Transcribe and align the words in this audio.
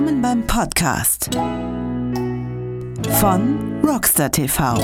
Willkommen 0.00 0.22
beim 0.22 0.46
Podcast 0.46 1.28
von 3.20 3.82
Rockstar 3.84 4.32
TV 4.32 4.76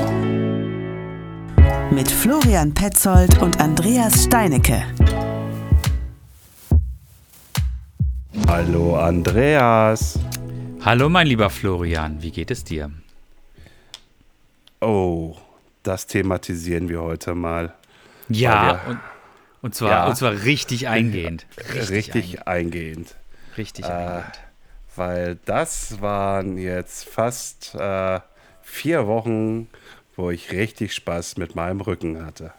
mit 1.89 2.11
Florian 2.11 2.71
Petzold 2.71 3.41
und 3.41 3.59
Andreas 3.59 4.25
Steinecke. 4.25 4.83
Hallo 8.47 8.95
Andreas. 8.95 10.19
Hallo 10.85 11.09
mein 11.09 11.25
lieber 11.25 11.49
Florian, 11.49 12.21
wie 12.21 12.29
geht 12.29 12.51
es 12.51 12.63
dir? 12.63 12.91
Oh, 14.81 15.35
das 15.81 16.05
thematisieren 16.05 16.89
wir 16.89 17.01
heute 17.01 17.33
mal. 17.33 17.73
Ja, 18.29 18.81
und, 18.87 18.99
und, 19.63 19.73
zwar, 19.73 19.89
ja, 19.89 20.07
und 20.07 20.15
zwar 20.15 20.43
richtig 20.43 20.87
eingehend. 20.87 21.47
Richtig, 21.57 21.89
richtig 21.89 22.47
eingehend. 22.47 23.15
Richtig 23.57 23.85
äh, 23.85 23.87
eingehend. 23.87 24.46
Weil 24.97 25.37
das 25.45 26.01
waren 26.01 26.57
jetzt 26.57 27.07
fast 27.07 27.75
äh, 27.75 28.19
vier 28.61 29.07
Wochen, 29.07 29.67
wo 30.15 30.31
ich 30.31 30.51
richtig 30.51 30.93
Spaß 30.93 31.37
mit 31.37 31.55
meinem 31.55 31.81
Rücken 31.81 32.25
hatte. 32.25 32.51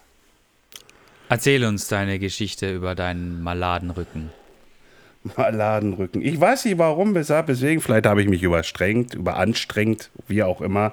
Erzähl 1.29 1.65
uns 1.65 1.89
deine 1.89 2.19
Geschichte 2.19 2.73
über 2.73 2.95
deinen 2.95 3.43
Maladenrücken. 3.43 4.31
Maladenrücken. 5.37 6.23
Ich 6.23 6.41
weiß 6.41 6.65
nicht 6.65 6.79
warum, 6.79 7.15
weshalb, 7.15 7.49
weswegen. 7.49 7.83
Vielleicht 7.83 8.07
habe 8.07 8.23
ich 8.23 8.29
mich 8.29 8.43
überstrengt, 8.43 9.15
überanstrengt, 9.15 10.11
wie 10.27 10.43
auch 10.43 10.61
immer. 10.61 10.93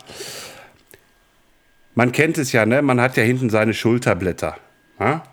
Man 1.94 2.12
kennt 2.12 2.38
es 2.38 2.52
ja, 2.52 2.66
ne? 2.66 2.82
Man 2.82 3.00
hat 3.00 3.16
ja 3.16 3.24
hinten 3.24 3.50
seine 3.50 3.74
Schulterblätter. 3.74 4.58
Ja? 5.00 5.24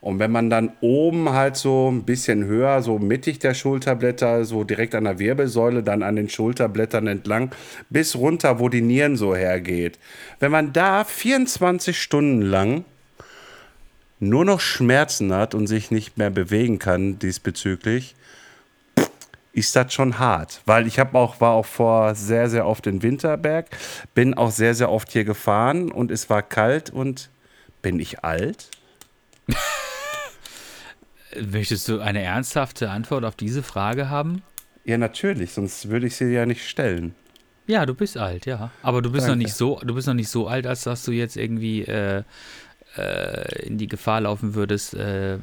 Und 0.00 0.18
wenn 0.18 0.30
man 0.30 0.50
dann 0.50 0.72
oben 0.80 1.30
halt 1.30 1.56
so 1.56 1.90
ein 1.90 2.04
bisschen 2.04 2.44
höher, 2.44 2.82
so 2.82 2.98
mittig 2.98 3.38
der 3.38 3.54
Schulterblätter, 3.54 4.44
so 4.44 4.62
direkt 4.62 4.94
an 4.94 5.04
der 5.04 5.18
Wirbelsäule, 5.18 5.82
dann 5.82 6.02
an 6.02 6.16
den 6.16 6.28
Schulterblättern 6.28 7.06
entlang, 7.06 7.50
bis 7.90 8.14
runter, 8.14 8.60
wo 8.60 8.68
die 8.68 8.82
Nieren 8.82 9.16
so 9.16 9.34
hergeht. 9.34 9.98
Wenn 10.38 10.52
man 10.52 10.72
da 10.72 11.04
24 11.04 12.00
Stunden 12.00 12.42
lang 12.42 12.84
nur 14.20 14.44
noch 14.44 14.60
Schmerzen 14.60 15.32
hat 15.32 15.54
und 15.54 15.66
sich 15.66 15.90
nicht 15.90 16.18
mehr 16.18 16.30
bewegen 16.30 16.78
kann 16.78 17.18
diesbezüglich, 17.18 18.14
ist 19.52 19.74
das 19.74 19.92
schon 19.92 20.18
hart. 20.18 20.60
Weil 20.66 20.86
ich 20.86 20.98
habe 20.98 21.18
auch, 21.18 21.40
war 21.40 21.52
auch 21.52 21.66
vor 21.66 22.14
sehr, 22.14 22.50
sehr 22.50 22.66
oft 22.66 22.86
in 22.86 23.02
Winterberg, 23.02 23.66
bin 24.14 24.34
auch 24.34 24.50
sehr, 24.50 24.74
sehr 24.74 24.90
oft 24.90 25.10
hier 25.10 25.24
gefahren 25.24 25.90
und 25.90 26.10
es 26.10 26.28
war 26.28 26.42
kalt 26.42 26.90
und 26.90 27.30
bin 27.82 27.98
ich 27.98 28.22
alt? 28.22 28.68
Möchtest 31.50 31.88
du 31.88 32.00
eine 32.00 32.22
ernsthafte 32.22 32.90
Antwort 32.90 33.24
auf 33.24 33.36
diese 33.36 33.62
Frage 33.62 34.08
haben? 34.10 34.42
Ja, 34.84 34.98
natürlich, 34.98 35.52
sonst 35.52 35.88
würde 35.88 36.06
ich 36.06 36.16
sie 36.16 36.32
ja 36.32 36.46
nicht 36.46 36.68
stellen. 36.68 37.14
Ja, 37.66 37.84
du 37.84 37.94
bist 37.94 38.16
alt, 38.16 38.46
ja. 38.46 38.70
Aber 38.82 39.02
du 39.02 39.10
bist 39.10 39.26
Danke. 39.26 39.36
noch 39.38 39.44
nicht 39.44 39.54
so, 39.54 39.80
du 39.84 39.94
bist 39.94 40.06
noch 40.06 40.14
nicht 40.14 40.28
so 40.28 40.46
alt, 40.46 40.66
als 40.66 40.84
dass 40.84 41.04
du 41.04 41.10
jetzt 41.10 41.36
irgendwie 41.36 41.82
äh, 41.82 42.22
äh, 42.96 43.66
in 43.66 43.78
die 43.78 43.88
Gefahr 43.88 44.20
laufen 44.20 44.54
würdest, 44.54 44.94
äh, 44.94 45.38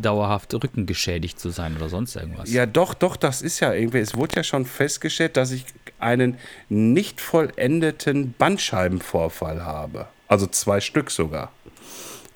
dauerhaft 0.00 0.54
rückengeschädigt 0.54 1.38
zu 1.38 1.50
sein 1.50 1.76
oder 1.76 1.88
sonst 1.88 2.16
irgendwas. 2.16 2.50
Ja, 2.50 2.66
doch, 2.66 2.94
doch, 2.94 3.16
das 3.16 3.42
ist 3.42 3.60
ja 3.60 3.72
irgendwie, 3.72 3.98
es 3.98 4.16
wurde 4.16 4.36
ja 4.36 4.44
schon 4.44 4.64
festgestellt, 4.64 5.36
dass 5.36 5.50
ich 5.50 5.66
einen 5.98 6.38
nicht 6.68 7.20
vollendeten 7.20 8.34
Bandscheibenvorfall 8.38 9.64
habe. 9.64 10.06
Also 10.28 10.46
zwei 10.46 10.80
Stück 10.80 11.10
sogar. 11.10 11.52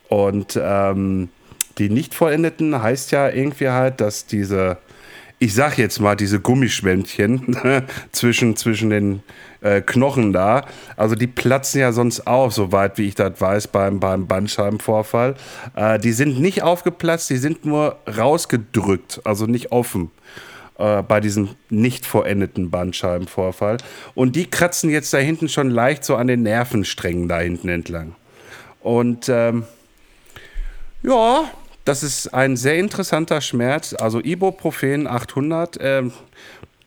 Und 0.08 0.58
ähm, 0.60 1.30
die 1.78 1.88
nicht 1.88 2.14
vollendeten 2.14 2.82
heißt 2.82 3.12
ja 3.12 3.28
irgendwie 3.28 3.68
halt, 3.68 4.00
dass 4.00 4.26
diese, 4.26 4.78
ich 5.38 5.54
sag 5.54 5.78
jetzt 5.78 6.00
mal, 6.00 6.16
diese 6.16 6.40
Gummischwämmchen 6.40 7.56
zwischen, 8.12 8.56
zwischen 8.56 8.90
den 8.90 9.22
äh, 9.60 9.80
Knochen 9.80 10.32
da, 10.32 10.66
also 10.96 11.14
die 11.14 11.26
platzen 11.26 11.80
ja 11.80 11.92
sonst 11.92 12.26
auch, 12.26 12.50
soweit 12.50 12.98
wie 12.98 13.08
ich 13.08 13.14
das 13.14 13.40
weiß, 13.40 13.68
beim, 13.68 14.00
beim 14.00 14.26
Bandscheibenvorfall. 14.26 15.34
Äh, 15.76 15.98
die 15.98 16.12
sind 16.12 16.40
nicht 16.40 16.62
aufgeplatzt, 16.62 17.30
die 17.30 17.36
sind 17.36 17.64
nur 17.64 17.96
rausgedrückt, 18.06 19.20
also 19.24 19.46
nicht 19.46 19.72
offen 19.72 20.10
äh, 20.78 21.02
bei 21.02 21.20
diesem 21.20 21.50
nicht 21.68 22.06
vollendeten 22.06 22.70
Bandscheibenvorfall. 22.70 23.76
Und 24.14 24.34
die 24.34 24.46
kratzen 24.46 24.90
jetzt 24.90 25.12
da 25.12 25.18
hinten 25.18 25.48
schon 25.48 25.70
leicht 25.70 26.04
so 26.04 26.16
an 26.16 26.26
den 26.26 26.42
Nervensträngen 26.42 27.28
da 27.28 27.38
hinten 27.38 27.68
entlang. 27.68 28.14
Und 28.80 29.28
ähm, 29.28 29.64
ja, 31.02 31.50
das 31.90 32.04
ist 32.04 32.32
ein 32.32 32.56
sehr 32.56 32.76
interessanter 32.78 33.40
Schmerz. 33.40 33.94
Also 33.94 34.20
Ibuprofen 34.20 35.08
800, 35.08 35.76
ähm, 35.80 36.12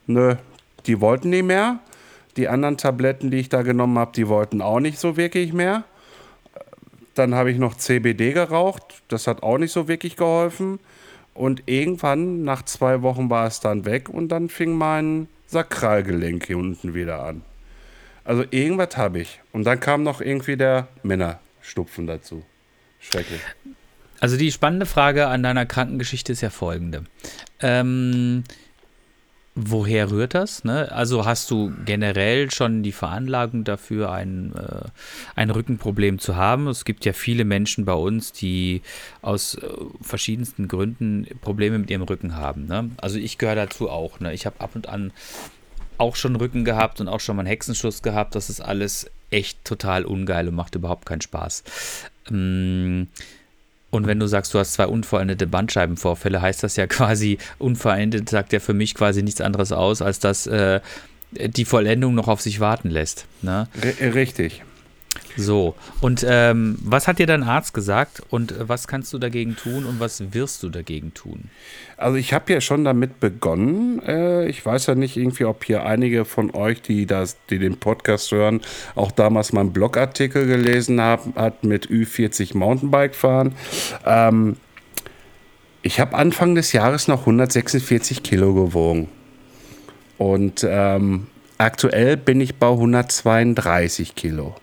ne, 0.08 0.38
die 0.86 1.02
wollten 1.02 1.30
nicht 1.30 1.44
mehr. 1.44 1.80
Die 2.38 2.47
anderen 2.47 2.78
Tabletten, 2.78 3.30
die 3.30 3.36
ich 3.36 3.50
da 3.50 3.63
genommen 3.63 4.00
habe, 4.00 4.13
die 4.16 4.30
wollten 4.30 4.62
auch 4.62 4.80
nicht 4.80 4.97
so 4.97 5.18
wirklich 5.18 5.52
mehr. 5.52 5.84
Dann 7.16 7.36
habe 7.36 7.52
ich 7.52 7.58
noch 7.58 7.75
CBD 7.75 8.31
geraucht. 8.31 9.03
Das 9.09 9.28
hat 9.28 9.44
auch 9.44 9.58
nicht 9.58 9.74
so 9.74 9.90
wirklich 9.90 10.16
geholfen. 10.16 10.80
Und 11.34 11.63
irgendwann, 11.66 12.46
nach 12.46 12.63
zwei 12.63 13.02
Wochen, 13.02 13.30
war 13.30 13.46
es 13.46 13.59
dann 13.59 13.84
weg 13.84 14.08
und 14.08 14.30
dann 14.30 14.47
fing 14.47 14.72
mein 14.72 15.28
Sakralgelenk 15.47 16.47
hier 16.47 16.58
unten 16.58 16.94
wieder 16.94 17.25
an. 17.25 17.42
Also 18.24 18.46
irgendwas 18.52 18.96
habe 18.96 19.19
ich. 19.19 19.42
Und 19.52 19.66
dann 19.66 19.81
kam 19.81 20.03
noch 20.03 20.22
irgendwie 20.22 20.56
der 20.56 20.88
Männerstupfen 21.03 22.08
dazu. 22.08 22.46
Schrecklich. 23.02 23.42
Also 24.24 24.38
die 24.38 24.54
spannende 24.54 24.86
Frage 24.86 25.28
an 25.28 25.44
deiner 25.44 25.66
Krankengeschichte 25.66 26.32
ist 26.32 26.40
ja 26.40 26.50
folgende. 26.50 27.04
Ähm, 27.60 28.46
woher 29.54 30.12
rührt 30.12 30.34
das? 30.34 30.64
Ne? 30.64 30.90
Also 30.94 31.26
hast 31.26 31.52
du 31.52 31.74
generell 31.84 32.50
schon 32.50 32.84
die 32.84 32.94
Veranlagung 32.94 33.66
dafür, 33.66 34.14
ein, 34.14 34.56
äh, 34.56 34.86
ein 35.36 35.50
Rückenproblem 35.50 36.20
zu 36.20 36.38
haben? 36.38 36.70
Es 36.70 36.86
gibt 36.86 37.04
ja 37.04 37.12
viele 37.12 37.44
Menschen 37.44 37.84
bei 37.84 37.96
uns, 37.96 38.32
die 38.32 38.82
aus 39.22 39.56
äh, 39.56 39.68
verschiedensten 40.00 40.70
Gründen 40.70 41.28
Probleme 41.42 41.78
mit 41.78 41.92
ihrem 41.92 42.04
Rücken 42.04 42.38
haben. 42.38 42.66
Ne? 42.66 42.92
Also 42.96 43.20
ich 43.20 43.38
gehöre 43.38 43.56
dazu 43.56 43.90
auch. 43.90 44.22
Ne? 44.22 44.34
Ich 44.34 44.46
habe 44.46 44.62
ab 44.62 44.70
und 44.74 44.88
an 44.88 45.12
auch 45.98 46.16
schon 46.16 46.38
Rücken 46.38 46.64
gehabt 46.64 47.02
und 47.02 47.10
auch 47.10 47.20
schon 47.20 47.36
mal 47.36 47.42
einen 47.42 47.50
Hexenschuss 47.50 48.02
gehabt. 48.02 48.36
Das 48.36 48.50
ist 48.50 48.62
alles 48.62 49.12
echt 49.32 49.66
total 49.66 50.06
ungeil 50.06 50.48
und 50.48 50.56
macht 50.56 50.76
überhaupt 50.76 51.06
keinen 51.06 51.20
Spaß. 51.20 51.66
Ähm, 52.32 53.10
und 53.94 54.08
wenn 54.08 54.20
du 54.20 54.26
sagst, 54.26 54.52
du 54.56 54.59
hast 54.59 54.74
zwei 54.74 54.88
unvollendete 54.88 55.46
Bandscheibenvorfälle, 55.46 56.42
heißt 56.42 56.64
das 56.64 56.76
ja 56.78 56.88
quasi, 56.88 57.38
unvollendet 57.59 58.28
sagt 58.28 58.52
ja 58.52 58.59
für 58.59 58.74
mich 58.74 58.96
quasi 58.96 59.22
nichts 59.22 59.40
anderes 59.40 59.72
aus, 59.72 60.02
als 60.02 60.20
dass 60.20 60.48
äh, 60.48 60.81
die 61.31 61.66
Vollendung 61.66 62.16
noch 62.16 62.28
auf 62.28 62.42
sich 62.42 62.59
warten 62.59 62.90
lässt. 62.90 63.26
Ne? 63.44 63.68
Richtig. 64.02 64.64
So, 65.35 65.75
und 66.00 66.25
ähm, 66.28 66.78
was 66.84 67.07
hat 67.07 67.18
dir 67.18 67.25
dein 67.25 67.44
Arzt 67.44 67.74
gesagt 67.74 68.22
und 68.29 68.51
äh, 68.51 68.69
was 68.69 68.88
kannst 68.88 69.12
du 69.13 69.18
dagegen 69.18 69.56
tun 69.56 69.85
und 69.85 70.00
was 70.00 70.34
wirst 70.34 70.62
du 70.62 70.69
dagegen 70.69 71.13
tun? 71.13 71.50
Also 71.97 72.18
ich 72.18 72.34
habe 72.34 72.53
ja 72.53 72.62
schon 72.62 72.84
damit 72.84 73.19
begonnen. 73.19 74.01
Äh, 74.03 74.47
ich 74.47 74.63
weiß 74.63 74.88
ja 74.88 74.96
nicht 74.96 75.18
irgendwie, 75.18 75.46
ob 75.46 75.63
hier 75.63 75.85
einige 75.85 76.25
von 76.25 76.53
euch, 76.53 76.81
die, 76.81 77.07
das, 77.07 77.38
die 77.50 77.57
den 77.57 77.78
Podcast 77.78 78.31
hören, 78.31 78.62
auch 78.96 79.12
damals 79.12 79.53
meinen 79.53 79.74
Blogartikel 79.74 80.46
gelesen 80.46 81.01
haben, 81.01 81.34
hat 81.35 81.63
mit 81.63 81.88
Ü40 81.88 82.56
Mountainbike 82.56 83.16
fahren. 83.16 83.56
Ähm, 84.06 84.57
ich 85.81 86.00
habe 86.00 86.16
Anfang 86.16 86.56
des 86.56 86.74
Jahres 86.74 87.07
noch 87.07 87.22
146 87.22 88.24
Kilo 88.24 88.53
gewogen. 88.53 89.09
Und 90.18 90.66
ähm, 90.68 91.28
aktuell 91.57 92.18
bin 92.18 92.40
ich 92.40 92.56
bei 92.56 92.69
132 92.69 94.16
Kilo. 94.16 94.56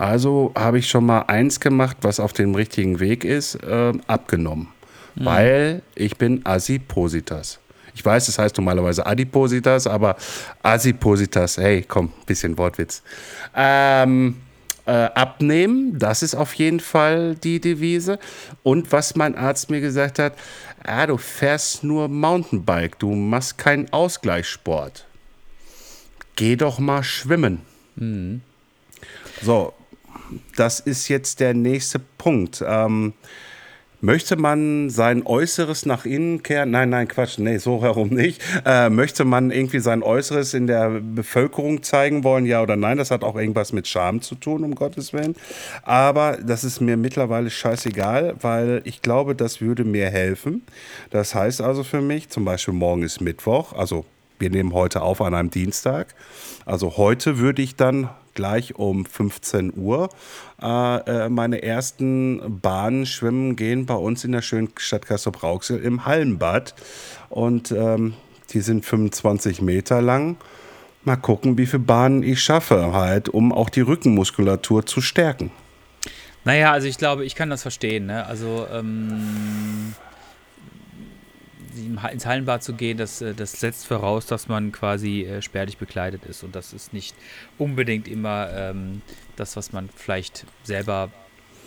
Also 0.00 0.52
habe 0.54 0.78
ich 0.78 0.88
schon 0.88 1.04
mal 1.04 1.24
eins 1.26 1.60
gemacht, 1.60 1.98
was 2.00 2.20
auf 2.20 2.32
dem 2.32 2.54
richtigen 2.54 3.00
Weg 3.00 3.22
ist, 3.22 3.56
äh, 3.56 3.92
abgenommen. 4.06 4.68
Mhm. 5.14 5.24
Weil 5.26 5.82
ich 5.94 6.16
bin 6.16 6.40
Asipositas. 6.44 7.60
Ich 7.94 8.02
weiß, 8.02 8.28
es 8.28 8.36
das 8.36 8.42
heißt 8.42 8.56
normalerweise 8.56 9.04
Adipositas, 9.04 9.86
aber 9.86 10.16
Asipositas, 10.62 11.58
hey, 11.58 11.84
komm, 11.86 12.14
bisschen 12.24 12.56
Wortwitz. 12.56 13.02
Ähm, 13.54 14.36
äh, 14.86 14.90
abnehmen, 14.92 15.98
das 15.98 16.22
ist 16.22 16.34
auf 16.34 16.54
jeden 16.54 16.80
Fall 16.80 17.34
die 17.34 17.60
Devise. 17.60 18.18
Und 18.62 18.92
was 18.92 19.16
mein 19.16 19.36
Arzt 19.36 19.68
mir 19.68 19.82
gesagt 19.82 20.18
hat, 20.18 20.32
ah, 20.82 21.06
du 21.06 21.18
fährst 21.18 21.84
nur 21.84 22.08
Mountainbike, 22.08 22.98
du 22.98 23.14
machst 23.14 23.58
keinen 23.58 23.92
Ausgleichssport. 23.92 25.04
Geh 26.36 26.56
doch 26.56 26.78
mal 26.78 27.02
schwimmen. 27.02 27.60
Mhm. 27.96 28.40
So, 29.42 29.74
das 30.56 30.80
ist 30.80 31.08
jetzt 31.08 31.40
der 31.40 31.54
nächste 31.54 31.98
Punkt. 31.98 32.64
Ähm, 32.66 33.14
möchte 34.00 34.36
man 34.36 34.90
sein 34.90 35.26
Äußeres 35.26 35.86
nach 35.86 36.04
innen 36.04 36.42
kehren? 36.42 36.70
Nein, 36.70 36.90
nein, 36.90 37.08
Quatsch, 37.08 37.38
nee, 37.38 37.58
so 37.58 37.82
herum 37.82 38.08
nicht. 38.08 38.42
Äh, 38.64 38.90
möchte 38.90 39.24
man 39.24 39.50
irgendwie 39.50 39.80
sein 39.80 40.02
Äußeres 40.02 40.54
in 40.54 40.66
der 40.66 41.00
Bevölkerung 41.00 41.82
zeigen 41.82 42.24
wollen, 42.24 42.46
ja 42.46 42.62
oder 42.62 42.76
nein? 42.76 42.98
Das 42.98 43.10
hat 43.10 43.24
auch 43.24 43.36
irgendwas 43.36 43.72
mit 43.72 43.86
Scham 43.88 44.22
zu 44.22 44.34
tun, 44.34 44.64
um 44.64 44.74
Gottes 44.74 45.12
Willen. 45.12 45.36
Aber 45.82 46.38
das 46.42 46.64
ist 46.64 46.80
mir 46.80 46.96
mittlerweile 46.96 47.50
scheißegal, 47.50 48.36
weil 48.40 48.82
ich 48.84 49.02
glaube, 49.02 49.34
das 49.34 49.60
würde 49.60 49.84
mir 49.84 50.08
helfen. 50.10 50.62
Das 51.10 51.34
heißt 51.34 51.60
also 51.60 51.84
für 51.84 52.00
mich, 52.00 52.28
zum 52.28 52.44
Beispiel 52.44 52.74
morgen 52.74 53.02
ist 53.02 53.20
Mittwoch, 53.20 53.72
also 53.72 54.04
wir 54.40 54.50
nehmen 54.50 54.72
heute 54.72 55.02
auf 55.02 55.20
an 55.20 55.34
einem 55.34 55.50
Dienstag. 55.50 56.14
Also 56.64 56.96
heute 56.96 57.38
würde 57.38 57.60
ich 57.60 57.76
dann 57.76 58.08
gleich 58.34 58.76
um 58.76 59.04
15 59.04 59.72
Uhr 59.76 60.08
äh, 60.62 60.66
äh, 60.66 61.28
meine 61.28 61.62
ersten 61.62 62.60
Bahnen 62.60 63.06
schwimmen 63.06 63.56
gehen 63.56 63.86
bei 63.86 63.94
uns 63.94 64.24
in 64.24 64.32
der 64.32 64.42
schönen 64.42 64.70
Stadt 64.76 65.06
Kassel-Brauxel 65.06 65.80
im 65.80 66.04
Hallenbad. 66.06 66.74
Und 67.28 67.72
ähm, 67.72 68.14
die 68.52 68.60
sind 68.60 68.84
25 68.84 69.62
Meter 69.62 70.02
lang. 70.02 70.36
Mal 71.04 71.16
gucken, 71.16 71.56
wie 71.56 71.66
viele 71.66 71.82
Bahnen 71.82 72.22
ich 72.22 72.42
schaffe, 72.42 72.92
halt, 72.92 73.28
um 73.28 73.52
auch 73.52 73.70
die 73.70 73.80
Rückenmuskulatur 73.80 74.84
zu 74.84 75.00
stärken. 75.00 75.50
Naja, 76.44 76.72
also 76.72 76.88
ich 76.88 76.98
glaube, 76.98 77.24
ich 77.24 77.34
kann 77.34 77.50
das 77.50 77.62
verstehen. 77.62 78.06
Ne? 78.06 78.26
Also 78.26 78.66
ähm, 78.72 79.94
ins 82.12 82.26
Hallenbad 82.26 82.62
zu 82.62 82.74
gehen, 82.74 82.98
das, 82.98 83.22
äh, 83.22 83.34
das 83.34 83.52
setzt 83.52 83.86
voraus, 83.86 84.26
dass 84.26 84.48
man 84.48 84.72
quasi 84.72 85.22
äh, 85.22 85.42
spärlich 85.42 85.78
bekleidet 85.78 86.26
ist. 86.26 86.42
Und 86.42 86.54
das 86.54 86.72
ist 86.72 86.92
nicht 86.92 87.14
unbedingt 87.58 88.08
immer 88.08 88.48
ähm, 88.52 89.02
das, 89.36 89.56
was 89.56 89.72
man 89.72 89.88
vielleicht 89.94 90.46
selber 90.62 91.10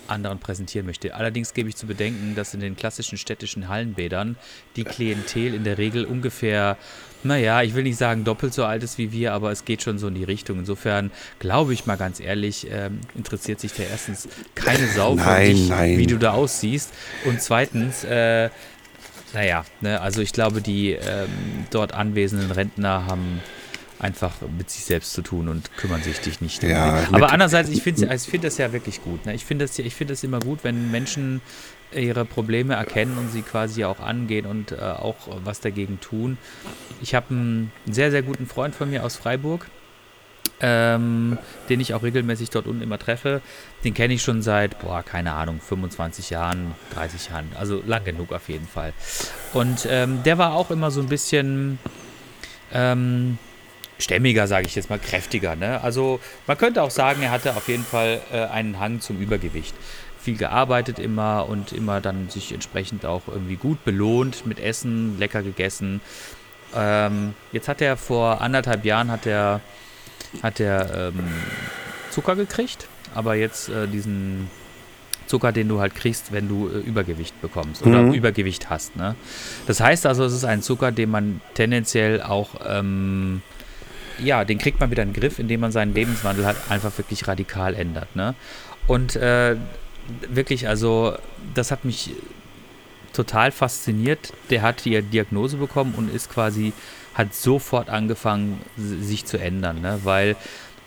anderen 0.07 0.39
präsentieren 0.39 0.85
möchte. 0.85 1.15
Allerdings 1.15 1.53
gebe 1.53 1.69
ich 1.69 1.75
zu 1.75 1.87
bedenken, 1.87 2.35
dass 2.35 2.53
in 2.53 2.59
den 2.59 2.75
klassischen 2.75 3.17
städtischen 3.17 3.69
Hallenbädern 3.69 4.37
die 4.75 4.83
Klientel 4.83 5.53
in 5.53 5.63
der 5.63 5.77
Regel 5.77 6.05
ungefähr, 6.05 6.77
naja, 7.23 7.61
ich 7.61 7.73
will 7.73 7.83
nicht 7.83 7.97
sagen 7.97 8.23
doppelt 8.23 8.53
so 8.53 8.65
alt 8.65 8.83
ist 8.83 8.97
wie 8.97 9.11
wir, 9.11 9.33
aber 9.33 9.51
es 9.51 9.65
geht 9.65 9.81
schon 9.81 9.97
so 9.97 10.07
in 10.07 10.15
die 10.15 10.23
Richtung. 10.23 10.59
Insofern 10.59 11.11
glaube 11.39 11.73
ich 11.73 11.85
mal 11.85 11.95
ganz 11.95 12.19
ehrlich, 12.19 12.67
ähm, 12.69 12.99
interessiert 13.15 13.59
sich 13.59 13.73
der 13.73 13.89
erstens 13.89 14.27
keine 14.55 14.87
Sau 14.87 15.15
nein, 15.15 15.55
dich, 15.55 15.69
nein. 15.69 15.97
wie 15.97 16.07
du 16.07 16.17
da 16.17 16.33
aussiehst. 16.33 16.91
Und 17.25 17.41
zweitens, 17.41 18.03
äh, 18.03 18.49
naja, 19.33 19.65
ne, 19.81 19.99
also 20.01 20.21
ich 20.21 20.33
glaube, 20.33 20.61
die 20.61 20.91
ähm, 20.91 21.29
dort 21.71 21.93
anwesenden 21.93 22.51
Rentner 22.51 23.05
haben 23.07 23.41
einfach 23.99 24.35
mit 24.57 24.69
sich 24.69 24.83
selbst 24.83 25.13
zu 25.13 25.21
tun 25.21 25.47
und 25.47 25.75
kümmern 25.77 26.03
sich 26.03 26.19
dich 26.19 26.41
nicht. 26.41 26.61
Ja, 26.63 27.07
Aber 27.11 27.31
andererseits, 27.31 27.69
ich 27.69 27.81
finde 27.81 28.13
ich 28.13 28.21
find 28.23 28.43
das 28.43 28.57
ja 28.57 28.73
wirklich 28.73 29.01
gut. 29.01 29.25
Ne? 29.25 29.33
Ich 29.33 29.45
finde 29.45 29.65
das, 29.65 29.75
find 29.75 30.09
das 30.09 30.23
immer 30.23 30.39
gut, 30.39 30.59
wenn 30.63 30.91
Menschen 30.91 31.41
ihre 31.95 32.25
Probleme 32.25 32.73
erkennen 32.73 33.17
und 33.17 33.31
sie 33.31 33.43
quasi 33.43 33.85
auch 33.85 33.99
angehen 33.99 34.45
und 34.45 34.71
äh, 34.71 34.75
auch 34.75 35.15
was 35.43 35.61
dagegen 35.61 35.99
tun. 35.99 36.37
Ich 37.01 37.15
habe 37.15 37.27
einen 37.29 37.71
sehr, 37.89 38.11
sehr 38.11 38.23
guten 38.23 38.45
Freund 38.45 38.75
von 38.75 38.89
mir 38.89 39.05
aus 39.05 39.15
Freiburg, 39.15 39.67
ähm, 40.63 41.37
den 41.67 41.81
ich 41.81 41.93
auch 41.93 42.03
regelmäßig 42.03 42.49
dort 42.49 42.65
unten 42.65 42.81
immer 42.81 42.97
treffe. 42.97 43.41
Den 43.83 43.93
kenne 43.93 44.13
ich 44.13 44.23
schon 44.23 44.41
seit, 44.41 44.79
boah, 44.79 45.03
keine 45.03 45.33
Ahnung, 45.33 45.59
25 45.59 46.29
Jahren, 46.29 46.73
30 46.95 47.29
Jahren, 47.29 47.51
also 47.59 47.83
lang 47.85 48.05
genug 48.05 48.31
auf 48.31 48.47
jeden 48.47 48.67
Fall. 48.67 48.93
Und 49.53 49.85
ähm, 49.89 50.23
der 50.23 50.37
war 50.37 50.53
auch 50.55 50.71
immer 50.71 50.89
so 50.89 51.01
ein 51.01 51.09
bisschen 51.09 51.79
ähm, 52.71 53.37
stämmiger, 53.99 54.47
sage 54.47 54.65
ich 54.67 54.75
jetzt 54.75 54.89
mal, 54.89 54.99
kräftiger. 54.99 55.57
Ne? 55.57 55.81
Also 55.81 56.21
man 56.47 56.57
könnte 56.57 56.81
auch 56.81 56.91
sagen, 56.91 57.21
er 57.21 57.31
hatte 57.31 57.55
auf 57.57 57.67
jeden 57.67 57.83
Fall 57.83 58.21
äh, 58.31 58.45
einen 58.45 58.79
Hang 58.79 59.01
zum 59.01 59.19
Übergewicht. 59.19 59.75
Viel 60.21 60.37
gearbeitet 60.37 60.97
immer 60.97 61.49
und 61.49 61.73
immer 61.73 61.99
dann 61.99 62.29
sich 62.29 62.53
entsprechend 62.53 63.05
auch 63.05 63.23
irgendwie 63.27 63.57
gut 63.57 63.83
belohnt 63.83 64.45
mit 64.45 64.61
Essen, 64.61 65.19
lecker 65.19 65.43
gegessen. 65.43 65.99
Ähm, 66.73 67.33
jetzt 67.51 67.67
hat 67.67 67.81
er 67.81 67.97
vor 67.97 68.39
anderthalb 68.39 68.85
Jahren 68.85 69.11
hat 69.11 69.25
er, 69.25 69.59
hat 70.41 70.59
er 70.59 71.09
ähm, 71.09 71.19
Zucker 72.09 72.35
gekriegt, 72.35 72.87
aber 73.13 73.35
jetzt 73.35 73.69
äh, 73.69 73.87
diesen 73.87 74.49
Zucker, 75.27 75.51
den 75.51 75.67
du 75.67 75.79
halt 75.79 75.95
kriegst, 75.95 76.31
wenn 76.31 76.47
du 76.47 76.67
äh, 76.69 76.79
Übergewicht 76.79 77.39
bekommst 77.41 77.81
oder 77.85 78.01
Mhm. 78.03 78.13
Übergewicht 78.13 78.69
hast. 78.69 78.95
Ne? 78.95 79.15
Das 79.67 79.79
heißt 79.79 80.05
also, 80.05 80.23
es 80.25 80.33
ist 80.33 80.43
ein 80.45 80.61
Zucker, 80.61 80.91
den 80.91 81.09
man 81.09 81.41
tendenziell 81.53 82.21
auch, 82.21 82.49
ähm, 82.67 83.41
ja, 84.19 84.43
den 84.45 84.57
kriegt 84.57 84.79
man 84.79 84.91
wieder 84.91 85.03
in 85.03 85.13
den 85.13 85.19
Griff, 85.19 85.39
indem 85.39 85.61
man 85.61 85.71
seinen 85.71 85.93
Lebenswandel 85.93 86.45
halt 86.45 86.57
einfach 86.69 86.95
wirklich 86.97 87.27
radikal 87.27 87.73
ändert. 87.73 88.15
Ne? 88.15 88.35
Und 88.85 89.15
äh, 89.15 89.55
wirklich, 90.29 90.67
also, 90.67 91.15
das 91.55 91.71
hat 91.71 91.85
mich 91.85 92.11
total 93.13 93.51
fasziniert. 93.51 94.33
Der 94.49 94.61
hat 94.61 94.85
die 94.85 95.01
Diagnose 95.01 95.57
bekommen 95.57 95.93
und 95.95 96.13
ist 96.13 96.29
quasi, 96.29 96.73
hat 97.13 97.33
sofort 97.33 97.89
angefangen, 97.89 98.61
sich 98.77 99.25
zu 99.25 99.37
ändern, 99.37 99.81
ne? 99.81 99.99
weil 100.03 100.35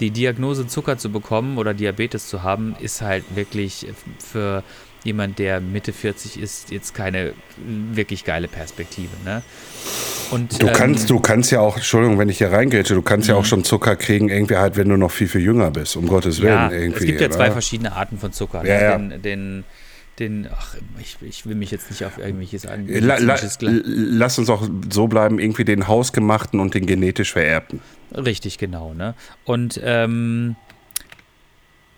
die 0.01 0.11
Diagnose 0.11 0.67
Zucker 0.67 0.99
zu 0.99 1.11
bekommen 1.11 1.59
oder 1.59 1.73
Diabetes 1.73 2.29
zu 2.29 2.43
haben, 2.43 2.77
ist 2.81 3.01
halt 3.01 3.25
wirklich 3.35 3.87
für 4.19 4.63
jemand, 5.05 5.39
der 5.39 5.61
Mitte 5.61 5.93
40 5.93 6.39
ist, 6.39 6.71
jetzt 6.71 6.95
keine 6.95 7.33
wirklich 7.57 8.25
geile 8.25 8.49
Perspektive. 8.49 9.11
Ne? 9.25 9.43
Und, 10.31 10.61
Du 10.61 10.67
ähm, 10.67 10.73
kannst, 10.75 11.09
du 11.09 11.21
kannst 11.21 11.53
ja 11.53 11.61
auch, 11.61 11.77
Entschuldigung, 11.77 12.19
wenn 12.19 12.29
ich 12.29 12.39
hier 12.39 12.51
reingrätsche, 12.51 12.95
du 12.95 13.03
kannst 13.03 13.29
ja 13.29 13.37
auch 13.37 13.45
schon 13.45 13.65
Zucker 13.65 13.97
kriegen, 13.97 14.29
irgendwie 14.29 14.57
halt, 14.57 14.77
wenn 14.77 14.89
du 14.89 14.97
noch 14.97 15.13
viel, 15.13 15.29
viel 15.29 15.43
jünger 15.43 15.71
bist, 15.71 15.97
um 15.97 16.09
Gottes 16.09 16.43
Willen. 16.43 16.53
ja, 16.53 16.71
irgendwie, 16.73 16.99
es 16.99 17.07
gibt 17.07 17.21
ja 17.21 17.31
zwei 17.31 17.45
oder? 17.45 17.53
verschiedene 17.53 17.93
Arten 17.93 18.19
von 18.19 18.33
Zucker. 18.33 18.67
Ja, 18.67 18.75
ne? 18.75 18.83
ja. 18.83 18.99
Den, 18.99 19.23
den, 19.23 19.65
den, 20.19 20.49
ach, 20.53 20.77
ich, 21.01 21.17
ich 21.21 21.47
will 21.47 21.55
mich 21.55 21.71
jetzt 21.71 21.91
nicht 21.91 22.05
auf 22.05 22.19
irgendwelches 22.19 22.67
an. 22.67 22.87
La, 22.89 23.19
la, 23.19 23.35
Gla- 23.35 23.83
lass 23.85 24.39
uns 24.39 24.49
auch 24.51 24.69
so 24.91 25.07
bleiben, 25.07 25.39
irgendwie 25.39 25.65
den 25.65 25.89
hausgemachten 25.89 26.61
und 26.61 26.75
den 26.75 26.87
genetisch 26.87 27.33
vererbten. 27.33 27.81
Richtig, 28.15 28.59
genau. 28.59 28.95
Ne? 28.95 29.15
Und 29.45 29.81
ähm, 29.85 30.57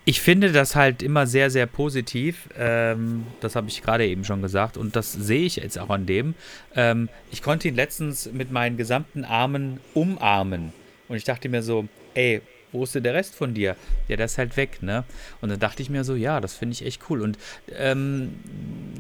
ich 0.05 0.20
finde 0.20 0.53
das 0.53 0.75
halt 0.75 1.03
immer 1.03 1.26
sehr, 1.26 1.50
sehr 1.50 1.67
positiv. 1.67 2.49
Ähm, 2.59 3.26
das 3.41 3.56
habe 3.56 3.69
ich 3.69 3.82
gerade 3.82 4.06
eben 4.06 4.25
schon 4.25 4.41
gesagt. 4.43 4.76
Und 4.76 4.97
das 4.97 5.12
sehe 5.12 5.44
ich 5.44 5.56
jetzt 5.56 5.79
auch 5.79 5.91
an 5.91 6.06
dem. 6.06 6.35
Ähm, 6.75 7.09
ich 7.31 7.43
konnte 7.43 7.69
ihn 7.69 7.75
letztens 7.75 8.31
mit 8.32 8.50
meinen 8.50 8.76
gesamten 8.76 9.25
Armen 9.25 9.81
umarmen. 9.94 10.73
Und 11.09 11.17
ich 11.17 11.25
dachte 11.25 11.49
mir 11.49 11.62
so, 11.62 11.87
ey, 12.14 12.41
wo 12.73 12.85
ist 12.85 12.94
denn 12.94 13.03
der 13.03 13.15
Rest 13.15 13.35
von 13.35 13.55
dir? 13.55 13.76
Ja, 14.09 14.17
der 14.17 14.26
ist 14.26 14.38
halt 14.38 14.56
weg, 14.56 14.82
ne? 14.82 15.05
Und 15.41 15.50
dann 15.50 15.59
dachte 15.59 15.82
ich 15.82 15.91
mir 15.91 16.05
so, 16.05 16.15
ja, 16.15 16.41
das 16.41 16.55
finde 16.55 16.73
ich 16.75 16.85
echt 16.85 17.03
cool. 17.11 17.23
Und 17.23 17.38
ähm, 17.76 18.35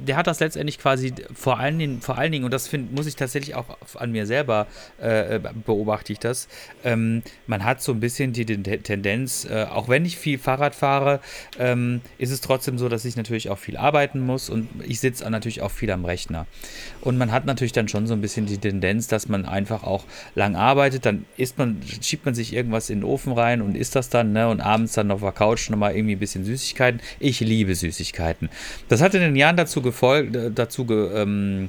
der 0.06 0.16
hat 0.16 0.26
das 0.26 0.40
letztendlich 0.40 0.78
quasi 0.78 1.14
vor 1.34 1.58
allen 1.58 1.78
Dingen, 1.78 2.00
vor 2.00 2.18
allen 2.18 2.32
Dingen 2.32 2.44
und 2.44 2.52
das 2.52 2.66
find, 2.68 2.94
muss 2.94 3.06
ich 3.06 3.16
tatsächlich 3.16 3.54
auch 3.54 3.66
an 3.94 4.10
mir 4.10 4.26
selber 4.26 4.66
äh, 4.98 5.38
beobachte 5.66 6.12
ich 6.12 6.18
das. 6.18 6.48
Ähm, 6.84 7.22
man 7.46 7.64
hat 7.64 7.82
so 7.82 7.92
ein 7.92 8.00
bisschen 8.00 8.32
die, 8.32 8.44
die 8.44 8.62
Tendenz, 8.62 9.44
äh, 9.44 9.64
auch 9.64 9.88
wenn 9.88 10.04
ich 10.04 10.16
viel 10.16 10.38
Fahrrad 10.38 10.74
fahre, 10.74 11.20
ähm, 11.58 12.00
ist 12.16 12.30
es 12.30 12.40
trotzdem 12.40 12.78
so, 12.78 12.88
dass 12.88 13.04
ich 13.04 13.16
natürlich 13.16 13.50
auch 13.50 13.58
viel 13.58 13.76
arbeiten 13.76 14.20
muss 14.20 14.48
und 14.48 14.68
ich 14.86 15.00
sitze 15.00 15.28
natürlich 15.28 15.62
auch 15.62 15.70
viel 15.70 15.90
am 15.90 16.04
Rechner. 16.04 16.46
Und 17.00 17.18
man 17.18 17.32
hat 17.32 17.44
natürlich 17.44 17.72
dann 17.72 17.88
schon 17.88 18.06
so 18.06 18.14
ein 18.14 18.20
bisschen 18.20 18.46
die 18.46 18.58
Tendenz, 18.58 19.08
dass 19.08 19.28
man 19.28 19.46
einfach 19.46 19.84
auch 19.84 20.04
lang 20.34 20.56
arbeitet, 20.56 21.06
dann 21.06 21.26
isst 21.36 21.58
man, 21.58 21.80
schiebt 22.00 22.24
man 22.24 22.34
sich 22.34 22.54
irgendwas 22.54 22.90
in 22.90 23.00
den 23.00 23.04
Ofen 23.04 23.32
rein 23.32 23.57
und 23.62 23.76
isst 23.76 23.94
das 23.96 24.08
dann, 24.08 24.32
ne? 24.32 24.48
Und 24.48 24.60
abends 24.60 24.92
dann 24.92 25.10
auf 25.10 25.20
der 25.20 25.32
Couch 25.32 25.70
nochmal 25.70 25.94
irgendwie 25.94 26.16
ein 26.16 26.18
bisschen 26.18 26.44
Süßigkeiten. 26.44 27.00
Ich 27.20 27.40
liebe 27.40 27.74
Süßigkeiten. 27.74 28.48
Das 28.88 29.00
hat 29.02 29.14
in 29.14 29.20
den 29.20 29.36
Jahren 29.36 29.56
dazu 29.56 29.82
gefolgt, 29.82 30.36
äh, 30.36 30.50
dazu, 30.50 30.84
ge, 30.84 31.10
ähm, 31.14 31.68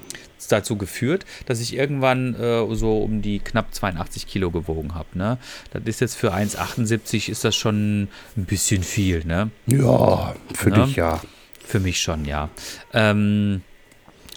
dazu 0.50 0.78
geführt, 0.78 1.26
dass 1.46 1.60
ich 1.60 1.76
irgendwann 1.76 2.34
äh, 2.36 2.66
so 2.76 3.00
um 3.00 3.22
die 3.22 3.40
knapp 3.40 3.74
82 3.74 4.26
Kilo 4.28 4.52
gewogen 4.52 4.96
habe. 4.96 5.10
Ne? 5.14 5.38
Das 5.72 5.84
ist 5.86 6.02
jetzt 6.02 6.16
für 6.16 6.34
1,78 6.34 7.30
ist 7.30 7.44
das 7.44 7.56
schon 7.56 8.04
ein 8.38 8.46
bisschen 8.46 8.84
viel, 8.84 9.24
ne? 9.26 9.52
Ja, 9.68 10.36
für 10.54 10.70
Ja. 10.70 10.86
dich 10.86 10.96
ja. 10.96 11.22
Für 11.66 11.80
mich 11.80 12.00
schon, 12.02 12.26
ja. 12.26 12.50
Ähm, 12.94 13.62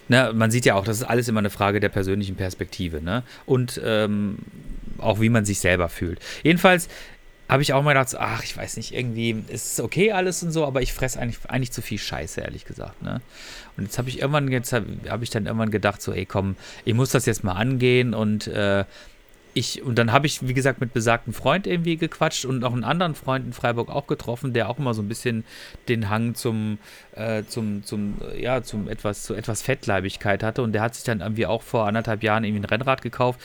ne, 0.09 0.33
man 0.35 0.51
sieht 0.51 0.67
ja 0.67 0.75
auch, 0.75 0.85
das 0.85 0.99
ist 0.99 1.05
alles 1.05 1.29
immer 1.29 1.39
eine 1.39 1.49
Frage 1.51 1.81
der 1.81 1.89
persönlichen 1.89 2.37
Perspektive, 2.37 3.01
ne? 3.01 3.23
Und 3.47 3.81
ähm, 3.83 4.39
auch 4.99 5.21
wie 5.21 5.31
man 5.31 5.45
sich 5.47 5.59
selber 5.61 5.89
fühlt. 5.89 6.21
Jedenfalls 6.43 6.89
habe 7.53 7.63
ich 7.63 7.75
auch 7.75 7.83
mal 7.83 7.93
gedacht, 7.93 8.17
ach, 8.19 8.43
ich 8.43 8.57
weiß 8.57 8.79
nicht, 8.79 8.95
irgendwie 8.95 9.45
ist 9.49 9.75
es 9.75 9.81
okay 9.81 10.13
alles 10.13 10.43
und 10.43 10.53
so, 10.53 10.67
aber 10.67 10.81
ich 10.81 10.95
fresse 10.95 11.21
eigentlich, 11.21 11.39
eigentlich 11.49 11.71
zu 11.71 11.83
viel 11.83 11.99
Scheiße, 11.99 12.41
ehrlich 12.41 12.65
gesagt, 12.65 13.03
ne? 13.03 13.21
Und 13.77 13.85
jetzt 13.85 13.99
habe 13.99 14.09
ich 14.09 14.21
irgendwann, 14.21 14.51
jetzt 14.51 14.73
habe 14.73 14.87
hab 15.09 15.23
ich 15.23 15.29
dann 15.29 15.45
irgendwann 15.45 15.71
gedacht, 15.71 16.01
so, 16.01 16.13
ey, 16.13 16.25
komm, 16.25 16.57
ich 16.87 16.95
muss 16.95 17.11
das 17.11 17.27
jetzt 17.27 17.45
mal 17.45 17.53
angehen 17.53 18.15
und 18.15 18.47
äh, 18.47 18.85
ich, 19.55 19.83
und 19.83 19.99
dann 19.99 20.13
habe 20.13 20.27
ich, 20.27 20.49
wie 20.49 20.55
gesagt, 20.55 20.81
mit 20.81 20.95
besagtem 20.95 21.35
Freund 21.35 21.67
irgendwie 21.67 21.99
gequatscht 21.99 22.47
und 22.47 22.61
noch 22.61 22.73
einen 22.73 22.85
anderen 22.85 23.15
Freund 23.15 23.45
in 23.45 23.53
Freiburg 23.53 23.91
auch 23.91 24.07
getroffen, 24.07 24.55
der 24.55 24.71
auch 24.71 24.79
immer 24.79 24.95
so 24.95 25.03
ein 25.03 25.09
bisschen 25.09 25.45
den 25.89 26.09
Hang 26.09 26.35
zum, 26.35 26.79
äh, 27.15 27.45
zum, 27.45 27.85
zum, 27.85 28.17
ja, 28.39 28.63
zum 28.63 28.89
etwas, 28.89 29.25
zu 29.25 29.35
etwas 29.35 29.61
Fettleibigkeit 29.61 30.43
hatte. 30.43 30.63
Und 30.63 30.73
der 30.73 30.81
hat 30.81 30.95
sich 30.95 31.05
dann 31.05 31.21
irgendwie 31.21 31.45
auch 31.45 31.63
vor 31.63 31.87
anderthalb 31.87 32.23
Jahren 32.23 32.45
irgendwie 32.45 32.63
ein 32.63 32.71
Rennrad 32.71 33.03
gekauft. 33.03 33.41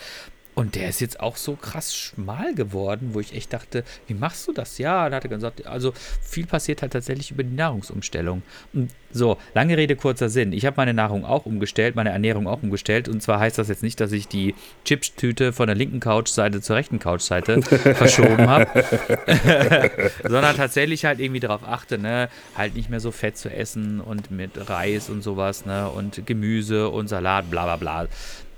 Und 0.57 0.73
der 0.73 0.89
ist 0.89 1.01
jetzt 1.01 1.19
auch 1.19 1.35
so 1.35 1.55
krass 1.55 1.95
schmal 1.95 2.55
geworden, 2.55 3.09
wo 3.11 3.19
ich 3.19 3.35
echt 3.35 3.53
dachte, 3.53 3.83
wie 4.07 4.15
machst 4.15 4.47
du 4.47 4.53
das? 4.53 4.79
Ja, 4.79 5.03
dann 5.03 5.13
hat 5.13 5.23
er 5.23 5.29
gesagt, 5.29 5.67
also 5.67 5.93
viel 6.19 6.47
passiert 6.47 6.81
halt 6.81 6.93
tatsächlich 6.93 7.29
über 7.29 7.43
die 7.43 7.55
Nahrungsumstellung. 7.55 8.41
Und 8.73 8.89
so, 9.11 9.37
lange 9.53 9.77
Rede, 9.77 9.95
kurzer 9.95 10.29
Sinn. 10.29 10.53
Ich 10.53 10.65
habe 10.65 10.77
meine 10.77 10.95
Nahrung 10.95 11.25
auch 11.25 11.45
umgestellt, 11.45 11.95
meine 11.95 12.09
Ernährung 12.09 12.47
auch 12.47 12.63
umgestellt. 12.63 13.07
Und 13.07 13.21
zwar 13.21 13.39
heißt 13.39 13.59
das 13.59 13.67
jetzt 13.67 13.83
nicht, 13.83 13.99
dass 13.99 14.11
ich 14.11 14.27
die 14.27 14.55
Chipstüte 14.83 15.53
von 15.53 15.67
der 15.67 15.75
linken 15.75 15.99
Couchseite 15.99 16.59
zur 16.59 16.75
rechten 16.75 16.97
Couchseite 16.97 17.61
verschoben 17.93 18.49
habe, 18.49 18.83
sondern 20.23 20.55
tatsächlich 20.55 21.05
halt 21.05 21.19
irgendwie 21.19 21.39
darauf 21.39 21.67
achte, 21.67 21.99
ne, 21.99 22.29
halt 22.55 22.73
nicht 22.73 22.89
mehr 22.89 22.99
so 22.99 23.11
Fett 23.11 23.37
zu 23.37 23.53
essen 23.53 24.01
und 24.01 24.31
mit 24.31 24.67
Reis 24.67 25.11
und 25.11 25.21
sowas, 25.21 25.67
ne, 25.67 25.87
und 25.87 26.25
Gemüse 26.25 26.89
und 26.89 27.09
Salat, 27.09 27.51
bla 27.51 27.65
bla 27.65 27.75
bla. 27.75 28.07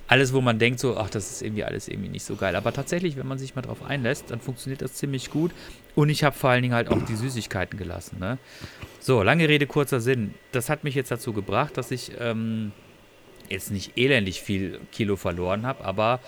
Alles, 0.09 0.33
wo 0.33 0.41
man 0.41 0.57
denkt, 0.57 0.79
so, 0.79 0.97
ach, 0.97 1.09
das 1.11 1.29
ist 1.29 1.43
irgendwie 1.43 1.63
alles 1.63 1.87
irgendwie 1.87 2.09
nicht 2.09 2.23
so 2.23 2.35
geil. 2.35 2.55
Aber 2.55 2.73
tatsächlich, 2.73 3.15
wenn 3.15 3.27
man 3.27 3.37
sich 3.37 3.55
mal 3.55 3.61
drauf 3.61 3.83
einlässt, 3.83 4.31
dann 4.31 4.41
funktioniert 4.41 4.81
das 4.81 4.95
ziemlich 4.95 5.29
gut. 5.29 5.51
Und 5.93 6.09
ich 6.09 6.23
habe 6.23 6.35
vor 6.35 6.49
allen 6.49 6.63
Dingen 6.63 6.73
halt 6.73 6.89
auch 6.89 7.01
die 7.03 7.15
Süßigkeiten 7.15 7.77
gelassen. 7.77 8.17
Ne? 8.19 8.39
So, 8.99 9.21
lange 9.21 9.47
Rede, 9.47 9.67
kurzer 9.67 9.99
Sinn. 9.99 10.33
Das 10.51 10.67
hat 10.67 10.83
mich 10.83 10.95
jetzt 10.95 11.11
dazu 11.11 11.31
gebracht, 11.31 11.77
dass 11.77 11.91
ich 11.91 12.11
ähm, 12.19 12.71
jetzt 13.49 13.69
nicht 13.69 13.97
elendig 13.97 14.41
viel 14.41 14.79
Kilo 14.91 15.15
verloren 15.15 15.67
habe, 15.67 15.85
aber 15.85 16.21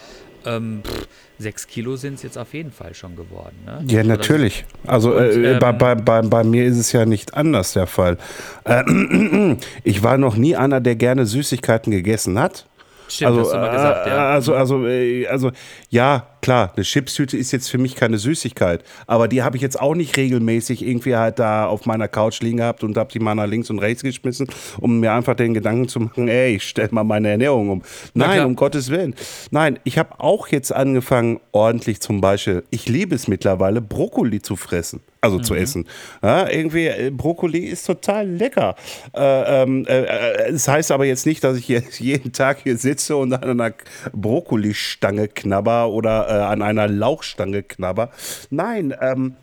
ähm, 0.45 0.81
pff, 0.85 1.07
sechs 1.39 1.65
Kilo 1.67 1.95
sind 1.95 2.15
es 2.15 2.23
jetzt 2.23 2.37
auf 2.37 2.53
jeden 2.53 2.71
Fall 2.71 2.93
schon 2.93 3.15
geworden. 3.15 3.55
Ne? 3.65 3.83
Ja, 3.87 4.03
natürlich. 4.03 4.65
Also 4.85 5.17
äh, 5.17 5.35
Und, 5.35 5.43
ähm, 5.43 5.59
bei, 5.59 5.71
bei, 5.71 5.95
bei, 5.95 6.21
bei 6.21 6.43
mir 6.43 6.65
ist 6.65 6.77
es 6.77 6.91
ja 6.91 7.05
nicht 7.05 7.33
anders 7.33 7.73
der 7.73 7.87
Fall. 7.87 8.17
Äh, 8.63 9.55
ich 9.83 10.03
war 10.03 10.19
noch 10.19 10.35
nie 10.35 10.55
einer, 10.55 10.81
der 10.81 10.95
gerne 10.95 11.25
Süßigkeiten 11.25 11.91
gegessen 11.91 12.39
hat. 12.39 12.67
Stimmt, 13.11 13.37
also, 13.37 13.41
gesagt, 13.41 14.07
äh, 14.07 14.09
ja. 14.09 14.29
also, 14.29 14.55
also, 14.55 14.87
äh, 14.87 15.27
also, 15.27 15.51
ja, 15.89 16.27
klar, 16.41 16.71
eine 16.75 16.85
Chipstüte 16.85 17.35
ist 17.35 17.51
jetzt 17.51 17.69
für 17.69 17.77
mich 17.77 17.95
keine 17.95 18.17
Süßigkeit, 18.17 18.83
aber 19.05 19.27
die 19.27 19.43
habe 19.43 19.57
ich 19.57 19.61
jetzt 19.61 19.79
auch 19.79 19.95
nicht 19.95 20.15
regelmäßig 20.15 20.85
irgendwie 20.85 21.15
halt 21.17 21.37
da 21.37 21.65
auf 21.65 21.85
meiner 21.85 22.07
Couch 22.07 22.39
liegen 22.41 22.57
gehabt 22.57 22.83
und 22.85 22.97
habe 22.97 23.11
die 23.11 23.19
mal 23.19 23.35
nach 23.35 23.47
links 23.47 23.69
und 23.69 23.79
rechts 23.79 24.01
geschmissen, 24.01 24.47
um 24.79 25.01
mir 25.01 25.11
einfach 25.11 25.35
den 25.35 25.53
Gedanken 25.53 25.89
zu 25.89 25.99
machen, 25.99 26.29
ey, 26.29 26.55
ich 26.55 26.63
stell 26.63 26.87
mal 26.91 27.03
meine 27.03 27.29
Ernährung 27.29 27.69
um. 27.69 27.81
Nein, 28.13 28.45
um 28.45 28.55
Gottes 28.55 28.89
Willen. 28.89 29.13
Nein, 29.51 29.77
ich 29.83 29.97
habe 29.97 30.19
auch 30.19 30.47
jetzt 30.47 30.73
angefangen, 30.73 31.41
ordentlich 31.51 31.99
zum 31.99 32.21
Beispiel, 32.21 32.63
ich 32.69 32.87
liebe 32.87 33.13
es 33.13 33.27
mittlerweile, 33.27 33.81
Brokkoli 33.81 34.41
zu 34.41 34.55
fressen. 34.55 35.01
Also 35.23 35.37
zu 35.37 35.53
essen. 35.53 35.87
Ja, 36.23 36.49
irgendwie, 36.49 36.87
äh, 36.87 37.11
Brokkoli 37.11 37.59
ist 37.59 37.85
total 37.85 38.27
lecker. 38.27 38.75
Äh, 39.13 39.61
ähm, 39.61 39.85
äh, 39.87 40.01
äh, 40.01 40.49
es 40.49 40.67
heißt 40.67 40.91
aber 40.91 41.05
jetzt 41.05 41.27
nicht, 41.27 41.43
dass 41.43 41.57
ich 41.57 41.67
jetzt 41.67 41.99
jeden 41.99 42.33
Tag 42.33 42.61
hier 42.63 42.75
sitze 42.75 43.15
und 43.15 43.31
an 43.31 43.43
einer 43.43 43.73
Brokkolistange 44.13 45.27
knabber 45.27 45.89
oder 45.89 46.27
äh, 46.27 46.31
an 46.45 46.63
einer 46.63 46.87
Lauchstange 46.87 47.61
knabber. 47.61 48.09
Nein, 48.49 48.95
ähm, 48.99 49.35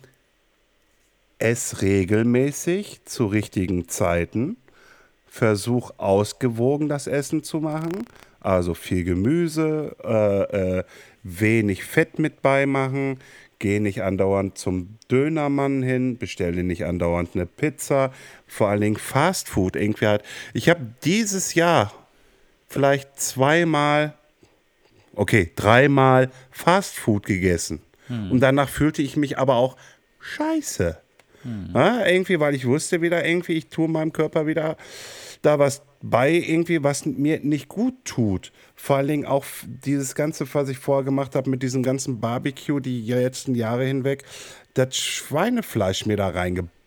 ess 1.37 1.81
regelmäßig 1.81 3.05
zu 3.05 3.27
richtigen 3.27 3.87
Zeiten. 3.87 4.57
Versuch 5.29 5.91
ausgewogen 5.95 6.89
das 6.89 7.07
Essen 7.07 7.41
zu 7.41 7.61
machen. 7.61 8.05
Also 8.41 8.73
viel 8.73 9.05
Gemüse, 9.05 9.95
äh, 10.03 10.83
wenig 11.23 11.85
Fett 11.85 12.19
mit 12.19 12.41
beimachen. 12.41 13.19
Geh 13.59 13.79
nicht 13.79 14.03
andauernd 14.03 14.57
zum 14.57 14.97
Dönermann 15.11 15.83
hin, 15.83 16.17
bestelle 16.17 16.63
nicht 16.63 16.85
andauernd 16.85 17.31
eine 17.35 17.45
Pizza. 17.45 18.13
Vor 18.47 18.69
allen 18.69 18.81
Dingen 18.81 18.95
Fast 18.95 19.49
Food. 19.49 19.75
Irgendwie 19.75 20.07
halt. 20.07 20.23
Ich 20.53 20.69
habe 20.69 20.81
dieses 21.03 21.53
Jahr 21.53 21.93
vielleicht 22.67 23.19
zweimal, 23.19 24.13
okay, 25.13 25.51
dreimal 25.55 26.31
Fast 26.51 26.95
Food 26.95 27.25
gegessen. 27.25 27.81
Und 28.31 28.39
danach 28.39 28.69
fühlte 28.69 29.03
ich 29.03 29.17
mich 29.17 29.37
aber 29.37 29.55
auch 29.55 29.77
scheiße. 30.19 30.97
Ja, 31.73 32.05
irgendwie, 32.05 32.39
weil 32.39 32.55
ich 32.55 32.65
wusste 32.65 33.01
wieder, 33.01 33.23
irgendwie, 33.25 33.53
ich 33.53 33.67
tue 33.67 33.87
meinem 33.87 34.11
Körper 34.11 34.47
wieder 34.47 34.77
da 35.41 35.59
was 35.59 35.83
bei, 36.01 36.31
irgendwie, 36.33 36.83
was 36.83 37.05
mir 37.05 37.39
nicht 37.41 37.67
gut 37.67 37.93
tut. 38.05 38.51
Vor 38.75 38.97
allen 38.97 39.07
Dingen 39.07 39.25
auch 39.25 39.45
dieses 39.65 40.15
Ganze, 40.15 40.51
was 40.53 40.69
ich 40.69 40.77
vorher 40.77 41.03
gemacht 41.03 41.35
habe 41.35 41.49
mit 41.49 41.61
diesem 41.61 41.83
ganzen 41.83 42.19
Barbecue, 42.19 42.79
die 42.79 43.01
letzten 43.01 43.55
Jahre 43.55 43.85
hinweg, 43.85 44.23
das 44.73 44.95
Schweinefleisch 44.95 46.05
mir 46.05 46.17
da 46.17 46.29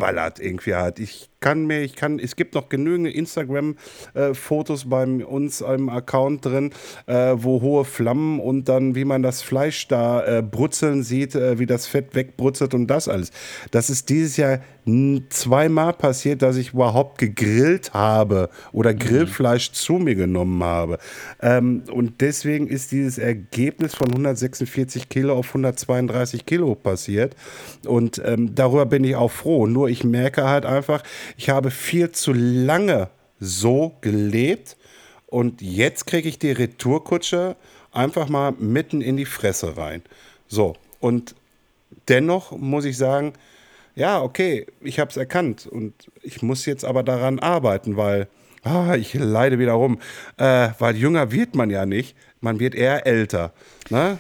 reingeballert 0.03 0.41
irgendwie 0.41 0.75
hat. 0.75 0.99
Ich 0.99 1.29
kann 1.41 1.67
mir, 1.67 1.83
ich 1.83 1.97
kann, 1.97 2.19
es 2.19 2.37
gibt 2.37 2.55
noch 2.55 2.69
genügend 2.69 3.09
Instagram-Fotos 3.09 4.89
bei 4.89 5.05
uns 5.25 5.61
im 5.61 5.89
Account 5.89 6.45
drin, 6.45 6.71
äh, 7.07 7.35
wo 7.37 7.61
hohe 7.61 7.85
Flammen 7.85 8.41
und 8.41 8.69
dann, 8.69 8.95
wie 8.95 9.05
man 9.05 9.23
das 9.23 9.43
Fleisch 9.43 9.89
da 9.89 10.25
äh, 10.25 10.43
brutzeln 10.43 11.03
sieht, 11.03 11.35
äh, 11.35 11.59
wie 11.59 11.67
das 11.67 11.87
Fett 11.87 12.15
wegbrutzelt 12.15 12.75
und 12.75 12.87
das 12.87 13.09
alles. 13.09 13.31
Das 13.73 13.91
ist 13.91 14.09
dieses 14.09 14.37
Jahr 14.37 14.61
zweimal 15.29 15.93
passiert, 15.93 16.43
dass 16.43 16.57
ich 16.57 16.73
überhaupt 16.73 17.19
gegrillt 17.19 17.95
habe 17.95 18.49
oder 18.73 18.95
Grillfleisch 18.95 19.71
zu 19.73 19.95
mir 19.95 20.17
genommen 20.17 20.63
habe. 20.65 20.99
Ähm, 21.41 21.85
und 21.93 22.21
deswegen 22.21 22.67
ist 22.67 22.91
dieses 22.91 23.19
Ergebnis 23.19 23.95
von 23.95 24.09
146 24.09 25.09
Kilo 25.09 25.35
auf 25.35 25.49
132 25.49 26.47
Kilo 26.47 26.75
passiert. 26.75 27.37
Und 27.87 28.21
ähm, 28.25 28.57
darüber 28.57 28.87
bin 28.87 29.05
ich 29.05 29.15
auch 29.15 29.31
froh. 29.31 29.69
Nur 29.69 29.89
ich 29.93 30.05
merke 30.05 30.45
halt 30.45 30.67
einfach, 30.67 31.03
ich 31.37 31.51
habe 31.51 31.71
viel 31.71 32.11
zu 32.11 32.33
lange 32.33 33.09
so 33.39 33.97
gelebt. 34.01 34.77
Und 35.27 35.63
jetzt 35.63 36.07
kriege 36.07 36.29
ich 36.29 36.39
die 36.39 36.53
Retourkutsche 36.53 37.57
einfach 37.93 38.29
mal 38.29 38.53
mitten 38.53 39.01
in 39.01 39.17
die 39.17 39.25
Fresse 39.25 39.77
rein. 39.77 40.03
So, 40.49 40.75
und 41.01 41.35
dennoch 42.09 42.53
muss 42.53 42.85
ich 42.85 42.97
sagen, 42.97 43.35
ja, 43.95 44.23
okay, 44.23 44.67
ich 44.81 44.99
habe 44.99 45.11
es 45.11 45.17
erkannt 45.17 45.67
und 45.67 45.93
ich 46.23 46.43
muss 46.43 46.67
jetzt 46.67 46.85
aber 46.85 47.03
daran 47.03 47.39
arbeiten, 47.39 47.97
weil 47.97 48.29
ah, 48.63 48.95
ich 48.95 49.15
leide 49.15 49.59
wieder 49.59 49.73
rum. 49.73 49.99
Äh, 50.39 50.71
weil 50.79 50.97
jünger 50.97 51.33
wird 51.33 51.55
man 51.55 51.71
ja 51.71 51.87
nicht, 51.87 52.17
man 52.41 52.61
wird 52.61 52.75
eher 52.75 53.07
älter. 53.07 53.53
Ne? 53.91 54.19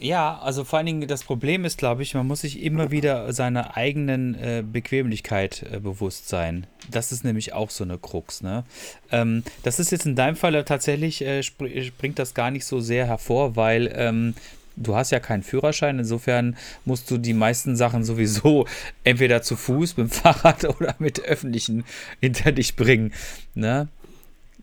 Ja, 0.00 0.38
also 0.42 0.64
vor 0.64 0.78
allen 0.78 0.86
Dingen 0.86 1.08
das 1.08 1.24
Problem 1.24 1.64
ist, 1.64 1.78
glaube 1.78 2.02
ich, 2.02 2.14
man 2.14 2.26
muss 2.26 2.40
sich 2.40 2.62
immer 2.62 2.90
wieder 2.90 3.32
seiner 3.32 3.76
eigenen 3.76 4.34
äh, 4.34 4.62
Bequemlichkeit 4.66 5.64
äh, 5.70 5.78
bewusst 5.78 6.28
sein. 6.28 6.66
Das 6.90 7.12
ist 7.12 7.24
nämlich 7.24 7.52
auch 7.52 7.70
so 7.70 7.84
eine 7.84 7.98
Krux. 7.98 8.42
Ne? 8.42 8.64
Ähm, 9.12 9.44
das 9.62 9.78
ist 9.78 9.92
jetzt 9.92 10.04
in 10.04 10.16
deinem 10.16 10.36
Fall 10.36 10.62
tatsächlich, 10.64 11.22
äh, 11.22 11.42
spr 11.42 11.66
springt 11.82 12.18
das 12.18 12.34
gar 12.34 12.50
nicht 12.50 12.66
so 12.66 12.80
sehr 12.80 13.06
hervor, 13.06 13.56
weil 13.56 13.92
ähm, 13.94 14.34
du 14.76 14.96
hast 14.96 15.10
ja 15.10 15.20
keinen 15.20 15.42
Führerschein. 15.42 15.98
Insofern 15.98 16.56
musst 16.84 17.10
du 17.10 17.18
die 17.18 17.34
meisten 17.34 17.76
Sachen 17.76 18.04
sowieso 18.04 18.66
entweder 19.04 19.42
zu 19.42 19.56
Fuß, 19.56 19.96
mit 19.96 20.08
dem 20.08 20.10
Fahrrad 20.10 20.64
oder 20.76 20.96
mit 20.98 21.20
öffentlichen 21.20 21.84
hinter 22.20 22.52
dich 22.52 22.76
bringen. 22.76 23.12
Ne? 23.54 23.88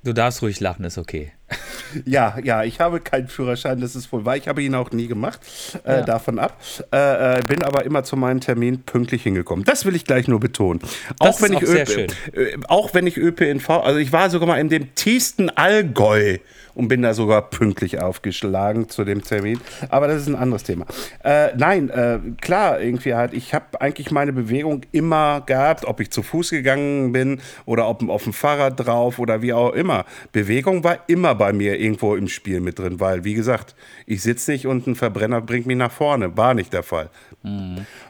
Du 0.04 0.14
darfst 0.14 0.42
ruhig 0.42 0.60
lachen, 0.60 0.84
ist 0.86 0.98
okay. 0.98 1.32
Ja, 2.06 2.38
ja, 2.42 2.64
ich 2.64 2.80
habe 2.80 3.02
keinen 3.02 3.28
Führerschein, 3.28 3.82
das 3.82 3.98
ist 3.98 4.12
wohl 4.14 4.24
wahr. 4.24 4.38
Ich 4.38 4.48
habe 4.48 4.62
ihn 4.64 4.74
auch 4.76 4.92
nie 4.92 5.08
gemacht, 5.08 5.42
äh, 5.86 5.96
Ja. 5.98 6.02
davon 6.04 6.40
ab. 6.40 6.58
Äh, 6.94 7.40
äh, 7.40 7.42
bin 7.46 7.64
aber 7.64 7.84
immer 7.84 8.04
zu 8.06 8.16
meinem 8.16 8.40
Termin 8.40 8.84
pünktlich 8.84 9.24
hingekommen. 9.24 9.66
Das 9.66 9.84
will 9.86 9.94
ich 9.96 10.06
gleich 10.06 10.28
nur 10.30 10.40
betonen. 10.40 10.80
Das 11.20 11.36
auch 11.36 11.42
wenn 11.42 11.52
ich 11.54 11.60
auch 11.60 11.68
sehr 11.68 11.90
ÖP. 11.90 12.12
Äh, 12.34 12.58
auch 12.70 12.94
wenn 12.94 13.08
ich 13.08 13.18
ÖPNV, 13.18 13.70
also 13.70 14.00
ich 14.00 14.14
war 14.14 14.30
sogar 14.30 14.48
mal 14.48 14.60
in 14.60 14.70
dem 14.70 14.96
tiefsten 14.96 15.50
Allgäu 15.50 16.38
und 16.74 16.88
bin 16.88 17.02
da 17.02 17.14
sogar 17.14 17.50
pünktlich 17.50 18.00
aufgeschlagen 18.02 18.88
zu 18.88 19.04
dem 19.04 19.22
Termin. 19.24 19.60
Aber 19.90 20.08
das 20.08 20.22
ist 20.22 20.28
ein 20.28 20.36
anderes 20.36 20.64
Thema. 20.64 20.86
Äh, 21.24 21.50
nein, 21.58 21.90
äh, 21.90 22.20
klar, 22.40 22.80
irgendwie 22.80 23.14
halt, 23.14 23.34
ich 23.34 23.54
habe 23.54 23.82
eigentlich 23.82 24.12
meine 24.12 24.32
Bewegung 24.32 24.82
immer 24.94 25.42
gehabt, 25.46 25.84
ob 25.86 26.00
ich 26.00 26.12
zu 26.12 26.24
Fuß 26.24 26.52
gegangen 26.52 27.12
bin 27.12 27.42
oder 27.66 27.90
ob 27.90 28.08
auf 28.10 28.24
dem 28.24 28.32
Fahrrad 28.34 28.80
drauf 28.80 29.20
oder 29.20 29.42
wie 29.42 29.52
auch 29.52 29.74
immer. 29.74 30.06
Bewegung 30.32 30.84
war 30.86 31.00
immer 31.08 31.36
bei 31.42 31.54
mir 31.54 31.80
irgendwo 31.80 32.16
im 32.16 32.28
Spiel 32.28 32.60
mit 32.60 32.78
drin, 32.78 33.00
weil, 33.00 33.24
wie 33.24 33.34
gesagt, 33.34 33.74
ich 34.06 34.22
sitze 34.22 34.52
nicht 34.52 34.68
und 34.68 34.86
ein 34.86 34.94
Verbrenner 34.94 35.42
bringt 35.42 35.66
mich 35.66 35.76
nach 35.76 35.92
vorne. 35.92 36.38
War 36.38 36.54
nicht 36.54 36.72
der 36.72 36.84
Fall. 36.84 37.10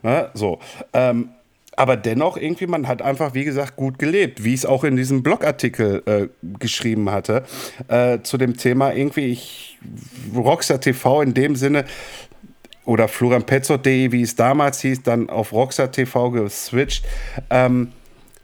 Ja, 0.03 0.31
so. 0.33 0.59
Ähm, 0.91 1.29
aber 1.77 1.95
dennoch 1.95 2.35
irgendwie, 2.35 2.67
man 2.67 2.89
hat 2.89 3.01
einfach, 3.01 3.33
wie 3.33 3.45
gesagt, 3.45 3.77
gut 3.77 3.97
gelebt, 3.99 4.43
wie 4.43 4.53
ich 4.53 4.59
es 4.59 4.65
auch 4.65 4.83
in 4.83 4.97
diesem 4.97 5.23
Blogartikel 5.23 6.03
äh, 6.05 6.27
geschrieben 6.59 7.09
hatte, 7.09 7.45
äh, 7.87 8.19
zu 8.21 8.37
dem 8.37 8.57
Thema 8.57 8.91
irgendwie, 8.91 9.27
ich, 9.27 9.79
Rockstar 10.35 10.81
TV 10.81 11.21
in 11.21 11.33
dem 11.33 11.55
Sinne, 11.55 11.85
oder 12.83 13.07
florianpetzold.de, 13.07 14.11
wie 14.11 14.23
es 14.23 14.35
damals 14.35 14.81
hieß, 14.81 15.03
dann 15.03 15.29
auf 15.29 15.53
Rockstar 15.53 15.89
TV 15.89 16.31
geswitcht. 16.31 17.05
Ähm, 17.49 17.93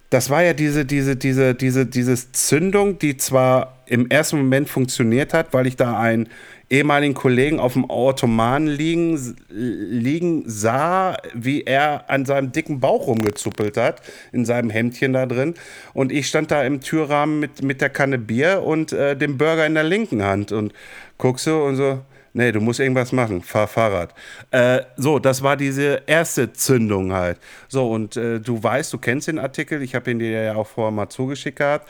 das 0.09 0.29
war 0.29 0.41
ja 0.41 0.53
diese, 0.53 0.85
diese, 0.85 1.15
diese, 1.15 1.53
diese, 1.53 1.85
diese 1.85 2.31
Zündung, 2.31 2.97
die 2.99 3.17
zwar 3.17 3.77
im 3.85 4.09
ersten 4.09 4.37
Moment 4.37 4.69
funktioniert 4.69 5.33
hat, 5.33 5.53
weil 5.53 5.67
ich 5.67 5.75
da 5.75 5.99
einen 5.99 6.29
ehemaligen 6.69 7.13
Kollegen 7.13 7.59
auf 7.59 7.73
dem 7.73 7.89
Automaten 7.89 8.67
liegen, 8.67 9.35
liegen 9.49 10.43
sah, 10.45 11.17
wie 11.33 11.63
er 11.63 12.09
an 12.09 12.25
seinem 12.25 12.51
dicken 12.51 12.79
Bauch 12.79 13.07
rumgezuppelt 13.07 13.77
hat, 13.77 14.01
in 14.31 14.45
seinem 14.45 14.69
Hemdchen 14.69 15.13
da 15.13 15.25
drin. 15.25 15.55
Und 15.93 16.11
ich 16.11 16.27
stand 16.27 16.51
da 16.51 16.63
im 16.63 16.81
Türrahmen 16.81 17.39
mit, 17.39 17.61
mit 17.61 17.81
der 17.81 17.89
Kanne 17.89 18.17
Bier 18.17 18.63
und 18.63 18.91
äh, 18.91 19.15
dem 19.15 19.37
Burger 19.37 19.65
in 19.65 19.75
der 19.75 19.83
linken 19.83 20.23
Hand 20.23 20.51
und 20.51 20.73
guck 21.17 21.39
so 21.39 21.63
und 21.63 21.75
so, 21.77 22.01
Nee, 22.38 22.51
du 22.51 22.62
musst 22.62 22.79
irgendwas 22.79 23.12
machen. 23.13 23.41
Fahr 23.41 23.67
Fahrrad. 23.67 24.13
Äh, 24.51 24.82
so, 24.96 25.17
das 25.17 25.41
war 25.41 25.58
diese 25.58 26.03
erste 26.06 26.53
Zündung 26.53 27.12
halt. 27.12 27.39
So, 27.67 27.89
und 27.89 28.15
äh, 28.15 28.39
du 28.39 28.62
weißt, 28.62 28.94
du 28.94 29.00
kennst 29.00 29.27
den 29.27 29.39
Artikel. 29.39 29.82
Ich 29.82 29.96
habe 29.96 30.12
ihn 30.12 30.20
dir 30.20 30.44
ja 30.44 30.56
auch 30.56 30.67
vorher 30.67 30.91
mal 30.91 31.10
zugeschickt 31.10 31.58
gehabt. 31.58 31.89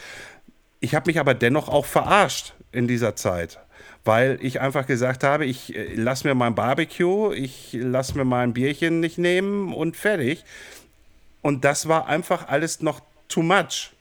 Ich 0.79 0.95
habe 0.95 1.09
mich 1.09 1.19
aber 1.19 1.33
dennoch 1.33 1.67
auch 1.67 1.85
verarscht 1.85 2.53
in 2.71 2.87
dieser 2.87 3.17
Zeit. 3.17 3.59
Weil 4.05 4.39
ich 4.41 4.61
einfach 4.61 4.87
gesagt 4.87 5.25
habe, 5.25 5.45
ich 5.45 5.75
äh, 5.75 5.95
lass 5.95 6.23
mir 6.23 6.33
mein 6.33 6.55
Barbecue, 6.55 7.33
ich 7.33 7.77
lass 7.77 8.15
mir 8.15 8.23
mein 8.23 8.53
Bierchen 8.53 9.01
nicht 9.01 9.17
nehmen 9.17 9.73
und 9.73 9.97
fertig. 9.97 10.45
Und 11.41 11.65
das 11.65 11.89
war 11.89 12.07
einfach 12.07 12.47
alles 12.47 12.81
noch 12.81 13.01
too 13.27 13.43
much. 13.43 13.91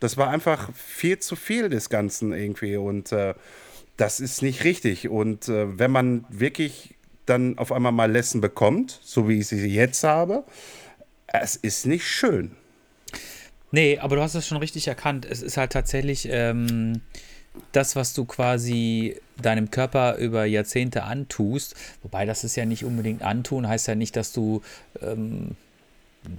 Das 0.00 0.18
war 0.18 0.28
einfach 0.28 0.68
viel 0.74 1.18
zu 1.18 1.34
viel 1.34 1.70
des 1.70 1.88
Ganzen 1.88 2.34
irgendwie. 2.34 2.76
Und 2.76 3.10
äh, 3.10 3.32
das 3.96 4.20
ist 4.20 4.42
nicht 4.42 4.64
richtig. 4.64 5.08
Und 5.08 5.48
äh, 5.48 5.78
wenn 5.78 5.90
man 5.90 6.24
wirklich 6.28 6.94
dann 7.26 7.58
auf 7.58 7.72
einmal 7.72 7.92
mal 7.92 8.10
Lessen 8.10 8.40
bekommt, 8.40 9.00
so 9.02 9.28
wie 9.28 9.38
ich 9.38 9.46
sie 9.46 9.66
jetzt 9.66 10.04
habe, 10.04 10.44
es 11.26 11.56
ist 11.56 11.86
nicht 11.86 12.06
schön. 12.06 12.52
Nee, 13.70 13.98
aber 13.98 14.16
du 14.16 14.22
hast 14.22 14.34
es 14.34 14.46
schon 14.46 14.58
richtig 14.58 14.86
erkannt. 14.86 15.26
Es 15.28 15.42
ist 15.42 15.56
halt 15.56 15.72
tatsächlich 15.72 16.28
ähm, 16.30 17.00
das, 17.72 17.96
was 17.96 18.14
du 18.14 18.24
quasi 18.24 19.16
deinem 19.40 19.70
Körper 19.70 20.16
über 20.16 20.44
Jahrzehnte 20.44 21.04
antust. 21.04 21.74
Wobei 22.02 22.24
das 22.24 22.44
ist 22.44 22.56
ja 22.56 22.66
nicht 22.66 22.84
unbedingt 22.84 23.22
antun, 23.22 23.66
heißt 23.66 23.88
ja 23.88 23.94
nicht, 23.94 24.16
dass 24.16 24.32
du 24.32 24.62
ähm, 25.02 25.56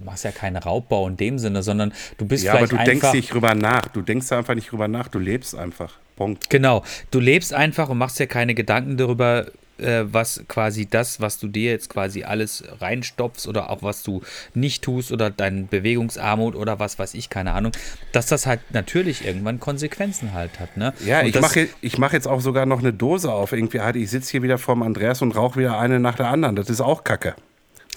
machst 0.04 0.24
ja 0.24 0.32
keinen 0.32 0.56
Raubbau 0.56 1.06
in 1.08 1.16
dem 1.16 1.38
Sinne, 1.38 1.62
sondern 1.62 1.92
du 2.16 2.26
bist 2.26 2.44
ja, 2.44 2.52
vielleicht 2.52 2.72
aber 2.72 2.84
du 2.84 2.90
einfach, 2.90 3.10
denkst 3.10 3.12
nicht 3.12 3.34
drüber 3.34 3.54
nach. 3.54 3.88
Du 3.88 4.02
denkst 4.02 4.32
einfach 4.32 4.54
nicht 4.54 4.70
drüber 4.70 4.88
nach. 4.88 5.08
Du 5.08 5.18
lebst 5.18 5.54
einfach. 5.54 5.98
Punkt. 6.16 6.50
Genau, 6.50 6.82
du 7.10 7.20
lebst 7.20 7.52
einfach 7.54 7.88
und 7.88 7.98
machst 7.98 8.18
dir 8.18 8.26
keine 8.26 8.54
Gedanken 8.54 8.96
darüber, 8.96 9.46
äh, 9.78 10.04
was 10.06 10.42
quasi 10.48 10.86
das, 10.86 11.20
was 11.20 11.38
du 11.38 11.48
dir 11.48 11.70
jetzt 11.70 11.90
quasi 11.90 12.24
alles 12.24 12.64
reinstopfst 12.80 13.46
oder 13.46 13.70
auch 13.70 13.82
was 13.82 14.02
du 14.02 14.22
nicht 14.54 14.82
tust 14.82 15.12
oder 15.12 15.30
dein 15.30 15.68
Bewegungsarmut 15.68 16.56
oder 16.56 16.78
was 16.78 16.98
weiß 16.98 17.14
ich, 17.14 17.28
keine 17.28 17.52
Ahnung, 17.52 17.72
dass 18.12 18.26
das 18.26 18.46
halt 18.46 18.60
natürlich 18.70 19.26
irgendwann 19.26 19.60
Konsequenzen 19.60 20.32
halt 20.32 20.58
hat. 20.60 20.76
Ne? 20.76 20.94
Ja, 21.04 21.20
Und 21.20 21.26
ich 21.26 21.40
mache 21.40 21.68
ich 21.80 21.98
mach 21.98 22.12
jetzt 22.12 22.26
auch 22.26 22.40
sogar 22.40 22.66
noch 22.66 22.80
eine 22.80 22.92
Dose 22.92 23.32
auf. 23.32 23.52
Irgendwie 23.52 23.80
halt, 23.80 23.96
ich 23.96 24.10
sitze 24.10 24.30
hier 24.30 24.42
wieder 24.42 24.58
vorm 24.58 24.82
Andreas 24.82 25.20
und 25.22 25.32
rauche 25.32 25.58
wieder 25.58 25.78
eine 25.78 26.00
nach 26.00 26.14
der 26.14 26.28
anderen. 26.28 26.56
Das 26.56 26.70
ist 26.70 26.80
auch 26.80 27.04
Kacke. 27.04 27.34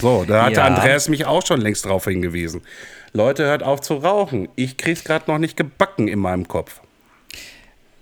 So, 0.02 0.26
da 0.26 0.46
hatte 0.46 0.56
Ja. 0.56 0.66
Andreas 0.66 1.10
mich 1.10 1.26
auch 1.26 1.46
schon 1.46 1.62
längst 1.62 1.86
drauf 1.86 2.06
hingewiesen. 2.06 2.62
Leute, 3.12 3.46
hört 3.46 3.64
auf 3.64 3.82
zu 3.82 3.96
rauchen. 3.96 4.48
Ich 4.56 4.78
krieg's 4.78 5.04
gerade 5.04 5.30
noch 5.30 5.40
nicht 5.40 5.58
gebacken 5.58 6.08
in 6.08 6.20
meinem 6.20 6.48
Kopf. 6.48 6.82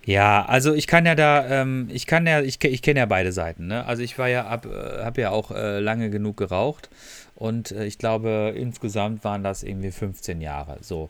Ja, 0.08 0.46
also 0.46 0.74
ich 0.74 0.88
kann 0.88 1.06
ja 1.06 1.16
da, 1.16 1.46
ähm, 1.50 1.90
ich 1.92 2.08
kann 2.08 2.26
ja, 2.26 2.40
ich, 2.40 2.64
ich 2.64 2.82
kenne 2.82 3.02
ja 3.02 3.06
beide 3.06 3.34
Seiten. 3.34 3.68
Ne? 3.68 3.86
Also 3.86 4.04
ich 4.04 4.18
war 4.18 4.30
ja 4.30 4.48
ab, 4.48 4.66
äh, 4.66 5.04
habe 5.04 5.20
ja 5.20 5.32
auch 5.32 5.52
äh, 5.52 5.82
lange 5.82 6.10
genug 6.10 6.38
geraucht 6.38 6.90
und 7.36 7.74
äh, 7.74 7.84
ich 7.86 7.98
glaube 7.98 8.54
insgesamt 8.56 9.26
waren 9.26 9.44
das 9.44 9.64
irgendwie 9.64 9.92
15 9.92 10.40
Jahre. 10.40 10.78
So, 10.80 11.10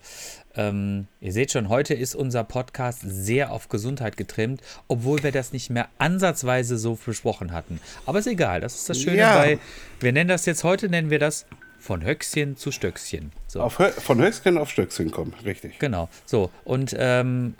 ähm, 0.55 1.05
ihr 1.21 1.31
seht 1.31 1.51
schon, 1.51 1.69
heute 1.69 1.93
ist 1.93 2.15
unser 2.15 2.43
Podcast 2.43 3.03
sehr 3.05 3.51
auf 3.51 3.69
Gesundheit 3.69 4.17
getrimmt, 4.17 4.61
obwohl 4.87 5.21
wir 5.21 5.31
das 5.31 5.53
nicht 5.53 5.69
mehr 5.69 5.89
ansatzweise 5.99 6.79
so 6.79 6.95
besprochen 6.95 7.53
hatten. 7.53 7.79
Aber 8.07 8.17
ist 8.17 8.25
egal, 8.25 8.61
das 8.61 8.73
ist 8.73 8.89
das 8.89 8.99
Schöne 8.99 9.17
Ja. 9.17 9.35
bei, 9.37 9.59
wir 9.99 10.11
nennen 10.11 10.29
das 10.29 10.47
jetzt 10.47 10.63
heute 10.63 10.89
nennen 10.89 11.11
wir 11.11 11.19
das 11.19 11.45
von 11.77 12.03
Höchstchen 12.03 12.57
zu 12.57 12.71
Stöckchen. 12.71 13.31
So. 13.45 13.61
Auf, 13.61 13.75
von 13.75 14.17
Höchstchen 14.17 14.57
auf 14.57 14.71
Stöckchen 14.71 15.11
kommen, 15.11 15.35
richtig. 15.45 15.77
Genau, 15.77 16.09
so. 16.25 16.49
Und 16.63 16.95
ähm, 16.97 17.53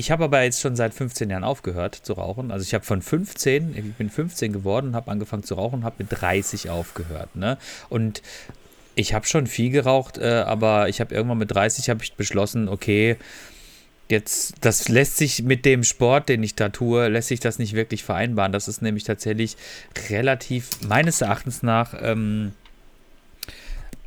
ich 0.00 0.10
habe 0.10 0.24
aber 0.24 0.42
jetzt 0.42 0.62
schon 0.62 0.76
seit 0.76 0.94
15 0.94 1.28
Jahren 1.28 1.44
aufgehört 1.44 1.94
zu 1.94 2.14
rauchen. 2.14 2.50
Also 2.50 2.64
ich 2.64 2.72
habe 2.72 2.86
von 2.86 3.02
15, 3.02 3.76
ich 3.76 3.94
bin 3.94 4.08
15 4.08 4.50
geworden, 4.50 4.96
habe 4.96 5.10
angefangen 5.10 5.42
zu 5.42 5.54
rauchen, 5.54 5.84
habe 5.84 5.96
mit 5.98 6.08
30 6.10 6.70
aufgehört. 6.70 7.36
Ne? 7.36 7.58
Und 7.90 8.22
ich 8.94 9.12
habe 9.12 9.26
schon 9.26 9.46
viel 9.46 9.70
geraucht, 9.70 10.16
äh, 10.16 10.42
aber 10.46 10.88
ich 10.88 11.02
habe 11.02 11.14
irgendwann 11.14 11.36
mit 11.36 11.50
30 11.50 11.90
habe 11.90 12.02
ich 12.02 12.14
beschlossen, 12.14 12.70
okay, 12.70 13.18
jetzt, 14.08 14.54
das 14.62 14.88
lässt 14.88 15.18
sich 15.18 15.42
mit 15.42 15.66
dem 15.66 15.84
Sport, 15.84 16.30
den 16.30 16.42
ich 16.42 16.54
da 16.54 16.70
tue, 16.70 17.08
lässt 17.08 17.28
sich 17.28 17.40
das 17.40 17.58
nicht 17.58 17.74
wirklich 17.74 18.02
vereinbaren. 18.02 18.52
Das 18.52 18.68
ist 18.68 18.80
nämlich 18.80 19.04
tatsächlich 19.04 19.58
relativ, 20.08 20.70
meines 20.88 21.20
Erachtens 21.20 21.62
nach, 21.62 21.92
ähm, 22.00 22.52
äh, 22.52 22.69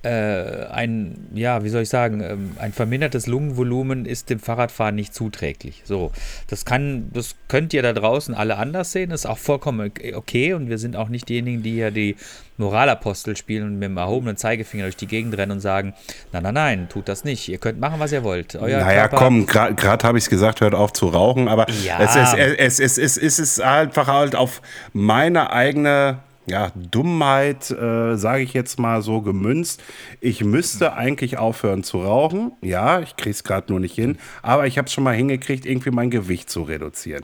ein, 0.07 1.27
ja, 1.33 1.63
wie 1.63 1.69
soll 1.69 1.83
ich 1.83 1.89
sagen, 1.89 2.21
ähm, 2.21 2.51
ein 2.59 2.73
vermindertes 2.73 3.25
Lungenvolumen 3.27 4.05
ist 4.05 4.29
dem 4.29 4.39
Fahrradfahren 4.39 4.95
nicht 4.95 5.13
zuträglich. 5.13 5.81
So, 5.85 6.11
das 6.49 6.65
kann, 6.65 7.09
das 7.13 7.35
könnt 7.47 7.73
ihr 7.73 7.81
da 7.81 7.93
draußen 7.93 8.35
alle 8.35 8.57
anders 8.57 8.91
sehen, 8.91 9.11
ist 9.11 9.25
auch 9.25 9.37
vollkommen 9.37 9.91
okay 10.13 10.53
und 10.53 10.69
wir 10.69 10.77
sind 10.77 10.95
auch 10.95 11.09
nicht 11.09 11.29
diejenigen, 11.29 11.63
die 11.63 11.77
ja 11.77 11.89
die 11.89 12.15
Moralapostel 12.57 13.35
spielen 13.35 13.63
und 13.63 13.73
mit 13.79 13.83
dem 13.89 13.97
erhobenen 13.97 14.37
Zeigefinger 14.37 14.83
durch 14.83 14.95
die 14.95 15.07
Gegend 15.07 15.35
rennen 15.37 15.53
und 15.53 15.59
sagen, 15.59 15.93
nein, 16.31 16.43
nein, 16.43 16.53
nein, 16.53 16.87
tut 16.89 17.07
das 17.07 17.23
nicht. 17.23 17.49
Ihr 17.49 17.57
könnt 17.57 17.79
machen, 17.79 17.99
was 17.99 18.11
ihr 18.11 18.23
wollt. 18.23 18.55
Euer 18.55 18.79
naja, 18.81 19.07
Körper- 19.07 19.17
komm, 19.17 19.45
gerade 19.47 20.07
habe 20.07 20.17
ich 20.17 20.25
es 20.25 20.29
gesagt, 20.29 20.61
hört 20.61 20.75
auf 20.75 20.93
zu 20.93 21.07
rauchen, 21.07 21.47
aber 21.47 21.65
Ja. 21.83 21.99
es, 21.99 22.15
ist, 22.15 22.33
es, 22.35 22.79
es, 22.79 22.97
es, 22.97 23.17
es 23.17 23.39
ist 23.39 23.61
einfach 23.61 24.07
halt 24.07 24.35
auf 24.35 24.61
meine 24.93 25.51
eigene 25.51 26.19
ja, 26.45 26.71
Dummheit, 26.75 27.71
äh, 27.71 28.15
sage 28.15 28.43
ich 28.43 28.53
jetzt 28.53 28.79
mal 28.79 29.01
so 29.01 29.21
gemünzt. 29.21 29.81
Ich 30.19 30.43
müsste 30.43 30.93
eigentlich 30.93 31.37
aufhören 31.37 31.83
zu 31.83 32.01
rauchen. 32.01 32.51
Ja, 32.61 32.99
ich 32.99 33.15
kriege 33.15 33.31
es 33.31 33.43
gerade 33.43 33.71
nur 33.71 33.79
nicht 33.79 33.95
hin, 33.95 34.17
aber 34.41 34.67
ich 34.67 34.77
habe 34.77 34.87
es 34.87 34.93
schon 34.93 35.03
mal 35.03 35.15
hingekriegt, 35.15 35.65
irgendwie 35.65 35.91
mein 35.91 36.09
Gewicht 36.09 36.49
zu 36.49 36.63
reduzieren. 36.63 37.23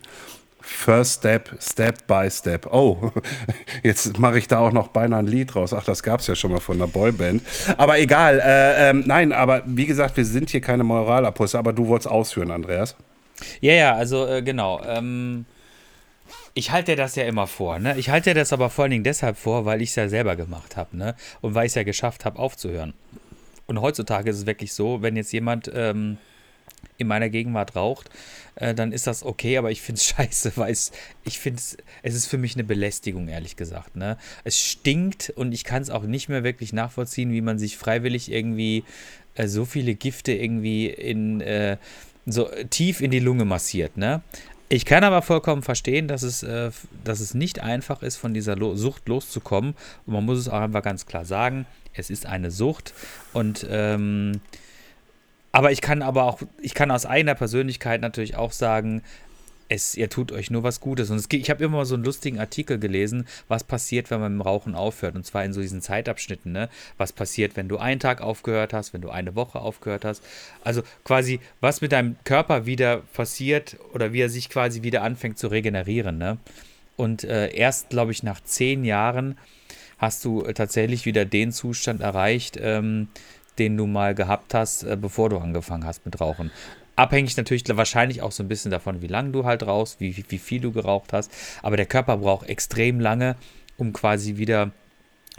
First 0.62 1.20
Step, 1.20 1.50
Step 1.60 2.06
by 2.08 2.30
Step. 2.30 2.68
Oh, 2.72 3.12
jetzt 3.84 4.20
mache 4.20 4.38
ich 4.38 4.48
da 4.48 4.60
auch 4.60 4.72
noch 4.72 4.90
beinahe 4.90 5.20
ein 5.20 5.28
Lied 5.28 5.56
raus. 5.56 5.74
Ach, 5.74 5.84
das 5.84 6.04
gab 6.04 6.20
es 6.20 6.28
ja 6.28 6.36
schon 6.36 6.52
mal 6.52 6.60
von 6.60 6.78
einer 6.78 6.88
Boyband. 6.88 7.42
Aber 7.78 8.00
egal. 8.00 8.40
Äh, 8.40 8.90
ähm, 8.90 9.04
nein, 9.06 9.34
aber 9.34 9.64
wie 9.66 9.86
gesagt, 9.86 10.16
wir 10.16 10.26
sind 10.26 10.50
hier 10.50 10.62
keine 10.62 10.84
Moralapostel, 10.84 11.58
aber 11.58 11.74
du 11.74 11.88
wolltest 11.88 12.10
ausführen, 12.10 12.52
Andreas. 12.52 12.96
Ja, 13.62 13.74
ja, 13.74 13.96
also 13.96 14.28
äh, 14.28 14.42
genau. 14.42 14.82
Ähm, 14.86 15.46
ich 16.54 16.72
halte 16.72 16.96
das 16.96 17.16
ja 17.16 17.24
immer 17.24 17.48
vor. 17.48 17.80
Ne? 17.80 17.98
Ich 17.98 18.10
halte 18.10 18.34
das 18.34 18.54
aber 18.54 18.70
vor 18.70 18.84
allen 18.84 18.92
Dingen 18.92 19.04
deshalb 19.04 19.38
vor, 19.38 19.66
weil 19.66 19.82
ich 19.82 19.90
es 19.90 19.96
ja 19.96 20.10
selber 20.10 20.36
gemacht 20.36 20.78
habe 20.78 20.98
ne? 20.98 21.16
und 21.42 21.56
weil 21.56 21.66
ich 21.66 21.72
es 21.72 21.76
ja 21.76 21.84
geschafft 21.84 22.26
habe, 22.26 22.40
aufzuhören. 22.40 22.94
Und 23.68 23.82
heutzutage 23.82 24.30
ist 24.32 24.38
es 24.38 24.46
wirklich 24.46 24.74
so, 24.74 25.02
wenn 25.02 25.16
jetzt 25.16 25.32
jemand 25.32 25.72
ähm, 25.74 26.18
in 26.98 27.08
meiner 27.08 27.30
Gegenwart 27.30 27.76
raucht, 27.76 28.10
äh, 28.56 28.74
dann 28.74 28.92
ist 28.92 29.08
das 29.08 29.24
okay, 29.24 29.58
aber 29.58 29.72
ich 29.72 29.82
finde 29.82 30.00
es 30.00 30.06
scheiße, 30.08 30.54
weil 30.56 30.72
es, 30.72 30.92
ich 31.24 31.40
finde 31.40 31.60
es, 31.60 31.78
es 32.04 32.16
ist 32.16 32.28
für 32.28 32.38
mich 32.38 32.56
eine 32.56 32.64
Belästigung, 32.64 33.28
ehrlich 33.28 33.56
gesagt. 33.56 33.96
Ne? 33.96 34.18
Es 34.44 34.60
stinkt 34.60 35.32
und 35.36 35.52
ich 35.52 35.64
kann 35.64 35.82
es 35.82 35.90
auch 35.90 36.04
nicht 36.04 36.30
mehr 36.30 36.44
wirklich 36.44 36.74
nachvollziehen, 36.74 37.32
wie 37.32 37.42
man 37.42 37.60
sich 37.60 37.78
freiwillig 37.78 38.32
irgendwie 38.32 38.84
äh, 39.36 39.48
so 39.48 39.66
viele 39.66 39.96
Gifte 39.96 40.34
irgendwie 40.34 40.88
in 40.88 41.42
äh, 41.42 41.78
so 42.26 42.50
tief 42.70 43.02
in 43.02 43.12
die 43.12 43.20
Lunge 43.20 43.46
massiert. 43.46 43.98
Ne? 43.98 44.22
Ich 44.72 44.86
kann 44.86 45.04
aber 45.04 45.24
vollkommen 45.24 45.64
verstehen, 45.64 46.08
dass 46.08 46.22
es, 46.22 46.44
äh, 46.44 46.70
dass 47.04 47.20
es 47.20 47.34
nicht 47.34 47.60
einfach 47.60 48.04
ist, 48.04 48.18
von 48.18 48.36
dieser 48.36 48.56
Lo 48.56 48.76
Sucht 48.76 49.08
loszukommen. 49.10 49.74
Und 50.06 50.14
man 50.14 50.24
muss 50.24 50.38
es 50.38 50.48
auch 50.48 50.62
einfach 50.62 50.84
ganz 50.84 51.08
klar 51.08 51.26
sagen, 51.26 51.66
es 51.94 52.12
ist 52.12 52.28
eine 52.28 52.52
Sucht. 52.52 52.94
Und 53.34 53.66
ähm, 53.70 54.42
aber 55.52 55.72
ich 55.72 55.82
kann 55.82 56.04
aber 56.04 56.26
auch, 56.26 56.40
ich 56.62 56.76
kann 56.76 56.92
aus 56.92 57.08
eigener 57.08 57.34
Persönlichkeit 57.34 58.02
natürlich 58.02 58.36
auch 58.36 58.52
sagen, 58.52 59.02
es, 59.70 59.96
ihr 59.96 60.10
tut 60.10 60.32
euch 60.32 60.52
nur 60.52 60.64
was 60.64 60.82
Gutes. 60.82 61.10
Und 61.10 61.18
es, 61.18 61.28
ich 61.32 61.50
habe 61.50 61.64
immer 61.64 61.78
mal 61.78 61.86
so 61.86 61.96
einen 61.96 62.04
lustigen 62.04 62.40
Artikel 62.40 62.80
gelesen, 62.80 63.28
was 63.48 63.64
passiert, 63.64 64.12
wenn 64.12 64.20
man 64.20 64.34
mit 64.34 64.42
dem 64.42 64.48
Rauchen 64.48 64.76
aufhört. 64.76 65.16
Und 65.16 65.26
zwar 65.26 65.46
in 65.46 65.54
so 65.54 65.62
diesen 65.62 65.82
Zeitabschnitten, 65.82 66.52
ne? 66.52 66.70
Was 66.98 67.14
passiert, 67.14 67.56
wenn 67.56 67.70
du 67.70 67.78
einen 67.78 68.00
Tag 68.00 68.22
aufgehört 68.22 68.74
hast, 68.74 68.94
wenn 68.94 69.02
du 69.02 69.10
eine 69.10 69.36
Woche 69.36 69.60
aufgehört 69.60 70.04
hast. 70.06 70.24
Also 70.64 70.82
quasi, 71.06 71.40
was 71.62 71.82
mit 71.82 71.92
deinem 71.92 72.18
Körper 72.24 72.66
wieder 72.66 72.98
passiert 73.14 73.78
oder 73.94 74.12
wie 74.12 74.22
er 74.22 74.30
sich 74.30 74.50
quasi 74.50 74.84
wieder 74.84 75.04
anfängt 75.04 75.38
zu 75.38 75.48
regenerieren, 75.48 76.18
ne? 76.18 76.38
Und 76.98 77.24
äh, 77.24 77.54
erst, 77.56 77.90
glaube 77.90 78.12
ich, 78.12 78.24
nach 78.24 78.42
zehn 78.42 78.84
Jahren 78.84 79.38
hast 80.00 80.26
du 80.26 80.44
äh, 80.44 80.54
tatsächlich 80.54 81.06
wieder 81.06 81.24
den 81.24 81.54
Zustand 81.54 82.02
erreicht, 82.02 82.58
ähm, 82.60 83.08
den 83.58 83.78
du 83.78 83.86
mal 83.86 84.16
gehabt 84.16 84.54
hast, 84.54 84.84
äh, 84.84 84.98
bevor 85.00 85.30
du 85.30 85.38
angefangen 85.38 85.86
hast 85.86 86.06
mit 86.06 86.20
Rauchen. 86.20 86.52
Abhängig 87.00 87.38
natürlich 87.38 87.64
wahrscheinlich 87.70 88.22
auch 88.22 88.34
so 88.34 88.44
ein 88.44 88.50
bisschen 88.50 88.72
davon, 88.72 89.02
wie 89.02 89.08
lange 89.08 89.32
du 89.32 89.46
halt 89.46 89.66
rauchst, 89.66 90.02
wie, 90.02 90.18
wie, 90.18 90.26
wie 90.28 90.38
viel 90.38 90.60
du 90.60 90.74
geraucht 90.74 91.14
hast. 91.14 91.32
Aber 91.62 91.78
der 91.78 91.86
Körper 91.86 92.18
braucht 92.18 92.50
extrem 92.50 93.00
lange, 93.00 93.38
um 93.78 93.94
quasi 93.94 94.36
wieder 94.36 94.72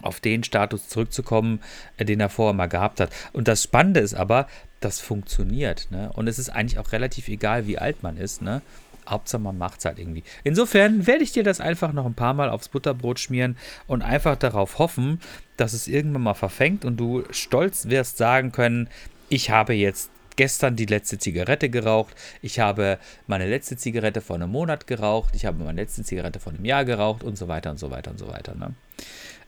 auf 0.00 0.20
den 0.20 0.42
Status 0.42 0.88
zurückzukommen, 0.88 1.60
äh, 1.98 2.06
den 2.06 2.18
er 2.18 2.30
vorher 2.30 2.54
mal 2.54 2.68
gehabt 2.68 2.98
hat. 2.98 3.10
Und 3.34 3.46
das 3.46 3.62
Spannende 3.62 4.00
ist 4.00 4.14
aber, 4.14 4.46
das 4.80 5.00
funktioniert. 5.00 5.88
Ne? 5.90 6.10
Und 6.14 6.28
es 6.28 6.38
ist 6.38 6.48
eigentlich 6.48 6.78
auch 6.78 6.92
relativ 6.92 7.28
egal, 7.28 7.66
wie 7.66 7.76
alt 7.76 8.02
man 8.02 8.16
ist. 8.16 8.40
Ne? 8.40 8.62
Hauptsache, 9.06 9.42
man 9.42 9.58
macht 9.58 9.80
es 9.80 9.84
halt 9.84 9.98
irgendwie. 9.98 10.24
Insofern 10.44 11.06
werde 11.06 11.24
ich 11.24 11.32
dir 11.32 11.44
das 11.44 11.60
einfach 11.60 11.92
noch 11.92 12.06
ein 12.06 12.14
paar 12.14 12.32
Mal 12.32 12.48
aufs 12.48 12.70
Butterbrot 12.70 13.20
schmieren 13.20 13.58
und 13.86 14.00
einfach 14.00 14.36
darauf 14.36 14.78
hoffen, 14.78 15.20
dass 15.58 15.74
es 15.74 15.88
irgendwann 15.88 16.22
mal 16.22 16.32
verfängt 16.32 16.86
und 16.86 16.96
du 16.96 17.24
stolz 17.28 17.90
wirst 17.90 18.16
sagen 18.16 18.50
können, 18.50 18.88
ich 19.28 19.50
habe 19.50 19.74
jetzt 19.74 20.10
gestern 20.40 20.74
die 20.74 20.86
letzte 20.86 21.18
Zigarette 21.18 21.68
geraucht, 21.68 22.14
ich 22.40 22.60
habe 22.60 22.98
meine 23.26 23.46
letzte 23.46 23.76
Zigarette 23.76 24.22
vor 24.22 24.36
einem 24.36 24.50
Monat 24.50 24.86
geraucht, 24.86 25.34
ich 25.36 25.44
habe 25.44 25.62
meine 25.62 25.82
letzte 25.82 26.02
Zigarette 26.02 26.40
vor 26.40 26.54
einem 26.54 26.64
Jahr 26.64 26.86
geraucht 26.86 27.22
und 27.22 27.36
so 27.36 27.46
weiter 27.46 27.70
und 27.70 27.76
so 27.76 27.90
weiter 27.90 28.10
und 28.10 28.16
so 28.18 28.26
weiter. 28.26 28.54
Ne? 28.54 28.72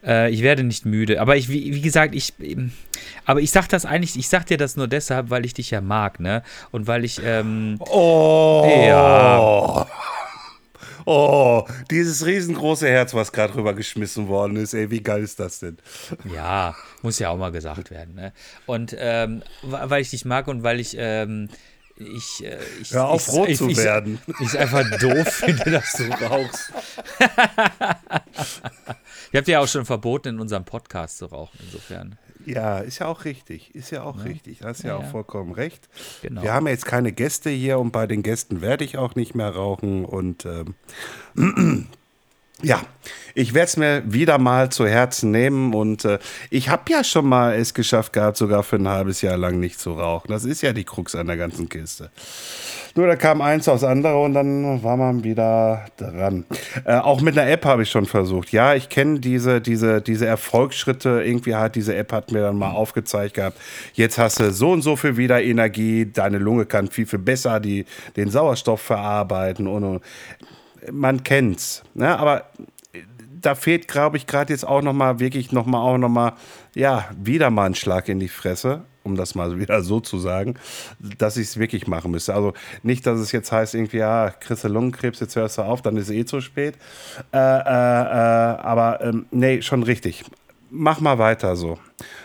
Äh, 0.05 0.31
ich 0.31 0.42
werde 0.42 0.64
nicht 0.64 0.85
müde. 0.85 1.18
Aber 1.22 1.35
ich, 1.37 1.48
wie, 1.48 1.74
wie 1.74 1.81
gesagt, 1.81 2.14
ich, 2.14 2.35
ähm, 2.42 2.72
aber 3.24 3.40
ich 3.40 3.50
sag 3.50 3.70
das 3.70 3.87
eigentlich, 3.87 4.18
ich 4.18 4.28
sag 4.28 4.44
dir 4.44 4.59
das 4.59 4.76
nur 4.76 4.87
deshalb, 4.87 5.31
weil 5.31 5.46
ich 5.46 5.55
dich 5.55 5.70
ja 5.70 5.81
mag, 5.81 6.20
ne? 6.20 6.42
Und 6.72 6.87
weil 6.87 7.07
ich, 7.07 7.22
ähm, 7.24 7.76
Oh. 7.78 8.70
Ja. 8.87 9.87
Oh, 11.05 11.67
dieses 11.91 12.27
riesengroße 12.27 12.88
Herz, 12.88 13.15
was 13.15 13.33
gerade 13.33 13.55
rübergeschmissen 13.55 14.29
worden 14.29 14.57
ist. 14.57 14.75
Ey, 14.75 14.91
wie 14.91 15.03
geil 15.03 15.23
ist 15.23 15.41
das 15.41 15.61
denn? 15.61 15.79
ja, 16.33 16.75
muss 17.03 17.19
ja 17.19 17.31
auch 17.31 17.38
mal 17.38 17.53
gesagt 17.53 17.91
werden, 17.91 18.15
ne? 18.15 18.33
Und 18.67 18.95
ähm, 18.99 19.43
weil 19.62 20.03
ich 20.03 20.11
dich 20.11 20.25
mag 20.25 20.49
und 20.49 20.62
weil 20.62 20.81
ich, 20.81 20.97
ähm, 20.99 21.49
ich, 21.97 22.45
äh, 22.45 22.59
ich, 22.81 22.93
Hör 22.93 23.09
auf, 23.09 23.29
ich, 23.29 23.35
rot 23.35 23.49
ich, 23.49 23.59
zu 23.59 23.69
ich, 23.69 23.79
werden. 23.79 24.21
Ich 24.41 24.59
einfach 24.59 24.85
doof 24.99 25.29
finde, 25.29 25.71
dass 25.71 25.93
du 25.93 26.05
rauchst. 26.05 26.73
Ihr 29.33 29.38
habt 29.38 29.49
ja 29.49 29.61
auch 29.61 29.69
schon 29.69 29.87
verboten, 29.87 30.29
in 30.29 30.41
unserem 30.41 30.65
Podcast 30.65 31.19
zu 31.19 31.27
rauchen, 31.27 31.59
insofern. 31.65 32.19
Ja, 32.46 32.78
ist 32.78 32.98
ja 32.98 33.07
auch 33.07 33.24
richtig. 33.24 33.74
Ist 33.74 33.90
ja 33.90 34.02
auch 34.02 34.16
Ja. 34.18 34.22
richtig. 34.24 34.59
Da 34.61 34.68
hast 34.68 34.83
ja, 34.83 34.90
Ja, 34.90 34.96
auch 34.96 35.11
vollkommen 35.11 35.52
recht. 35.52 35.88
Genau. 36.22 36.42
Wir 36.42 36.52
haben 36.52 36.66
jetzt 36.66 36.87
keine 36.87 37.12
Gäste 37.12 37.50
hier 37.50 37.78
und 37.78 37.90
bei 37.92 38.07
den 38.07 38.22
Gästen 38.22 38.61
werde 38.61 38.85
ich 38.85 38.98
auch 38.98 39.14
nicht 39.14 39.35
mehr 39.35 39.50
rauchen. 39.50 40.05
Und 40.05 40.46
ähm, 40.46 41.87
ja, 42.62 42.81
ich 43.35 43.55
werde 43.55 43.66
es 43.66 43.77
mir 43.77 44.03
wieder 44.07 44.38
mal 44.38 44.70
zu 44.70 44.87
Herzen 44.87 45.31
nehmen. 45.31 45.75
Und 45.75 46.05
äh, 46.05 46.18
ich 46.51 46.68
habe 46.68 46.83
ja 46.90 47.05
schon 47.05 47.27
mal 47.27 47.55
es 47.55 47.75
geschafft 47.75 48.12
gehabt, 48.12 48.37
sogar 48.37 48.62
für 48.62 48.77
ein 48.77 48.88
halbes 48.88 49.22
Jahr 49.22 49.37
lang 49.37 49.59
nicht 49.61 49.81
zu 49.81 49.92
rauchen. 49.92 50.29
Das 50.29 50.44
ist 50.44 50.62
ja 50.62 50.72
die 50.72 50.85
Krux 50.85 51.14
an 51.14 51.27
der 51.27 51.37
ganzen 51.37 51.68
Kiste. 51.68 52.11
Nur 52.94 53.07
da 53.07 53.16
kam 53.16 53.40
eins 53.40 53.68
aus 53.68 53.85
andere 53.85 54.18
und 54.18 54.35
dann 54.35 54.83
war 54.83 54.98
man 54.98 55.25
wieder 55.25 55.87
dran. 55.96 56.44
Äh, 56.85 56.96
auch 56.98 57.22
mit 57.22 57.38
einer 57.38 57.51
App 57.51 57.64
habe 57.64 57.85
ich 57.85 57.90
schon 57.90 58.05
versucht. 58.05 58.53
Ja, 58.53 58.75
ich 58.75 58.90
kenne 58.90 59.18
diese, 59.18 59.61
diese, 59.61 60.03
diese 60.03 60.27
Erfolgsschritte. 60.27 61.22
Irgendwie 61.25 61.55
hat 61.55 61.75
diese 61.75 61.94
App 61.96 62.12
hat 62.12 62.33
mir 62.33 62.42
dann 62.42 62.57
mal 62.57 62.72
aufgezeigt 62.72 63.35
gehabt. 63.35 63.59
Jetzt 63.94 64.18
hast 64.18 64.40
du 64.40 64.53
so 64.53 64.72
und 64.72 64.83
so 64.83 64.96
viel 64.96 65.16
wieder 65.16 65.42
Energie. 65.42 66.11
Deine 66.12 66.38
Lunge 66.38 66.66
kann 66.66 66.88
viel, 66.88 67.07
viel 67.07 67.18
besser 67.18 67.61
die, 67.61 67.87
den 68.16 68.31
Sauerstoff 68.31 68.81
verarbeiten 68.81 69.66
und, 69.66 69.85
und. 69.85 70.03
Man 70.90 71.23
kennt's. 71.23 71.83
Ne? 71.95 72.18
Aber 72.18 72.47
da 73.42 73.55
fehlt, 73.55 73.88
glaube 73.88 74.16
ich, 74.16 74.27
gerade 74.27 74.53
jetzt 74.53 74.66
auch 74.66 74.83
noch 74.83 74.92
mal 74.92 75.18
wirklich 75.18 75.53
noch 75.53 75.66
mal 75.66 75.81
auch 75.81 75.99
noch 75.99 76.09
mal 76.09 76.33
ja 76.75 77.09
wieder 77.16 77.51
mal 77.51 77.66
ein 77.66 77.75
Schlag 77.75 78.09
in 78.09 78.21
die 78.21 78.29
Fresse, 78.29 78.83
um 79.03 79.16
das 79.16 79.35
mal 79.35 79.59
wieder 79.61 79.83
so 79.83 80.01
zu 80.01 80.18
sagen, 80.18 80.55
dass 81.18 81.37
ich 81.37 81.49
es 81.49 81.59
wirklich 81.59 81.87
machen 81.87 82.11
müsste. 82.11 82.35
Also 82.35 82.55
nicht, 82.83 83.07
dass 83.07 83.18
es 83.18 83.33
jetzt 83.33 83.53
heißt 83.53 83.75
irgendwie 83.75 83.99
ja, 83.99 84.31
kriegst 84.31 84.64
du 84.64 84.68
Lungenkrebs, 84.68 85.21
jetzt 85.21 85.37
hörst 85.37 85.59
du 85.59 85.62
auf, 85.62 85.83
dann 85.83 85.97
ist 85.97 86.11
eh 86.11 86.25
zu 86.25 86.40
spät. 86.40 86.77
Äh, 87.33 87.38
äh, 87.38 87.40
äh, 87.40 88.59
aber 88.62 89.01
ähm, 89.03 89.27
nee, 89.31 89.61
schon 89.62 89.83
richtig. 89.83 90.25
Mach 90.71 91.01
mal 91.01 91.18
weiter 91.18 91.55
so. 91.55 91.79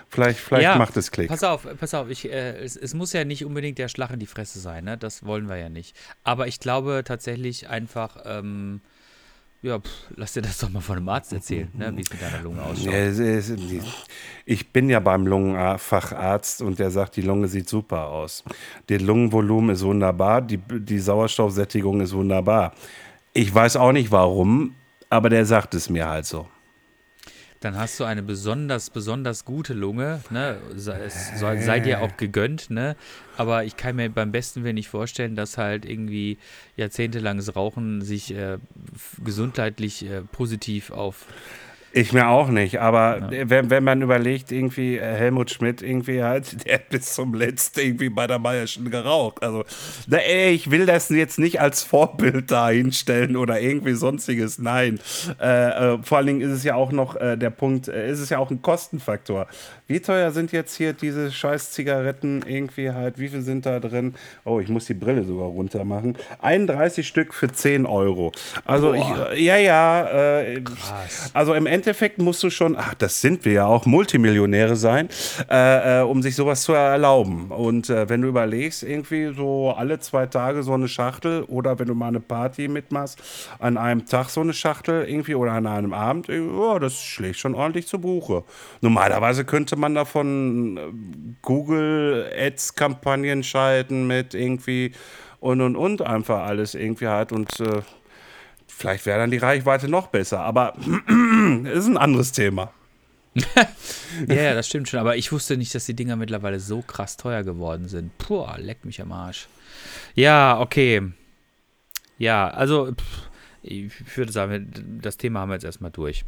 Vielleicht, 0.10 0.40
vielleicht 0.40 0.78
macht 0.78 0.96
es 0.98 1.12
Klick. 1.12 1.28
Pass 1.28 1.44
auf, 1.44 1.68
pass 1.80 1.94
auf, 1.94 2.10
ich, 2.10 2.32
äh, 2.32 2.58
es, 2.58 2.76
es 2.76 2.94
muss 2.94 3.14
ja 3.14 3.26
nicht 3.26 3.46
unbedingt 3.46 3.78
der 3.78 3.88
Schlag 3.88 4.12
in 4.12 4.20
die 4.20 4.26
Fresse 4.26 4.60
sein, 4.60 4.86
ne? 4.86 4.98
Das 4.98 5.26
wollen 5.26 5.50
wir 5.50 5.58
ja 5.58 5.70
nicht. 5.70 5.96
Aber 6.24 6.48
ich 6.48 6.60
glaube 6.60 7.04
tatsächlich 7.06 7.70
einfach, 7.70 8.18
ähm, 8.26 8.82
ja, 9.62 9.80
pff, 9.80 9.90
lass 10.16 10.34
dir 10.34 10.42
das 10.42 10.60
doch 10.60 10.70
mal 10.70 10.82
von 10.82 10.98
einem 10.98 11.10
Arzt 11.10 11.34
erzählen, 11.34 11.70
ne? 11.74 11.92
wie 11.96 12.02
es 12.02 12.12
mit 12.12 12.22
deiner 12.22 12.42
Lunge 12.42 12.62
ausschaut. 12.62 12.94
Ja, 12.94 13.12
Ich 14.46 14.72
bin 14.72 14.90
ja 14.90 15.00
beim 15.00 15.26
Lungenfacharzt 15.26 16.62
und 16.62 16.80
der 16.80 16.92
sagt, 16.92 17.16
die 17.16 17.22
Lunge 17.22 17.48
sieht 17.48 17.68
super 17.68 18.08
aus. 18.08 18.44
Das 18.88 19.02
Lungenvolumen 19.02 19.72
ist 19.72 19.84
wunderbar, 19.84 20.42
die, 20.42 20.58
die 20.58 21.00
Sauerstoffsättigung 21.00 22.02
ist 22.02 22.14
wunderbar. 22.14 22.74
Ich 23.34 23.54
weiß 23.54 23.78
auch 23.78 23.92
nicht 23.92 24.12
warum, 24.12 24.76
aber 25.10 25.30
der 25.30 25.46
sagt 25.46 25.74
es 25.74 25.90
mir 25.90 26.08
halt 26.08 26.26
so. 26.26 26.48
Dann 27.60 27.76
hast 27.76 28.00
du 28.00 28.04
eine 28.04 28.22
besonders, 28.22 28.90
besonders 28.90 29.44
gute 29.44 29.74
Lunge, 29.74 30.22
ne? 30.30 30.58
Sei, 30.76 31.00
es 31.00 31.40
soll, 31.40 31.60
sei 31.60 31.80
dir 31.80 32.02
auch 32.02 32.16
gegönnt, 32.18 32.70
ne? 32.70 32.96
Aber 33.36 33.64
ich 33.64 33.78
kann 33.78 33.96
mir 33.96 34.10
beim 34.10 34.32
besten 34.32 34.64
Willen 34.64 34.76
nicht 34.76 34.90
vorstellen, 34.90 35.36
dass 35.36 35.58
halt 35.58 35.86
irgendwie 35.86 36.38
jahrzehntelanges 36.76 37.56
Rauchen 37.56 38.02
sich 38.02 38.34
äh, 38.34 38.58
gesundheitlich 39.24 40.06
äh, 40.06 40.22
positiv 40.22 40.92
auf 40.92 41.26
Ich 42.00 42.14
mir 42.14 42.28
auch 42.28 42.50
nicht, 42.50 42.80
aber 42.80 43.28
wenn, 43.32 43.72
wenn 43.72 43.84
man 43.84 44.04
überlegt, 44.04 44.52
irgendwie 44.52 44.98
äh, 44.98 45.02
Helmut 45.02 45.50
Schmidt 45.50 45.82
irgendwie 45.82 46.22
halt, 46.22 46.64
der 46.66 46.76
hat 46.76 46.90
bis 46.90 47.16
zum 47.16 47.34
letzten 47.34 47.80
irgendwie 47.80 48.10
bei 48.10 48.28
der 48.28 48.38
Meierschen 48.38 48.92
geraucht. 48.92 49.42
Also, 49.42 49.66
na, 50.06 50.18
ey, 50.18 50.52
ich 50.52 50.70
will 50.70 50.86
das 50.86 51.10
jetzt 51.10 51.40
nicht 51.40 51.60
als 51.60 51.82
Vorbild 51.82 52.52
da 52.52 52.70
hinstellen 52.70 53.36
oder 53.36 53.60
irgendwie 53.60 53.94
sonstiges. 53.94 54.60
Nein. 54.60 55.00
Äh, 55.42 55.96
äh, 55.96 56.04
vor 56.04 56.20
allen 56.20 56.28
Dingen 56.28 56.42
ist 56.42 56.52
es 56.52 56.64
ja 56.64 56.76
auch 56.76 56.92
noch 56.92 57.16
äh, 57.16 57.36
der 57.36 57.50
Punkt, 57.50 57.88
äh, 57.88 58.12
ist 58.12 58.20
es 58.20 58.30
ja 58.30 58.38
auch 58.38 58.52
ein 58.52 58.62
Kostenfaktor. 58.62 59.48
Wie 59.88 60.02
teuer 60.02 60.32
sind 60.32 60.52
jetzt 60.52 60.76
hier 60.76 60.92
diese 60.92 61.32
scheiß 61.32 61.72
Zigaretten 61.72 62.44
irgendwie 62.46 62.92
halt? 62.92 63.18
Wie 63.20 63.30
viel 63.30 63.42
sind 63.42 63.66
da 63.66 63.80
drin? 63.80 64.16
Oh, 64.44 64.60
ich 64.60 64.68
muss 64.68 64.86
die 64.86 64.94
Brille 64.94 65.24
sogar 65.24 65.48
runter 65.48 65.86
machen. 65.86 66.18
31 66.42 67.08
Stück 67.08 67.34
für 67.34 67.48
10 67.48 67.86
Euro. 67.86 68.34
Also, 68.66 68.94
ich, 68.94 69.06
äh, 69.06 69.42
ja, 69.42 69.56
ja. 69.56 70.42
Äh, 70.42 70.64
also 71.34 71.54
im 71.54 71.68
Endeffekt 71.68 72.18
musst 72.18 72.44
du 72.44 72.50
schon, 72.50 72.76
ach, 72.78 72.96
das 72.96 73.22
sind 73.22 73.46
wir 73.46 73.54
ja 73.54 73.66
auch, 73.66 73.86
Multimillionäre 73.86 74.76
sein, 74.76 75.08
äh, 75.50 76.00
äh, 76.00 76.04
um 76.04 76.22
sich 76.22 76.36
sowas 76.36 76.64
zu 76.64 76.74
erlauben. 76.74 77.50
Und 77.52 77.90
äh, 77.90 78.10
wenn 78.10 78.22
du 78.22 78.28
überlegst, 78.28 78.84
irgendwie 78.84 79.34
so 79.34 79.72
alle 79.72 80.00
zwei 80.00 80.26
Tage 80.26 80.64
so 80.64 80.74
eine 80.74 80.90
Schachtel 80.90 81.44
oder 81.44 81.80
wenn 81.80 81.88
du 81.88 81.96
mal 81.96 82.10
eine 82.10 82.20
Party 82.20 82.68
mitmachst, 82.68 83.22
an 83.60 83.78
einem 83.78 84.06
Tag 84.06 84.30
so 84.32 84.42
eine 84.42 84.52
Schachtel 84.52 85.06
irgendwie 85.08 85.36
oder 85.36 85.54
an 85.54 85.66
einem 85.66 85.94
Abend, 85.94 86.30
oh, 86.30 86.78
das 86.78 87.02
schlägt 87.02 87.38
schon 87.38 87.56
ordentlich 87.56 87.88
zu 87.88 88.00
Buche. 88.00 88.44
Normalerweise 88.82 89.46
könnte 89.46 89.77
man 89.78 89.96
davon 89.96 90.78
äh, 90.78 90.82
Google 91.42 92.30
Ads 92.38 92.76
Kampagnen 92.76 93.44
schalten 93.44 94.08
mit 94.08 94.34
irgendwie 94.34 94.92
und 95.40 95.62
und 95.62 95.76
und 95.76 96.02
einfach 96.02 96.46
alles 96.46 96.76
irgendwie 96.76 97.08
halt 97.08 97.32
und 97.32 97.60
äh, 97.60 97.82
Vielleicht 98.78 99.08
wäre 99.08 99.18
dann 99.18 99.32
die 99.32 99.38
Reichweite 99.38 99.88
noch 99.88 100.08
besser, 100.08 100.42
aber 100.42 100.76
ist 101.64 101.88
ein 101.88 101.98
anderes 101.98 102.32
Thema. 102.32 102.72
Ja, 104.28 104.36
ja, 104.36 104.54
das 104.56 104.68
stimmt 104.68 104.90
schon. 104.90 105.00
Aber 105.00 105.16
ich 105.16 105.32
wusste 105.32 105.58
nicht, 105.58 105.76
dass 105.76 105.86
die 105.86 105.94
Dinger 105.94 106.16
mittlerweile 106.16 106.60
so 106.60 106.82
krass 106.82 107.18
teuer 107.18 107.44
geworden 107.44 107.88
sind. 107.88 108.18
Puh, 108.18 108.48
leck 108.58 108.84
mich 108.84 109.00
am 109.00 109.12
Arsch. 109.12 109.48
Ja, 110.16 110.60
okay. 110.60 111.12
Ja, 112.18 112.50
also, 112.50 112.94
pff, 112.94 113.30
ich 113.62 114.18
würde 114.18 114.32
sagen, 114.32 115.00
das 115.02 115.18
Thema 115.18 115.42
haben 115.42 115.50
wir 115.50 115.56
jetzt 115.56 115.66
erstmal 115.66 115.92
durch. 115.92 116.24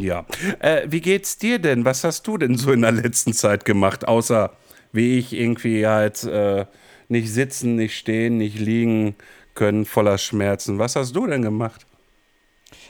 Ja. 0.00 0.26
Äh, 0.58 0.82
wie 0.86 1.00
geht's 1.00 1.38
dir 1.38 1.58
denn? 1.58 1.84
Was 1.84 2.04
hast 2.04 2.26
du 2.26 2.38
denn 2.38 2.56
so 2.56 2.72
in 2.72 2.82
der 2.82 2.92
letzten 2.92 3.32
Zeit 3.32 3.64
gemacht, 3.64 4.06
außer 4.06 4.52
wie 4.92 5.18
ich 5.18 5.32
irgendwie 5.32 5.86
halt 5.86 6.24
äh, 6.24 6.66
nicht 7.08 7.32
sitzen, 7.32 7.76
nicht 7.76 7.96
stehen, 7.96 8.38
nicht 8.38 8.58
liegen 8.58 9.14
können, 9.54 9.84
voller 9.84 10.18
Schmerzen? 10.18 10.78
Was 10.78 10.96
hast 10.96 11.14
du 11.14 11.26
denn 11.26 11.42
gemacht? 11.42 11.86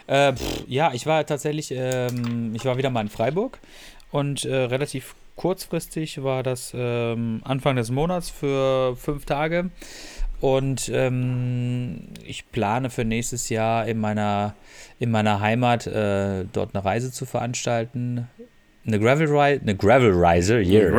Äh, 0.07 0.35
pff, 0.35 0.65
ja, 0.67 0.93
ich 0.93 1.07
war 1.07 1.27
tatsächlich, 1.27 1.73
ähm, 1.75 2.53
ich 2.55 2.65
war 2.65 2.79
wieder 2.79 2.91
mal 2.91 3.01
in 3.01 3.09
Freiburg 3.09 3.59
und 4.11 4.45
äh, 4.45 4.55
relativ 4.55 5.15
kurzfristig 5.35 6.23
war 6.23 6.43
das 6.43 6.73
ähm, 6.75 7.41
Anfang 7.45 7.77
des 7.77 7.91
Monats 7.91 8.31
für 8.31 8.97
fünf 8.97 9.27
Tage. 9.27 9.71
Und 10.41 10.91
ähm, 10.93 12.09
ich 12.25 12.51
plane 12.51 12.91
für 12.91 13.05
nächstes 13.05 13.49
Jahr 13.49 13.87
in 13.87 13.99
meiner, 13.99 14.55
in 14.99 15.11
meiner 15.11 15.41
Heimat 15.41 15.87
äh, 15.87 16.45
dort 16.53 16.75
eine 16.75 16.85
Reise 16.85 17.11
zu 17.11 17.25
veranstalten. 17.25 18.29
Eine 18.87 19.01
Gravel 19.01 19.27
Ride, 19.27 19.63
eine 19.63 19.75
Gravel 19.75 20.13
Riser, 20.13 20.61
yeah. 20.61 20.91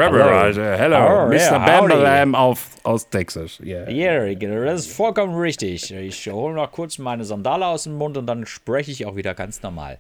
hello, 0.76 1.24
Oh, 1.24 1.28
Mr. 1.28 1.36
yeah, 1.36 1.58
Bambalam 1.60 2.36
auf, 2.36 2.68
aus 2.84 3.10
Texas. 3.10 3.62
Yeah. 3.64 3.90
Ja, 3.90 4.34
das 4.66 4.82
ist 4.82 4.92
vollkommen 4.92 5.36
richtig. 5.38 5.94
Ich 5.94 6.28
hole 6.30 6.54
noch 6.54 6.70
kurz 6.74 6.98
meine 6.98 7.24
Sandale 7.24 7.66
aus 7.66 7.84
dem 7.84 7.94
Mund 7.94 8.18
und 8.18 8.26
dann 8.26 8.46
spreche 8.46 8.92
ich 8.92 9.06
auch 9.06 9.16
wieder 9.16 9.34
ganz 9.36 9.64
normal. 9.64 10.00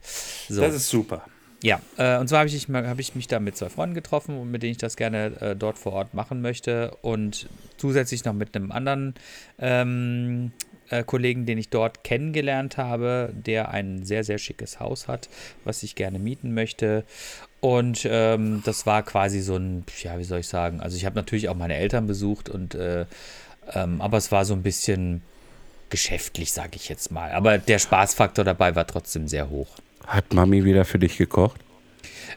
So. 0.49 0.59
Das 0.59 0.75
ist 0.75 0.89
super. 0.89 1.21
Ja, 1.63 1.81
äh, 1.97 2.17
und 2.19 2.27
zwar 2.27 2.39
habe 2.39 2.49
ich, 2.49 2.67
hab 2.67 2.99
ich 2.99 3.15
mich 3.15 3.27
da 3.27 3.39
mit 3.39 3.57
zwei 3.57 3.69
Freunden 3.69 3.95
getroffen, 3.95 4.51
mit 4.51 4.61
denen 4.61 4.71
ich 4.71 4.77
das 4.77 4.95
gerne 4.95 5.41
äh, 5.41 5.55
dort 5.55 5.77
vor 5.77 5.93
Ort 5.93 6.13
machen 6.13 6.41
möchte. 6.41 6.91
Und 7.01 7.49
zusätzlich 7.77 8.25
noch 8.25 8.33
mit 8.33 8.55
einem 8.55 8.71
anderen 8.71 9.15
ähm, 9.57 10.51
äh, 10.89 11.03
Kollegen, 11.03 11.45
den 11.45 11.57
ich 11.57 11.69
dort 11.69 12.03
kennengelernt 12.03 12.77
habe, 12.77 13.33
der 13.33 13.69
ein 13.69 14.05
sehr, 14.05 14.23
sehr 14.23 14.37
schickes 14.37 14.79
Haus 14.79 15.07
hat, 15.07 15.29
was 15.63 15.81
ich 15.81 15.95
gerne 15.95 16.19
mieten 16.19 16.53
möchte. 16.53 17.05
Und 17.59 18.07
ähm, 18.09 18.61
das 18.63 18.85
war 18.85 19.01
quasi 19.01 19.41
so 19.41 19.55
ein, 19.55 19.83
ja, 20.03 20.19
wie 20.19 20.23
soll 20.23 20.39
ich 20.39 20.47
sagen, 20.47 20.79
also 20.79 20.95
ich 20.95 21.05
habe 21.05 21.15
natürlich 21.15 21.49
auch 21.49 21.55
meine 21.55 21.75
Eltern 21.75 22.05
besucht 22.05 22.49
und 22.49 22.75
äh, 22.75 23.05
ähm, 23.73 23.99
aber 23.99 24.17
es 24.17 24.31
war 24.31 24.45
so 24.45 24.53
ein 24.53 24.63
bisschen 24.63 25.21
geschäftlich, 25.89 26.51
sage 26.51 26.75
ich 26.75 26.87
jetzt 26.87 27.11
mal. 27.11 27.31
Aber 27.31 27.57
der 27.57 27.79
Spaßfaktor 27.79 28.45
dabei 28.45 28.75
war 28.75 28.85
trotzdem 28.85 29.27
sehr 29.27 29.49
hoch. 29.49 29.69
Hat 30.07 30.33
Mami 30.33 30.63
wieder 30.63 30.85
für 30.85 30.99
dich 30.99 31.17
gekocht? 31.17 31.59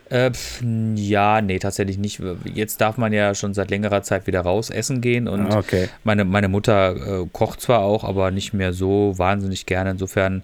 Äh, 0.08 0.32
pf, 0.32 0.62
ja, 0.96 1.40
nee, 1.40 1.58
tatsächlich 1.60 1.96
nicht. 1.98 2.20
Jetzt 2.52 2.80
darf 2.80 2.96
man 2.96 3.12
ja 3.12 3.34
schon 3.34 3.54
seit 3.54 3.70
längerer 3.70 4.02
Zeit 4.02 4.26
wieder 4.26 4.40
raus 4.40 4.68
essen 4.70 5.00
gehen 5.00 5.28
und 5.28 5.52
Ah, 5.52 5.58
okay. 5.58 5.88
meine, 6.02 6.24
meine 6.24 6.48
Mutter 6.48 7.22
äh, 7.22 7.26
kocht 7.32 7.60
zwar 7.60 7.80
auch, 7.80 8.02
aber 8.04 8.30
nicht 8.32 8.52
mehr 8.52 8.72
so 8.72 9.14
wahnsinnig 9.16 9.66
gerne. 9.66 9.90
Insofern, 9.92 10.42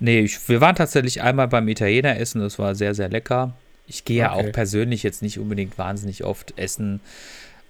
nee, 0.00 0.20
ich, 0.20 0.48
wir 0.48 0.60
waren 0.60 0.76
tatsächlich 0.76 1.22
einmal 1.22 1.48
beim 1.48 1.66
Italiener 1.68 2.18
essen, 2.18 2.40
das 2.42 2.58
war 2.58 2.74
sehr, 2.74 2.94
sehr 2.94 3.08
lecker. 3.08 3.54
Ich 3.86 4.04
gehe 4.04 4.18
ja 4.18 4.34
Okay. 4.34 4.48
auch 4.48 4.52
persönlich 4.52 5.02
jetzt 5.02 5.22
nicht 5.22 5.38
unbedingt 5.38 5.78
wahnsinnig 5.78 6.24
oft 6.24 6.52
essen. 6.58 7.00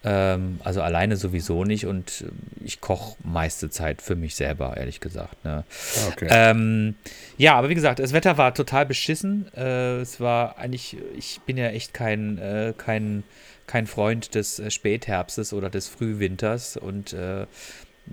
Ähm, 0.05 0.61
also 0.63 0.83
alleine 0.83 1.17
sowieso 1.17 1.65
nicht 1.65 1.87
und 1.87 2.25
ich 2.65 2.81
koche 2.81 3.17
meiste 3.25 3.71
Zeit 3.71 4.03
für 4.03 4.15
mich 4.15 4.35
selber, 4.37 4.77
ehrlich 4.77 5.01
gesagt. 5.01 5.45
Ne? 5.45 5.65
Okay. 6.09 6.29
Ähm, 6.31 6.95
ja, 7.39 7.55
aber 7.55 7.69
wie 7.69 7.75
gesagt, 7.75 7.99
das 7.99 8.13
Wetter 8.13 8.39
war 8.39 8.55
total 8.55 8.87
beschissen. 8.87 9.53
Äh, 9.55 10.01
es 10.01 10.21
war 10.21 10.59
eigentlich, 10.59 10.97
ich 11.17 11.41
bin 11.47 11.57
ja 11.57 11.69
echt 11.69 11.95
kein, 11.95 12.39
äh, 12.39 12.75
kein, 12.77 13.25
kein 13.67 13.87
Freund 13.87 14.35
des 14.35 14.59
äh, 14.59 14.71
Spätherbstes 14.71 15.53
oder 15.53 15.71
des 15.71 15.89
Frühwinters 15.89 16.77
und 16.77 17.13
äh, 17.13 17.47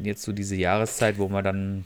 jetzt 0.02 0.24
so 0.24 0.32
diese 0.32 0.56
Jahreszeit, 0.56 1.18
wo 1.18 1.28
man 1.28 1.44
dann 1.44 1.86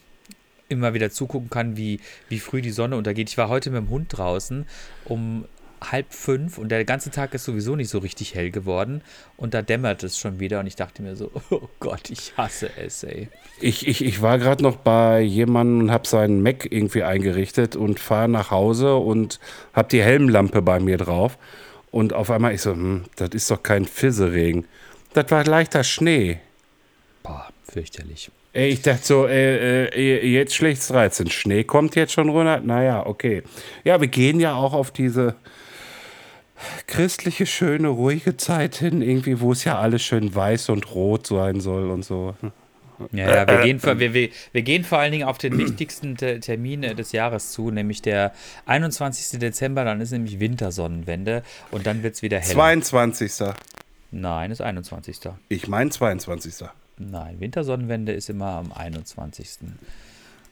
immer 0.70 0.94
wieder 0.94 1.12
zugucken 1.12 1.50
kann, 1.50 1.78
wie, 1.78 2.00
wie 2.30 2.40
früh 2.40 2.62
die 2.62 2.72
Sonne 2.72 2.98
untergeht. 2.98 3.30
Ich 3.30 3.38
war 3.38 3.50
heute 3.50 3.72
mit 3.72 3.82
dem 3.82 3.90
Hund 3.90 4.18
draußen 4.18 4.66
um 5.06 5.46
halb 5.82 6.14
fünf 6.14 6.58
und 6.58 6.70
der 6.70 6.86
ganze 6.86 7.12
Tag 7.12 7.34
ist 7.34 7.46
sowieso 7.46 7.76
nicht 7.76 7.90
so 7.90 8.00
richtig 8.00 8.36
hell 8.36 8.52
geworden 8.52 9.02
und 9.36 9.54
da 9.54 9.62
dämmert 9.62 10.04
es 10.04 10.18
schon 10.18 10.40
wieder 10.40 10.60
und 10.60 10.68
ich 10.68 10.76
dachte 10.76 11.02
mir 11.02 11.16
so, 11.16 11.32
oh 11.50 11.70
Gott, 11.80 12.10
ich 12.10 12.34
hasse 12.38 12.70
es, 12.78 13.04
ey. 13.04 13.30
Ich, 13.60 13.88
ich, 13.88 14.04
ich 14.04 14.22
war 14.22 14.40
gerade 14.40 14.64
noch 14.64 14.78
bei 14.78 15.22
jemandem 15.22 15.82
und 15.82 15.92
habe 15.92 16.08
seinen 16.08 16.42
Mac 16.42 16.72
irgendwie 16.72 17.04
eingerichtet 17.04 17.76
und 17.76 18.00
fahre 18.00 18.30
nach 18.30 18.52
Hause 18.52 18.96
und 18.96 19.40
habe 19.74 19.90
die 19.90 20.02
Helmlampe 20.02 20.62
bei 20.62 20.80
mir 20.80 20.98
drauf. 20.98 21.38
Und 21.92 22.14
auf 22.14 22.30
einmal 22.30 22.54
ich 22.54 22.62
so, 22.62 22.72
hm, 22.72 23.06
das 23.16 23.30
ist 23.30 23.50
doch 23.50 23.64
kein 23.64 23.86
Fisseregen. 23.86 24.68
Das 25.14 25.32
war 25.32 25.46
leichter 25.46 25.84
Schnee. 25.84 26.40
Boah, 27.24 27.48
fürchterlich. 27.64 28.30
Ey, 28.54 28.70
ich 28.70 28.82
dachte 28.82 29.06
so, 29.06 29.28
äh, 29.28 29.86
äh, 29.86 30.28
jetzt 30.28 30.56
schlägt's 30.56 30.88
13. 30.88 31.30
Schnee 31.30 31.64
kommt 31.64 31.96
jetzt 31.96 32.14
schon 32.14 32.30
runter. 32.30 32.60
Naja, 32.60 33.06
okay. 33.06 33.44
Ja, 33.84 34.02
wir 34.02 34.08
gehen 34.08 34.40
ja 34.40 34.56
auch 34.56 34.74
auf 34.74 34.92
diese 34.92 35.36
christliche, 36.88 37.46
schöne, 37.46 37.88
ruhige 37.90 38.38
Zeit 38.38 38.76
hin, 38.76 39.02
irgendwie, 39.02 39.40
wo 39.40 39.52
es 39.52 39.64
ja 39.64 39.78
alles 39.80 40.02
schön 40.02 40.34
weiß 40.34 40.70
und 40.70 40.94
rot 40.94 41.28
sein 41.28 41.60
soll 41.60 41.90
und 41.90 42.04
so. 42.04 42.36
Ja, 43.12 43.30
ja, 43.30 43.48
wir 43.48 43.62
gehen, 43.64 43.80
vor, 43.80 44.00
wir, 44.00 44.14
wir, 44.16 44.30
wir 44.54 44.62
gehen 44.64 44.84
vor 44.84 44.98
allen 44.98 45.12
Dingen 45.12 45.28
auf 45.28 45.38
den 45.38 45.56
wichtigsten 45.60 46.18
Te- 46.18 46.40
Termin 46.40 46.82
äh, 46.82 46.96
des 46.96 47.12
Jahres 47.12 47.52
zu, 47.52 47.70
nämlich 47.70 48.02
der 48.02 48.34
21. 48.66 49.38
Dezember, 49.40 49.84
dann 49.86 50.02
ist 50.02 50.10
nämlich 50.10 50.40
Wintersonnenwende 50.40 51.44
und 51.70 51.86
dann 51.86 52.02
wird 52.02 52.16
es 52.16 52.24
wieder 52.24 52.40
heller. 52.40 52.54
22. 52.54 53.50
Nein, 54.10 54.50
ist 54.50 54.62
21. 54.62 55.20
Ich 55.48 55.68
meine 55.68 55.92
22. 55.92 56.68
Nein, 56.98 57.40
Wintersonnenwende 57.40 58.14
ist 58.14 58.32
immer 58.32 58.48
am 58.54 58.72
21. 58.72 59.48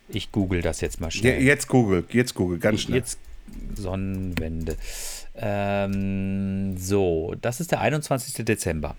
Ich 0.10 0.32
google 0.32 0.62
das 0.62 0.82
jetzt 0.82 1.02
mal 1.02 1.10
schnell. 1.10 1.42
jetzt 1.42 1.68
Google, 1.68 2.04
jetzt 2.12 2.36
Google, 2.36 2.60
ganz 2.60 2.82
schnell. 2.82 3.00
Jetzt 3.00 3.18
Sonnenwende. 3.76 4.76
Ähm, 5.38 6.78
so, 6.78 7.36
das 7.42 7.60
ist 7.60 7.72
der 7.72 7.82
21. 7.82 8.46
Dezember. 8.46 8.96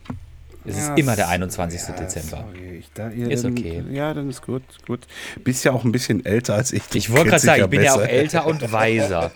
Es 0.68 0.76
ist 0.76 0.88
Ja, 0.88 0.94
immer 0.96 1.14
der 1.14 1.26
s- 1.26 1.30
21. 1.30 1.80
ja, 1.88 1.94
Dezember. 1.94 2.44
Sorry, 2.52 2.82
da, 2.94 3.08
ihr, 3.10 3.30
Ist 3.30 3.44
dann, 3.44 3.52
okay. 3.52 3.84
Ja, 3.92 4.12
dann 4.12 4.28
ist 4.28 4.42
gut, 4.44 4.62
gut. 4.86 5.06
Bist 5.44 5.64
ja 5.64 5.70
auch 5.70 5.84
ein 5.84 5.92
bisschen 5.92 6.26
älter 6.26 6.54
als 6.54 6.72
ich. 6.72 6.82
du 6.88 6.98
Ich 6.98 7.10
wollte 7.12 7.30
gerade 7.30 7.42
sagen, 7.42 7.62
ich 7.64 7.70
bin 7.70 7.82
ja 7.82 7.92
auch 7.92 7.98
besser. 7.98 8.10
älter 8.10 8.46
und 8.46 8.72
weiser. 8.72 9.30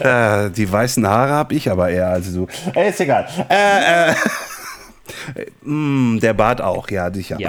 Äh, 0.00 0.50
die 0.50 0.70
weißen 0.70 1.06
Haare 1.06 1.32
habe 1.32 1.54
ich 1.54 1.70
aber 1.70 1.88
eher 1.90 2.08
als 2.08 2.32
du. 2.32 2.46
Äh, 2.74 2.90
ist 2.90 3.00
egal. 3.00 3.26
Äh, 3.48 4.10
äh, 4.12 4.14
mm, 5.68 6.20
der 6.20 6.34
Bart 6.34 6.60
auch, 6.60 6.90
ja, 6.90 7.12
sicher. 7.12 7.38
Ja, 7.40 7.48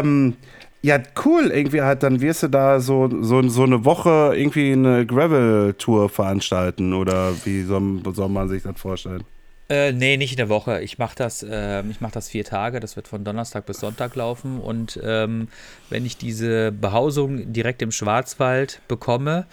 Ähm, 0.00 0.36
ja, 0.82 0.98
cool. 1.24 1.50
Irgendwie 1.52 1.82
halt, 1.82 2.02
dann 2.02 2.20
wirst 2.20 2.42
du 2.42 2.48
da 2.48 2.80
so, 2.80 3.08
so, 3.22 3.42
so 3.48 3.62
eine 3.62 3.84
Woche 3.84 4.32
irgendwie 4.34 4.72
eine 4.72 5.04
Gravel-Tour 5.06 6.08
veranstalten 6.08 6.92
oder 6.92 7.32
wie 7.44 7.62
soll, 7.62 8.02
soll 8.12 8.28
man 8.28 8.48
sich 8.48 8.62
das 8.62 8.80
vorstellen? 8.80 9.24
Äh, 9.68 9.90
nee, 9.90 10.16
nicht 10.16 10.30
in 10.30 10.36
der 10.36 10.48
Woche. 10.48 10.80
Ich 10.82 10.98
mache 10.98 11.16
das, 11.16 11.42
ich 11.42 12.00
mach 12.00 12.12
das 12.12 12.28
vier 12.28 12.44
Tage. 12.44 12.78
Das 12.78 12.94
wird 12.94 13.08
von 13.08 13.24
Donnerstag 13.24 13.66
bis 13.66 13.80
Sonntag 13.80 14.14
laufen. 14.14 14.60
Und 14.60 15.00
ähm, 15.02 15.48
wenn 15.90 16.06
ich 16.06 16.16
diese 16.16 16.70
Behausung 16.70 17.52
direkt 17.52 17.82
im 17.82 17.90
Schwarzwald 17.90 18.80
bekomme, 18.86 19.46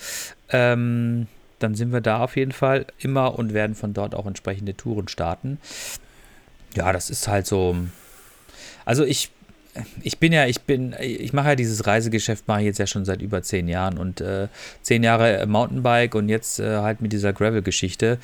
ähm, 0.49 1.25
dann 1.57 1.73
sind 1.73 1.91
wir 1.93 2.01
da 2.01 2.19
auf 2.19 2.35
jeden 2.35 2.51
Fall 2.51 2.85
immer 2.99 3.39
und 3.39 3.53
werden 3.53 3.75
von 3.75 3.93
dort 3.93 4.13
auch 4.13 4.27
entsprechende 4.27 4.75
Touren 4.75 5.07
starten. 5.07 5.59
Ja, 6.75 6.91
das 6.93 7.09
ist 7.09 7.27
halt 7.27 7.47
so. 7.47 7.75
Also 8.85 9.05
ich, 9.05 9.31
ich 10.01 10.19
bin 10.19 10.33
ja, 10.33 10.45
ich 10.45 10.61
bin, 10.61 10.95
ich 10.99 11.33
mache 11.33 11.49
ja 11.49 11.55
dieses 11.55 11.87
Reisegeschäft 11.87 12.47
mache 12.47 12.59
ich 12.61 12.65
jetzt 12.65 12.79
ja 12.79 12.87
schon 12.87 13.05
seit 13.05 13.21
über 13.21 13.41
zehn 13.41 13.67
Jahren 13.67 13.97
und 13.97 14.21
äh, 14.21 14.47
zehn 14.81 15.03
Jahre 15.03 15.45
Mountainbike 15.47 16.15
und 16.15 16.29
jetzt 16.29 16.59
äh, 16.59 16.77
halt 16.77 17.01
mit 17.01 17.11
dieser 17.11 17.33
Gravel-Geschichte. 17.33 18.19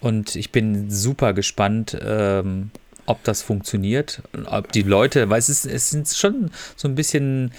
Und 0.00 0.36
ich 0.36 0.50
bin 0.50 0.90
super 0.90 1.32
gespannt, 1.32 1.96
ähm, 2.02 2.70
ob 3.06 3.22
das 3.24 3.42
funktioniert, 3.42 4.22
ob 4.46 4.72
die 4.72 4.82
Leute, 4.82 5.30
weil 5.30 5.38
es 5.38 5.48
ist, 5.48 5.66
es 5.66 5.90
sind 5.90 6.08
schon 6.08 6.50
so 6.76 6.88
ein 6.88 6.94
bisschen 6.94 7.52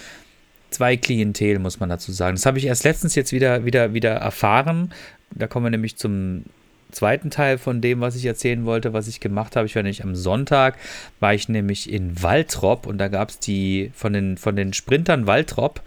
zwei 0.70 0.96
Klientel, 0.96 1.58
muss 1.58 1.78
man 1.78 1.88
dazu 1.88 2.12
sagen. 2.12 2.36
Das 2.36 2.46
habe 2.46 2.58
ich 2.58 2.66
erst 2.66 2.84
letztens 2.84 3.14
jetzt 3.14 3.32
wieder, 3.32 3.64
wieder, 3.64 3.92
wieder 3.92 4.12
erfahren. 4.12 4.92
Da 5.30 5.46
kommen 5.46 5.66
wir 5.66 5.70
nämlich 5.70 5.96
zum 5.96 6.44
zweiten 6.92 7.30
Teil 7.30 7.58
von 7.58 7.80
dem, 7.80 8.00
was 8.00 8.14
ich 8.14 8.24
erzählen 8.24 8.64
wollte, 8.64 8.92
was 8.92 9.08
ich 9.08 9.20
gemacht 9.20 9.56
habe. 9.56 9.66
Ich 9.66 9.74
war 9.74 9.82
nämlich 9.82 10.04
am 10.04 10.14
Sonntag, 10.14 10.76
war 11.20 11.34
ich 11.34 11.48
nämlich 11.48 11.92
in 11.92 12.22
Waltrop 12.22 12.86
und 12.86 12.98
da 12.98 13.08
gab 13.08 13.30
es 13.30 13.38
die, 13.38 13.90
von 13.94 14.12
den, 14.12 14.36
von 14.36 14.54
den 14.54 14.72
Sprintern 14.72 15.26
Waltrop, 15.26 15.82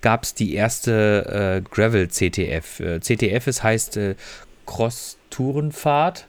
gab 0.00 0.22
es 0.22 0.34
die 0.34 0.54
erste 0.54 1.62
äh, 1.64 1.68
Gravel-CTF. 1.68 2.80
Äh, 2.80 3.00
CTF 3.00 3.46
ist, 3.46 3.62
heißt 3.62 3.96
äh, 3.96 4.14
Cross-Tourenfahrt. 4.66 6.28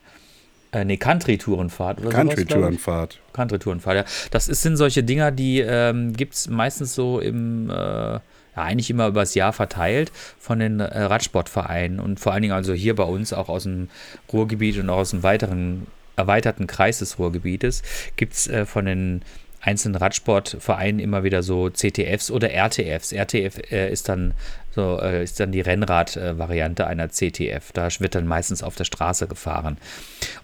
Äh, 0.72 0.86
nee, 0.86 0.98
Country-Tourenfahrt 0.98 2.02
oder. 2.02 2.10
Country-Tourenfahrt. 2.10 3.20
Country-Tourenfahrt, 3.34 3.96
ja. 3.96 4.06
Das 4.32 4.48
ist, 4.48 4.64
sind 4.64 4.78
solche 4.78 5.04
Dinger, 5.04 5.32
die 5.32 5.60
ähm, 5.60 6.14
gibt 6.14 6.34
es 6.34 6.50
meistens 6.50 6.96
so 6.96 7.20
im, 7.20 7.70
äh, 7.70 8.20
ja, 8.56 8.64
eigentlich 8.64 8.90
immer 8.90 9.08
übers 9.08 9.36
Jahr 9.36 9.54
verteilt 9.54 10.12
von 10.40 10.60
den 10.60 10.80
äh, 10.80 11.04
Radsportvereinen 11.04 12.00
und 12.00 12.20
vor 12.20 12.34
allen 12.34 12.42
Dingen 12.42 12.54
also 12.54 12.74
hier 12.74 12.96
bei 12.96 13.04
uns 13.04 13.34
auch 13.34 13.50
aus 13.50 13.64
dem 13.64 13.90
Ruhrgebiet 14.32 14.78
und 14.78 14.90
auch 14.90 14.98
aus 14.98 15.12
dem 15.12 15.24
weiteren, 15.24 15.88
erweiterten 16.16 16.68
Kreis 16.68 17.00
des 17.00 17.20
Ruhrgebietes 17.20 17.82
gibt 18.16 18.34
es 18.34 18.48
äh, 18.48 18.66
von 18.66 18.86
den 18.86 19.22
einzelnen 19.64 19.96
Radsportvereinen 19.96 21.00
immer 21.00 21.24
wieder 21.24 21.42
so 21.42 21.70
CTFs 21.70 22.32
oder 22.32 22.52
RTFs. 22.52 23.14
RTF 23.14 23.72
äh, 23.72 23.92
ist 23.92 24.10
dann 24.10 24.34
so 24.72 25.00
äh, 25.02 25.24
ist 25.24 25.40
dann 25.40 25.52
die 25.52 25.62
Rennrad-Variante 25.62 26.86
einer 26.86 27.10
CTF. 27.10 27.72
Da 27.74 27.88
wird 28.00 28.16
dann 28.16 28.28
meistens 28.28 28.64
auf 28.64 28.76
der 28.76 28.86
Straße 28.86 29.28
gefahren. 29.28 29.78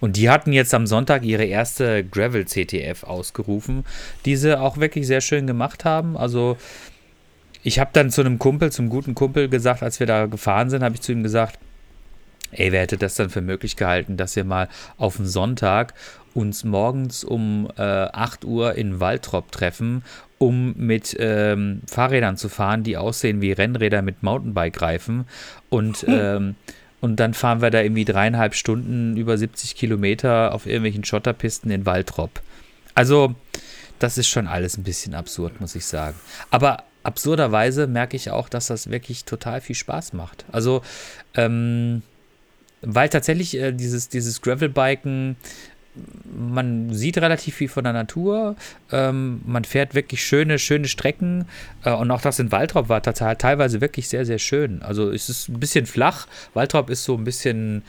Und 0.00 0.16
die 0.16 0.30
hatten 0.30 0.52
jetzt 0.52 0.72
am 0.72 0.86
Sonntag 0.86 1.24
ihre 1.24 1.44
erste 1.44 2.04
Gravel-CTF 2.04 3.04
ausgerufen, 3.04 3.84
die 4.24 4.36
sie 4.36 4.58
auch 4.58 4.78
wirklich 4.78 5.06
sehr 5.06 5.20
schön 5.20 5.46
gemacht 5.46 5.84
haben. 5.84 6.16
Also 6.16 6.56
ich 7.62 7.78
habe 7.78 7.90
dann 7.92 8.10
zu 8.10 8.20
einem 8.20 8.38
Kumpel, 8.38 8.72
zum 8.72 8.88
guten 8.88 9.14
Kumpel 9.14 9.48
gesagt, 9.48 9.82
als 9.82 10.00
wir 10.00 10.06
da 10.06 10.26
gefahren 10.26 10.70
sind, 10.70 10.82
habe 10.82 10.94
ich 10.94 11.00
zu 11.00 11.12
ihm 11.12 11.22
gesagt, 11.22 11.58
ey, 12.52 12.72
wer 12.72 12.80
hätte 12.80 12.96
das 12.96 13.14
dann 13.14 13.30
für 13.30 13.40
möglich 13.40 13.76
gehalten, 13.76 14.16
dass 14.16 14.36
wir 14.36 14.44
mal 14.44 14.68
auf 14.96 15.16
den 15.16 15.26
Sonntag 15.26 15.94
uns 16.34 16.64
morgens 16.64 17.24
um 17.24 17.68
äh, 17.76 17.82
8 17.82 18.44
Uhr 18.44 18.74
in 18.74 19.00
Waltrop 19.00 19.52
treffen, 19.52 20.04
um 20.38 20.74
mit 20.76 21.16
ähm, 21.18 21.82
Fahrrädern 21.86 22.36
zu 22.36 22.48
fahren, 22.48 22.82
die 22.82 22.96
aussehen 22.96 23.40
wie 23.40 23.52
Rennräder 23.52 24.02
mit 24.02 24.22
Mountainbike-Reifen 24.22 25.26
und 25.68 26.04
ähm, 26.08 26.56
und 27.02 27.16
dann 27.16 27.32
fahren 27.32 27.62
wir 27.62 27.70
da 27.70 27.80
irgendwie 27.80 28.04
dreieinhalb 28.04 28.54
Stunden 28.54 29.16
über 29.16 29.38
70 29.38 29.74
Kilometer 29.74 30.52
auf 30.54 30.66
irgendwelchen 30.66 31.02
Schotterpisten 31.02 31.70
in 31.70 31.86
Waltrop. 31.86 32.42
Also, 32.94 33.34
das 33.98 34.18
ist 34.18 34.28
schon 34.28 34.46
alles 34.46 34.76
ein 34.76 34.82
bisschen 34.82 35.14
absurd, 35.14 35.62
muss 35.62 35.74
ich 35.74 35.86
sagen. 35.86 36.16
Aber 36.50 36.84
absurderweise 37.02 37.86
merke 37.86 38.16
ich 38.16 38.30
auch, 38.30 38.48
dass 38.48 38.66
das 38.66 38.90
wirklich 38.90 39.24
total 39.24 39.60
viel 39.60 39.76
Spaß 39.76 40.12
macht. 40.12 40.44
Also, 40.52 40.82
ähm, 41.34 42.02
weil 42.82 43.08
tatsächlich 43.08 43.56
äh, 43.56 43.72
dieses, 43.72 44.08
dieses 44.08 44.40
Gravelbiken, 44.40 45.36
man 46.32 46.94
sieht 46.94 47.18
relativ 47.18 47.56
viel 47.56 47.68
von 47.68 47.84
der 47.84 47.92
Natur, 47.92 48.54
ähm, 48.92 49.40
man 49.44 49.64
fährt 49.64 49.94
wirklich 49.94 50.24
schöne, 50.24 50.58
schöne 50.58 50.86
Strecken 50.86 51.46
äh, 51.84 51.92
und 51.92 52.10
auch 52.10 52.20
das 52.20 52.38
in 52.38 52.52
Waltrop 52.52 52.88
war 52.88 53.02
teilweise 53.02 53.80
wirklich 53.80 54.08
sehr, 54.08 54.24
sehr 54.24 54.38
schön. 54.38 54.82
Also 54.82 55.10
es 55.10 55.28
ist 55.28 55.48
ein 55.48 55.58
bisschen 55.58 55.86
flach. 55.86 56.28
Waltrop 56.54 56.90
ist 56.90 57.04
so 57.04 57.16
ein 57.16 57.24
bisschen, 57.24 57.82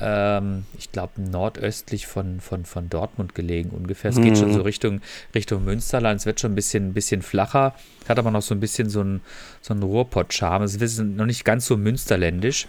ähm, 0.00 0.66
ich 0.78 0.92
glaube, 0.92 1.20
nordöstlich 1.20 2.06
von, 2.06 2.40
von, 2.40 2.64
von 2.64 2.88
Dortmund 2.88 3.34
gelegen 3.34 3.70
ungefähr. 3.70 4.10
Es 4.10 4.20
geht 4.20 4.38
schon 4.38 4.52
so 4.52 4.62
Richtung, 4.62 5.00
Richtung 5.34 5.64
Münsterland. 5.64 6.20
Es 6.20 6.26
wird 6.26 6.38
schon 6.38 6.52
ein 6.52 6.56
bisschen, 6.56 6.88
ein 6.88 6.94
bisschen 6.94 7.22
flacher, 7.22 7.74
hat 8.08 8.18
aber 8.18 8.30
noch 8.30 8.42
so 8.42 8.54
ein 8.54 8.60
bisschen 8.60 8.88
so 8.88 9.02
ein, 9.02 9.20
so 9.62 9.74
ein 9.74 9.82
Ruhrpott-Charme. 9.82 10.62
Es 10.62 10.76
ist 10.76 11.00
noch 11.00 11.26
nicht 11.26 11.44
ganz 11.44 11.66
so 11.66 11.76
münsterländisch. 11.76 12.68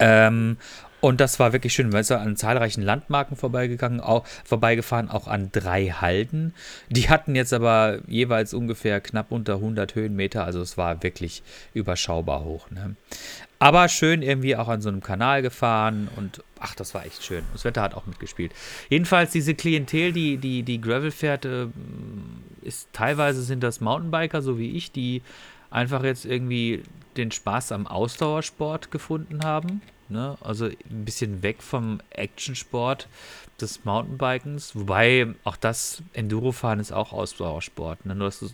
Ähm, 0.00 0.56
und 1.04 1.20
das 1.20 1.38
war 1.38 1.52
wirklich 1.52 1.74
schön. 1.74 1.92
Wir 1.92 2.02
sind 2.02 2.16
an 2.16 2.34
zahlreichen 2.34 2.80
Landmarken 2.80 3.36
vorbeigegangen, 3.36 4.00
auch, 4.00 4.26
vorbeigefahren, 4.42 5.10
auch 5.10 5.28
an 5.28 5.50
drei 5.52 5.88
Halden. 5.88 6.54
Die 6.88 7.10
hatten 7.10 7.34
jetzt 7.34 7.52
aber 7.52 7.98
jeweils 8.06 8.54
ungefähr 8.54 9.02
knapp 9.02 9.30
unter 9.30 9.56
100 9.56 9.94
Höhenmeter, 9.96 10.46
also 10.46 10.62
es 10.62 10.78
war 10.78 11.02
wirklich 11.02 11.42
überschaubar 11.74 12.42
hoch. 12.44 12.70
Ne? 12.70 12.96
Aber 13.58 13.90
schön 13.90 14.22
irgendwie 14.22 14.56
auch 14.56 14.68
an 14.68 14.80
so 14.80 14.88
einem 14.88 15.02
Kanal 15.02 15.42
gefahren 15.42 16.08
und 16.16 16.42
ach, 16.58 16.74
das 16.74 16.94
war 16.94 17.04
echt 17.04 17.22
schön. 17.22 17.44
Das 17.52 17.66
Wetter 17.66 17.82
hat 17.82 17.92
auch 17.92 18.06
mitgespielt. 18.06 18.52
Jedenfalls 18.88 19.30
diese 19.30 19.54
Klientel, 19.54 20.10
die, 20.14 20.38
die, 20.38 20.62
die 20.62 20.80
Gravel 20.80 21.10
fährt, 21.10 21.44
äh, 21.44 21.66
ist 22.62 22.88
teilweise 22.94 23.42
sind 23.42 23.62
das 23.62 23.82
Mountainbiker, 23.82 24.40
so 24.40 24.58
wie 24.58 24.70
ich, 24.70 24.90
die 24.90 25.20
einfach 25.68 26.02
jetzt 26.02 26.24
irgendwie 26.24 26.82
den 27.18 27.30
Spaß 27.30 27.72
am 27.72 27.86
Ausdauersport 27.86 28.90
gefunden 28.90 29.44
haben. 29.44 29.82
Ne? 30.10 30.36
Also 30.40 30.66
ein 30.66 31.04
bisschen 31.04 31.42
weg 31.42 31.62
vom 31.62 32.00
Actionsport 32.10 33.08
des 33.60 33.84
Mountainbikens. 33.84 34.74
Wobei 34.74 35.28
auch 35.44 35.56
das 35.56 36.02
Endurofahren 36.12 36.80
ist 36.80 36.92
auch 36.92 37.12
Ausdauersport. 37.12 38.06
Ne? 38.06 38.14
Nur, 38.14 38.28
dass 38.28 38.40
du, 38.40 38.48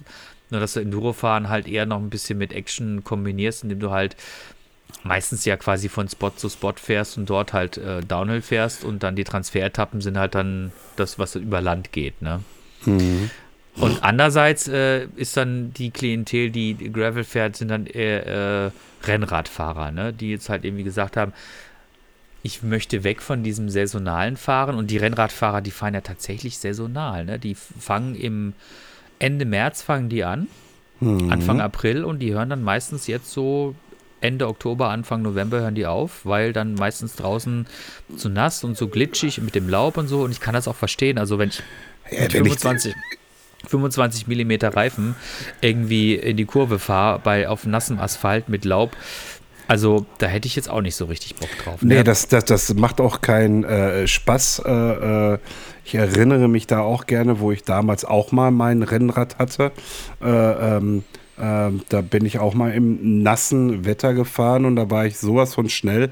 nur 0.50 0.60
dass 0.60 0.74
du 0.74 0.80
Endurofahren 0.80 1.48
halt 1.48 1.68
eher 1.68 1.86
noch 1.86 1.98
ein 1.98 2.10
bisschen 2.10 2.38
mit 2.38 2.52
Action 2.52 3.04
kombinierst, 3.04 3.62
indem 3.62 3.80
du 3.80 3.90
halt 3.90 4.16
meistens 5.02 5.44
ja 5.44 5.56
quasi 5.56 5.88
von 5.88 6.08
Spot 6.08 6.30
zu 6.30 6.48
Spot 6.48 6.74
fährst 6.76 7.16
und 7.16 7.30
dort 7.30 7.52
halt 7.52 7.78
äh, 7.78 8.00
Downhill 8.00 8.42
fährst 8.42 8.84
und 8.84 9.02
dann 9.02 9.16
die 9.16 9.24
Transferetappen 9.24 10.00
sind 10.00 10.18
halt 10.18 10.34
dann 10.34 10.72
das, 10.96 11.18
was 11.18 11.36
über 11.36 11.60
Land 11.60 11.92
geht. 11.92 12.20
Ne? 12.22 12.42
Mhm. 12.84 13.30
Und 13.76 14.02
andererseits 14.02 14.68
äh, 14.68 15.06
ist 15.16 15.37
dann 15.37 15.72
die 15.72 15.90
Klientel, 15.90 16.50
die 16.50 16.74
Gravel 16.92 17.24
fährt, 17.24 17.56
sind 17.56 17.68
dann 17.68 17.87
eher 17.87 18.26
äh, 18.26 18.70
Rennradfahrer, 19.06 19.92
ne? 19.92 20.12
die 20.12 20.30
jetzt 20.30 20.48
halt 20.48 20.64
irgendwie 20.64 20.85
gesagt 20.85 21.16
haben, 21.16 21.33
ich 22.42 22.62
möchte 22.62 23.04
weg 23.04 23.22
von 23.22 23.42
diesem 23.42 23.68
saisonalen 23.68 24.37
Fahren. 24.37 24.76
Und 24.76 24.90
die 24.90 24.96
Rennradfahrer, 24.96 25.61
die 25.61 25.70
fahren 25.70 25.94
ja 25.94 26.00
tatsächlich 26.00 26.59
saisonal. 26.59 27.24
Ne? 27.24 27.38
Die 27.38 27.54
fangen 27.54 28.14
im 28.14 28.54
Ende 29.18 29.44
März 29.44 29.83
fangen 29.83 30.09
die 30.09 30.24
an, 30.24 30.48
mhm. 31.00 31.30
Anfang 31.30 31.61
April 31.61 32.04
und 32.04 32.20
die 32.20 32.33
hören 32.33 32.48
dann 32.48 32.62
meistens 32.62 33.06
jetzt 33.06 33.30
so 33.30 33.74
Ende 34.22 34.48
Oktober, 34.48 34.88
Anfang 34.88 35.22
November 35.22 35.61
hören 35.61 35.74
die 35.74 35.87
auf, 35.87 36.24
weil 36.24 36.52
dann 36.52 36.74
meistens 36.74 37.16
draußen 37.16 37.66
zu 38.16 38.28
nass 38.28 38.64
und 38.64 38.76
so 38.76 38.88
glitschig 38.88 39.40
mit 39.40 39.54
dem 39.54 39.68
Laub 39.68 39.96
und 39.96 40.09
so. 40.09 40.22
Und 40.22 40.30
ich 40.30 40.40
kann 40.40 40.54
das 40.54 40.68
auch 40.68 40.76
verstehen. 40.76 41.18
Also 41.18 41.38
wenn 41.38 41.50
ich 41.50 41.62
ja, 42.11 42.22
mit 42.22 42.33
25, 42.33 42.94
25 43.66 44.26
mm 44.26 44.52
Reifen 44.66 45.14
irgendwie 45.60 46.14
in 46.14 46.36
die 46.36 46.44
Kurve 46.44 46.78
fahre, 46.78 47.18
bei 47.18 47.48
auf 47.48 47.66
nassem 47.66 47.98
Asphalt 47.98 48.48
mit 48.48 48.64
Laub. 48.64 48.96
Also 49.68 50.04
da 50.18 50.26
hätte 50.26 50.48
ich 50.48 50.56
jetzt 50.56 50.68
auch 50.68 50.80
nicht 50.80 50.96
so 50.96 51.04
richtig 51.04 51.36
Bock 51.36 51.50
drauf. 51.62 51.82
Ne? 51.82 51.94
Nee, 51.94 52.02
das, 52.02 52.26
das, 52.26 52.44
das 52.44 52.74
macht 52.74 53.00
auch 53.00 53.20
keinen 53.20 53.62
äh, 53.62 54.08
Spaß. 54.08 54.62
Äh, 54.66 55.34
äh, 55.34 55.38
ich 55.84 55.94
erinnere 55.94 56.48
mich 56.48 56.66
da 56.66 56.80
auch 56.80 57.06
gerne, 57.06 57.38
wo 57.38 57.52
ich 57.52 57.62
damals 57.62 58.04
auch 58.04 58.32
mal 58.32 58.50
mein 58.50 58.82
Rennrad 58.82 59.38
hatte. 59.38 59.70
Äh, 60.20 60.28
ähm, 60.28 61.04
ähm, 61.40 61.82
da 61.88 62.00
bin 62.00 62.26
ich 62.26 62.38
auch 62.38 62.54
mal 62.54 62.72
im 62.72 63.22
nassen 63.22 63.84
Wetter 63.84 64.12
gefahren 64.12 64.64
und 64.64 64.76
da 64.76 64.90
war 64.90 65.06
ich 65.06 65.18
sowas 65.18 65.54
von 65.54 65.68
schnell. 65.68 66.10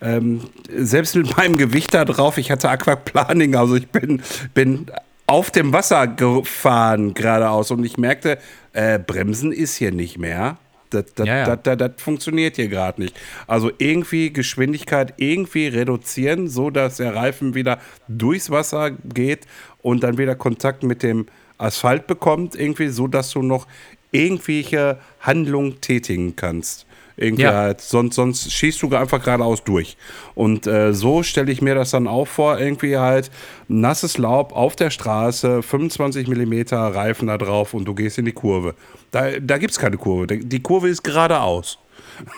Ähm, 0.00 0.42
selbst 0.76 1.16
mit 1.16 1.36
meinem 1.36 1.56
Gewicht 1.56 1.94
da 1.94 2.04
drauf, 2.04 2.38
ich 2.38 2.50
hatte 2.50 2.68
Aquaplaning, 2.68 3.56
also 3.56 3.74
ich 3.74 3.88
bin, 3.88 4.22
bin 4.54 4.86
auf 5.28 5.50
dem 5.50 5.72
Wasser 5.74 6.06
gefahren 6.06 7.12
geradeaus 7.12 7.70
und 7.70 7.84
ich 7.84 7.98
merkte, 7.98 8.38
äh, 8.72 8.98
Bremsen 8.98 9.52
ist 9.52 9.76
hier 9.76 9.92
nicht 9.92 10.18
mehr. 10.18 10.56
Das, 10.88 11.04
das, 11.14 11.26
ja, 11.26 11.36
ja. 11.46 11.56
das, 11.56 11.76
das 11.76 11.90
funktioniert 12.02 12.56
hier 12.56 12.68
gerade 12.68 13.02
nicht. 13.02 13.14
Also 13.46 13.70
irgendwie 13.76 14.32
Geschwindigkeit 14.32 15.12
irgendwie 15.18 15.68
reduzieren, 15.68 16.48
so 16.48 16.70
dass 16.70 16.96
der 16.96 17.14
Reifen 17.14 17.54
wieder 17.54 17.78
durchs 18.08 18.50
Wasser 18.50 18.90
geht 18.90 19.46
und 19.82 20.02
dann 20.02 20.16
wieder 20.16 20.34
Kontakt 20.34 20.82
mit 20.82 21.02
dem 21.02 21.26
Asphalt 21.58 22.06
bekommt, 22.06 22.54
irgendwie 22.54 22.88
so, 22.88 23.06
dass 23.06 23.30
du 23.30 23.42
noch 23.42 23.66
irgendwelche 24.12 24.98
Handlungen 25.20 25.82
tätigen 25.82 26.36
kannst. 26.36 26.86
Irgendwie 27.18 27.42
ja. 27.42 27.52
halt, 27.52 27.80
sonst, 27.80 28.14
sonst 28.14 28.52
schießt 28.52 28.80
du 28.80 28.94
einfach 28.94 29.22
geradeaus 29.22 29.64
durch. 29.64 29.96
Und 30.36 30.68
äh, 30.68 30.94
so 30.94 31.24
stelle 31.24 31.50
ich 31.50 31.60
mir 31.60 31.74
das 31.74 31.90
dann 31.90 32.06
auch 32.06 32.26
vor, 32.26 32.60
irgendwie 32.60 32.96
halt 32.96 33.32
nasses 33.66 34.18
Laub 34.18 34.52
auf 34.52 34.76
der 34.76 34.90
Straße, 34.90 35.62
25 35.64 36.28
mm 36.28 36.62
Reifen 36.72 37.26
da 37.26 37.36
drauf 37.36 37.74
und 37.74 37.86
du 37.86 37.94
gehst 37.94 38.18
in 38.18 38.24
die 38.24 38.32
Kurve. 38.32 38.76
Da, 39.10 39.40
da 39.40 39.58
gibt 39.58 39.72
es 39.72 39.78
keine 39.80 39.96
Kurve. 39.96 40.28
Die 40.28 40.62
Kurve 40.62 40.88
ist 40.88 41.02
geradeaus. 41.02 41.80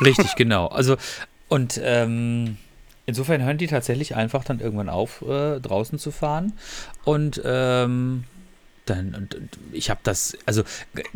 Richtig, 0.02 0.34
genau. 0.36 0.68
Also, 0.68 0.96
und 1.48 1.78
ähm, 1.84 2.56
insofern 3.04 3.44
hören 3.44 3.58
die 3.58 3.66
tatsächlich 3.66 4.16
einfach 4.16 4.44
dann 4.44 4.60
irgendwann 4.60 4.88
auf, 4.88 5.20
äh, 5.20 5.60
draußen 5.60 5.98
zu 5.98 6.10
fahren. 6.10 6.54
Und 7.04 7.42
ähm, 7.44 8.24
dann, 8.90 9.14
und, 9.14 9.36
ich 9.72 9.88
habe 9.88 10.00
das, 10.02 10.36
also 10.46 10.62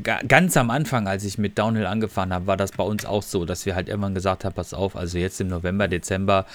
ganz 0.03 0.57
am 0.57 0.71
Anfang, 0.71 1.09
als 1.09 1.25
ich 1.25 1.37
mit 1.39 1.59
Downhill 1.59 1.87
angefangen 1.87 2.33
habe, 2.33 2.47
war 2.47 2.57
das 2.57 2.73
bei 2.73 2.85
uns 2.85 3.05
auch 3.05 3.23
so, 3.23 3.45
dass 3.45 3.67
wir 3.67 3.75
halt 3.75 3.89
irgendwann 3.89 4.15
gesagt 4.15 4.45
haben, 4.45 4.55
pass 4.55 4.73
auf, 4.73 4.97
also 4.97 5.19
jetzt 5.19 5.41
im 5.41 5.49
November, 5.49 5.89
Dezember, 5.89 6.47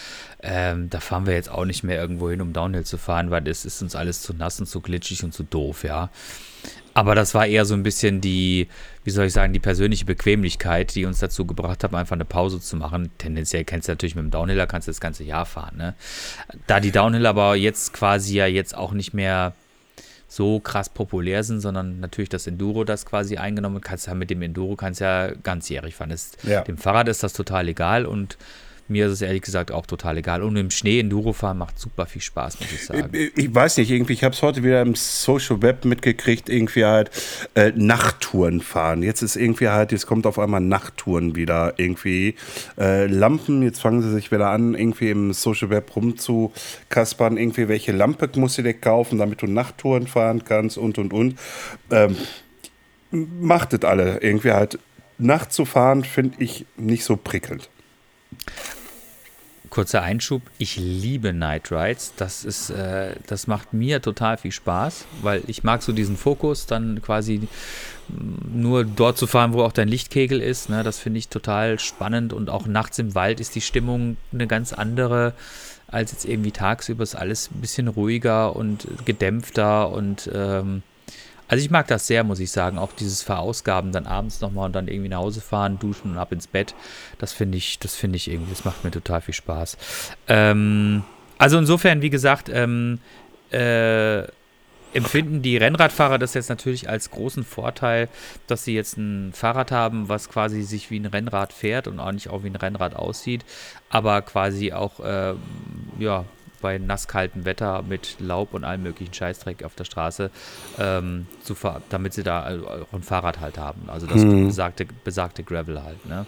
ähm, 0.41 0.89
da 0.89 0.99
fahren 0.99 1.25
wir 1.25 1.33
jetzt 1.33 1.51
auch 1.51 1.65
nicht 1.65 1.83
mehr 1.83 1.99
irgendwo 1.99 2.29
hin, 2.29 2.41
um 2.41 2.53
Downhill 2.53 2.85
zu 2.85 2.97
fahren, 2.97 3.29
weil 3.29 3.47
es 3.47 3.65
ist 3.65 3.81
uns 3.81 3.95
alles 3.95 4.21
zu 4.21 4.33
nass 4.33 4.59
und 4.59 4.65
zu 4.65 4.81
glitschig 4.81 5.23
und 5.23 5.33
zu 5.33 5.43
doof, 5.43 5.83
ja. 5.83 6.09
Aber 6.93 7.15
das 7.15 7.33
war 7.33 7.45
eher 7.45 7.65
so 7.65 7.75
ein 7.75 7.83
bisschen 7.83 8.19
die, 8.19 8.67
wie 9.03 9.11
soll 9.11 9.27
ich 9.27 9.33
sagen, 9.33 9.53
die 9.53 9.59
persönliche 9.59 10.05
Bequemlichkeit, 10.05 10.95
die 10.95 11.05
uns 11.05 11.19
dazu 11.19 11.45
gebracht 11.45 11.83
hat, 11.83 11.93
einfach 11.93 12.15
eine 12.15 12.25
Pause 12.25 12.59
zu 12.59 12.75
machen. 12.75 13.11
Tendenziell 13.17 13.63
kennst 13.63 13.87
du 13.87 13.91
natürlich 13.91 14.15
mit 14.15 14.25
dem 14.25 14.31
Downhiller, 14.31 14.67
kannst 14.67 14.87
du 14.87 14.91
das 14.91 14.99
ganze 14.99 15.23
Jahr 15.23 15.45
fahren. 15.45 15.77
Ne? 15.77 15.93
Da 16.67 16.79
die 16.79 16.91
Downhiller 16.91 17.29
aber 17.29 17.55
jetzt 17.55 17.93
quasi 17.93 18.35
ja 18.35 18.47
jetzt 18.47 18.75
auch 18.75 18.91
nicht 18.91 19.13
mehr 19.13 19.53
so 20.29 20.59
krass 20.59 20.89
populär 20.89 21.43
sind, 21.43 21.59
sondern 21.59 21.99
natürlich 21.99 22.29
das 22.29 22.45
Enduro 22.45 22.83
das 22.83 23.05
quasi 23.05 23.37
eingenommen. 23.37 23.81
Kannst 23.81 24.05
ja 24.05 24.13
mit 24.13 24.29
dem 24.29 24.43
Enduro 24.43 24.75
kannst 24.75 25.01
ja 25.01 25.31
ganzjährig 25.43 25.95
fahren. 25.95 26.11
Das, 26.11 26.33
ja. 26.43 26.61
Dem 26.61 26.77
Fahrrad 26.77 27.07
ist 27.07 27.23
das 27.23 27.33
total 27.33 27.67
egal 27.67 28.05
und 28.05 28.37
mir 28.89 29.07
ist 29.07 29.13
es 29.13 29.21
ehrlich 29.21 29.41
gesagt 29.41 29.71
auch 29.71 29.85
total 29.85 30.17
egal. 30.17 30.43
Und 30.43 30.55
im 30.55 30.71
Schnee 30.71 30.99
Enduro 30.99 31.33
fahren 31.33 31.57
macht 31.57 31.79
super 31.79 32.05
viel 32.05 32.21
Spaß, 32.21 32.59
muss 32.59 32.71
ich 32.71 32.85
sagen. 32.85 33.09
Ich, 33.35 33.53
weiß 33.53 33.77
nicht, 33.77 33.91
irgendwie, 33.91 34.13
ich 34.13 34.23
habe 34.23 34.33
es 34.33 34.41
heute 34.41 34.63
wieder 34.63 34.81
im 34.81 34.95
Social 34.95 35.61
Web 35.61 35.85
mitgekriegt, 35.85 36.49
irgendwie 36.49 36.85
halt 36.85 37.11
äh, 37.55 37.71
Nachttouren 37.75 38.61
fahren. 38.61 39.03
Jetzt 39.03 39.21
ist 39.21 39.35
irgendwie 39.35 39.69
halt, 39.69 39.91
jetzt 39.91 40.07
kommt 40.07 40.25
auf 40.25 40.39
einmal 40.39 40.61
Nachttouren 40.61 41.35
wieder 41.35 41.73
irgendwie. 41.77 42.35
Äh, 42.77 43.05
Lampen, 43.07 43.61
jetzt 43.63 43.79
fangen 43.79 44.01
sie 44.01 44.11
sich 44.11 44.31
wieder 44.31 44.49
an, 44.49 44.73
irgendwie 44.73 45.09
im 45.09 45.33
Social 45.33 45.69
Web 45.69 45.95
rumzukaspern. 45.95 47.37
Irgendwie, 47.37 47.67
welche 47.67 47.91
Lampe 47.91 48.29
musst 48.35 48.57
du 48.57 48.63
dir 48.63 48.73
kaufen, 48.73 49.19
damit 49.19 49.41
du 49.41 49.47
Nachttouren 49.47 50.07
fahren 50.07 50.43
kannst 50.45 50.77
und 50.77 50.97
und 50.97 51.13
und. 51.13 51.35
Ähm, 51.91 52.15
macht 53.11 53.73
das 53.73 53.83
alle. 53.83 54.21
Irgendwie 54.21 54.51
halt, 54.51 54.79
Nacht 55.19 55.51
zu 55.51 55.65
fahren, 55.65 56.03
finde 56.03 56.41
ich 56.41 56.65
nicht 56.77 57.03
so 57.03 57.17
prickelnd. 57.17 57.69
Kurzer 59.69 60.01
Einschub, 60.01 60.41
ich 60.57 60.77
liebe 60.77 61.33
Night 61.33 61.71
Rides. 61.71 62.13
Das 62.17 62.43
ist, 62.43 62.69
äh, 62.69 63.15
das 63.27 63.47
macht 63.47 63.73
mir 63.73 64.01
total 64.01 64.37
viel 64.37 64.51
Spaß, 64.51 65.05
weil 65.21 65.43
ich 65.47 65.63
mag 65.63 65.83
so 65.83 65.91
diesen 65.91 66.17
Fokus, 66.17 66.65
dann 66.65 67.01
quasi 67.01 67.47
nur 68.07 68.85
dort 68.85 69.17
zu 69.17 69.27
fahren, 69.27 69.53
wo 69.53 69.63
auch 69.63 69.71
dein 69.71 69.87
Lichtkegel 69.87 70.41
ist. 70.41 70.69
Ne? 70.69 70.83
Das 70.83 70.99
finde 70.99 71.19
ich 71.19 71.29
total 71.29 71.79
spannend 71.79 72.33
und 72.33 72.49
auch 72.49 72.65
nachts 72.65 72.97
im 72.99 73.15
Wald 73.15 73.39
ist 73.39 73.55
die 73.55 73.61
Stimmung 73.61 74.17
eine 74.33 74.47
ganz 74.47 74.73
andere 74.73 75.33
als 75.87 76.11
jetzt 76.11 76.25
irgendwie 76.25 76.51
tagsüber. 76.51 77.03
Ist 77.03 77.15
alles 77.15 77.49
ein 77.51 77.61
bisschen 77.61 77.87
ruhiger 77.87 78.55
und 78.55 78.87
gedämpfter 79.05 79.91
und 79.91 80.29
ähm, 80.33 80.83
also 81.49 81.65
ich 81.65 81.71
mag 81.71 81.87
das 81.87 82.07
sehr, 82.07 82.23
muss 82.23 82.39
ich 82.39 82.51
sagen. 82.51 82.77
Auch 82.77 82.93
dieses 82.93 83.23
Verausgaben 83.23 83.91
dann 83.91 84.05
abends 84.05 84.39
nochmal 84.39 84.67
und 84.67 84.73
dann 84.73 84.87
irgendwie 84.87 85.09
nach 85.09 85.17
Hause 85.17 85.41
fahren, 85.41 85.79
duschen 85.79 86.11
und 86.11 86.17
ab 86.17 86.31
ins 86.31 86.47
Bett. 86.47 86.75
Das 87.17 87.33
finde 87.33 87.57
ich, 87.57 87.79
das 87.79 87.95
finde 87.95 88.17
ich 88.17 88.29
irgendwie, 88.29 88.51
das 88.51 88.65
macht 88.65 88.83
mir 88.83 88.91
total 88.91 89.19
viel 89.21 89.33
Spaß. 89.33 89.77
Ähm, 90.27 91.03
also 91.39 91.57
insofern, 91.57 92.03
wie 92.03 92.11
gesagt, 92.11 92.49
ähm, 92.49 92.99
äh, 93.51 94.23
empfinden 94.93 95.41
die 95.41 95.57
Rennradfahrer 95.57 96.19
das 96.19 96.35
jetzt 96.35 96.49
natürlich 96.49 96.87
als 96.87 97.09
großen 97.09 97.43
Vorteil, 97.43 98.09
dass 98.47 98.63
sie 98.63 98.75
jetzt 98.75 98.97
ein 98.97 99.33
Fahrrad 99.33 99.71
haben, 99.71 100.07
was 100.07 100.29
quasi 100.29 100.61
sich 100.61 100.91
wie 100.91 100.99
ein 100.99 101.05
Rennrad 101.05 101.53
fährt 101.53 101.87
und 101.87 101.99
auch 101.99 102.11
nicht 102.11 102.29
auch 102.29 102.43
wie 102.43 102.49
ein 102.49 102.55
Rennrad 102.55 102.95
aussieht, 102.95 103.43
aber 103.89 104.21
quasi 104.21 104.71
auch 104.71 104.99
äh, 104.99 105.33
ja, 105.99 106.25
bei 106.61 106.77
nasskaltem 106.77 107.45
Wetter 107.45 107.83
mit 107.87 108.17
Laub 108.19 108.53
und 108.53 108.63
allem 108.63 108.83
möglichen 108.83 109.13
Scheißdreck 109.13 109.63
auf 109.63 109.75
der 109.75 109.85
Straße, 109.85 110.31
ähm, 110.79 111.27
zu 111.43 111.55
damit 111.89 112.13
sie 112.13 112.23
da 112.23 112.49
auch 112.89 112.93
ein 112.93 113.03
Fahrrad 113.03 113.39
halt 113.39 113.57
haben. 113.57 113.89
Also 113.89 114.07
das 114.07 114.23
mhm. 114.23 114.47
besagte, 114.47 114.87
besagte 115.03 115.43
Gravel 115.43 115.83
halt. 115.83 116.05
Ne? 116.05 116.25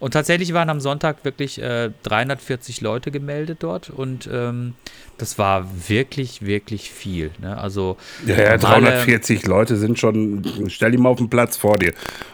Und 0.00 0.12
tatsächlich 0.12 0.54
waren 0.54 0.70
am 0.70 0.80
Sonntag 0.80 1.24
wirklich 1.24 1.60
äh, 1.60 1.90
340 2.04 2.80
Leute 2.80 3.10
gemeldet 3.10 3.58
dort 3.60 3.90
und 3.90 4.28
ähm, 4.32 4.72
das 5.18 5.38
war 5.38 5.68
wirklich, 5.88 6.40
wirklich 6.40 6.90
viel. 6.90 7.30
Ne? 7.38 7.58
Also 7.58 7.98
ja, 8.26 8.36
ja 8.36 8.56
340 8.56 9.46
Leute 9.46 9.76
sind 9.76 9.98
schon, 9.98 10.42
stell 10.68 10.92
die 10.92 10.96
mal 10.96 11.10
auf 11.10 11.18
den 11.18 11.28
Platz 11.28 11.58
vor 11.58 11.76
dir 11.76 11.92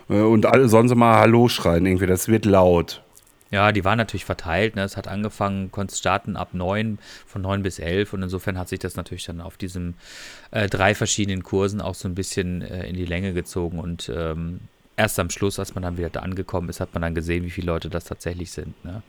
äh, 0.09 0.21
und 0.21 0.47
alle 0.47 0.69
sonst 0.69 0.95
mal 0.95 1.19
Hallo 1.19 1.49
schreien 1.49 1.87
irgendwie, 1.87 2.07
das 2.07 2.29
wird 2.29 2.45
laut. 2.45 3.03
Ja, 3.51 3.71
die 3.71 3.85
waren 3.85 3.99
natürlich 3.99 4.25
verteilt. 4.25 4.75
Ne? 4.75 4.83
Es 4.83 4.97
hat 4.97 5.07
angefangen, 5.07 5.71
konntest 5.71 6.01
starten 6.01 6.37
ab 6.37 6.49
9, 6.53 6.99
von 7.27 7.43
9 7.43 7.63
bis 7.63 7.79
11. 7.79 8.13
Und 8.13 8.23
insofern 8.23 8.59
hat 8.59 8.69
sich 8.69 8.81
das 8.81 8.97
natürlich 8.97 9.25
dann 9.25 9.41
auf 9.41 9.57
diesen 9.57 9.95
äh, 10.51 10.69
drei 10.69 10.95
verschiedenen 10.95 11.43
Kursen 11.43 11.81
auch 11.81 11.95
so 11.95 12.09
ein 12.09 12.15
bisschen 12.15 12.63
äh, 12.63 12.89
in 12.89 12.97
die 12.97 13.05
Länge 13.05 13.33
gezogen. 13.35 13.79
Und 13.79 14.11
ähm, 14.15 14.61
erst 14.97 15.19
am 15.21 15.31
Schluss, 15.31 15.59
als 15.59 15.75
man 15.75 15.83
dann 15.83 15.97
wieder 15.97 16.11
da 16.11 16.21
angekommen 16.21 16.69
ist, 16.69 16.81
hat 16.81 16.93
man 16.95 17.03
dann 17.03 17.15
gesehen, 17.15 17.45
wie 17.45 17.51
viele 17.51 17.69
Leute 17.69 17.89
das 17.89 18.05
tatsächlich 18.05 18.51
sind. 18.51 18.85
Ne? 18.85 19.03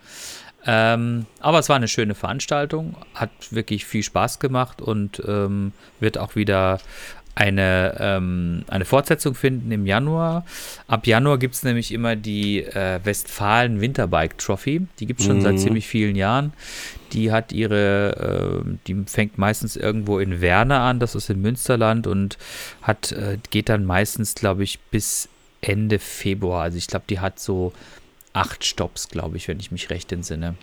Ähm, 0.66 1.26
aber 1.40 1.60
es 1.60 1.70
war 1.70 1.78
eine 1.78 1.88
schöne 1.88 2.14
Veranstaltung, 2.14 2.96
hat 3.14 3.32
wirklich 3.52 3.86
viel 3.86 4.04
Spaß 4.04 4.40
gemacht 4.40 4.82
und 4.82 5.22
ähm, 5.26 5.72
wird 6.00 6.18
auch 6.18 6.36
wieder 6.36 6.80
eine, 7.38 7.96
ähm, 8.00 8.64
eine 8.68 8.84
Fortsetzung 8.84 9.36
finden 9.36 9.72
im 9.72 9.86
Januar. 9.86 10.44
Ab 10.88 11.06
Januar 11.06 11.38
gibt 11.38 11.54
es 11.54 11.62
nämlich 11.62 11.92
immer 11.92 12.16
die 12.16 12.64
äh, 12.64 13.00
Westfalen 13.04 13.80
Winterbike 13.80 14.40
Trophy. 14.40 14.88
Die 15.00 15.06
gibt 15.06 15.20
es 15.20 15.28
schon 15.28 15.38
mhm. 15.38 15.42
seit 15.42 15.60
ziemlich 15.60 15.88
vielen 15.88 16.16
Jahren. 16.16 16.54
Die 17.14 17.32
hat 17.32 17.52
ihre, 17.52 18.64
äh, 18.66 18.78
die 18.88 19.04
fängt 19.06 19.38
meistens 19.38 19.76
irgendwo 19.76 20.18
in 20.18 20.42
Werne 20.42 20.80
an, 20.80 21.00
das 21.00 21.14
ist 21.14 21.30
in 21.30 21.40
Münsterland 21.40 22.08
und 22.08 22.40
hat, 22.82 23.12
äh, 23.12 23.38
geht 23.52 23.70
dann 23.70 23.86
meistens, 23.86 24.34
glaube 24.34 24.64
ich, 24.64 24.80
bis 24.90 25.30
Ende 25.62 26.00
Februar. 26.00 26.64
Also 26.64 26.80
ich 26.80 26.88
glaube, 26.88 27.06
die 27.08 27.20
hat 27.20 27.40
so 27.40 27.72
acht 28.38 28.64
Stops, 28.64 29.10
glaube 29.10 29.38
ich, 29.38 29.48
wenn 29.48 29.60
ich 29.60 29.72
mich 29.72 29.90
recht 29.90 30.12
entsinne. 30.12 30.56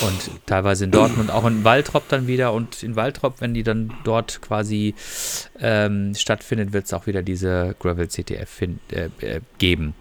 Und 0.00 0.46
teilweise 0.46 0.84
in 0.84 0.90
Dortmund, 0.90 1.30
auch 1.30 1.44
in 1.46 1.64
Waltrop 1.64 2.08
dann 2.08 2.26
wieder. 2.26 2.54
Und 2.54 2.82
in 2.82 2.96
Waltrop, 2.96 3.40
wenn 3.40 3.52
die 3.52 3.62
dann 3.62 3.92
dort 4.04 4.40
quasi 4.40 4.94
ähm, 5.60 6.14
stattfindet, 6.14 6.72
wird 6.72 6.86
es 6.86 6.94
auch 6.94 7.06
wieder 7.06 7.22
diese 7.22 7.76
Gravel 7.78 8.08
CTF 8.08 8.62
äh, 8.62 9.10
äh, 9.20 9.40
geben. 9.58 9.94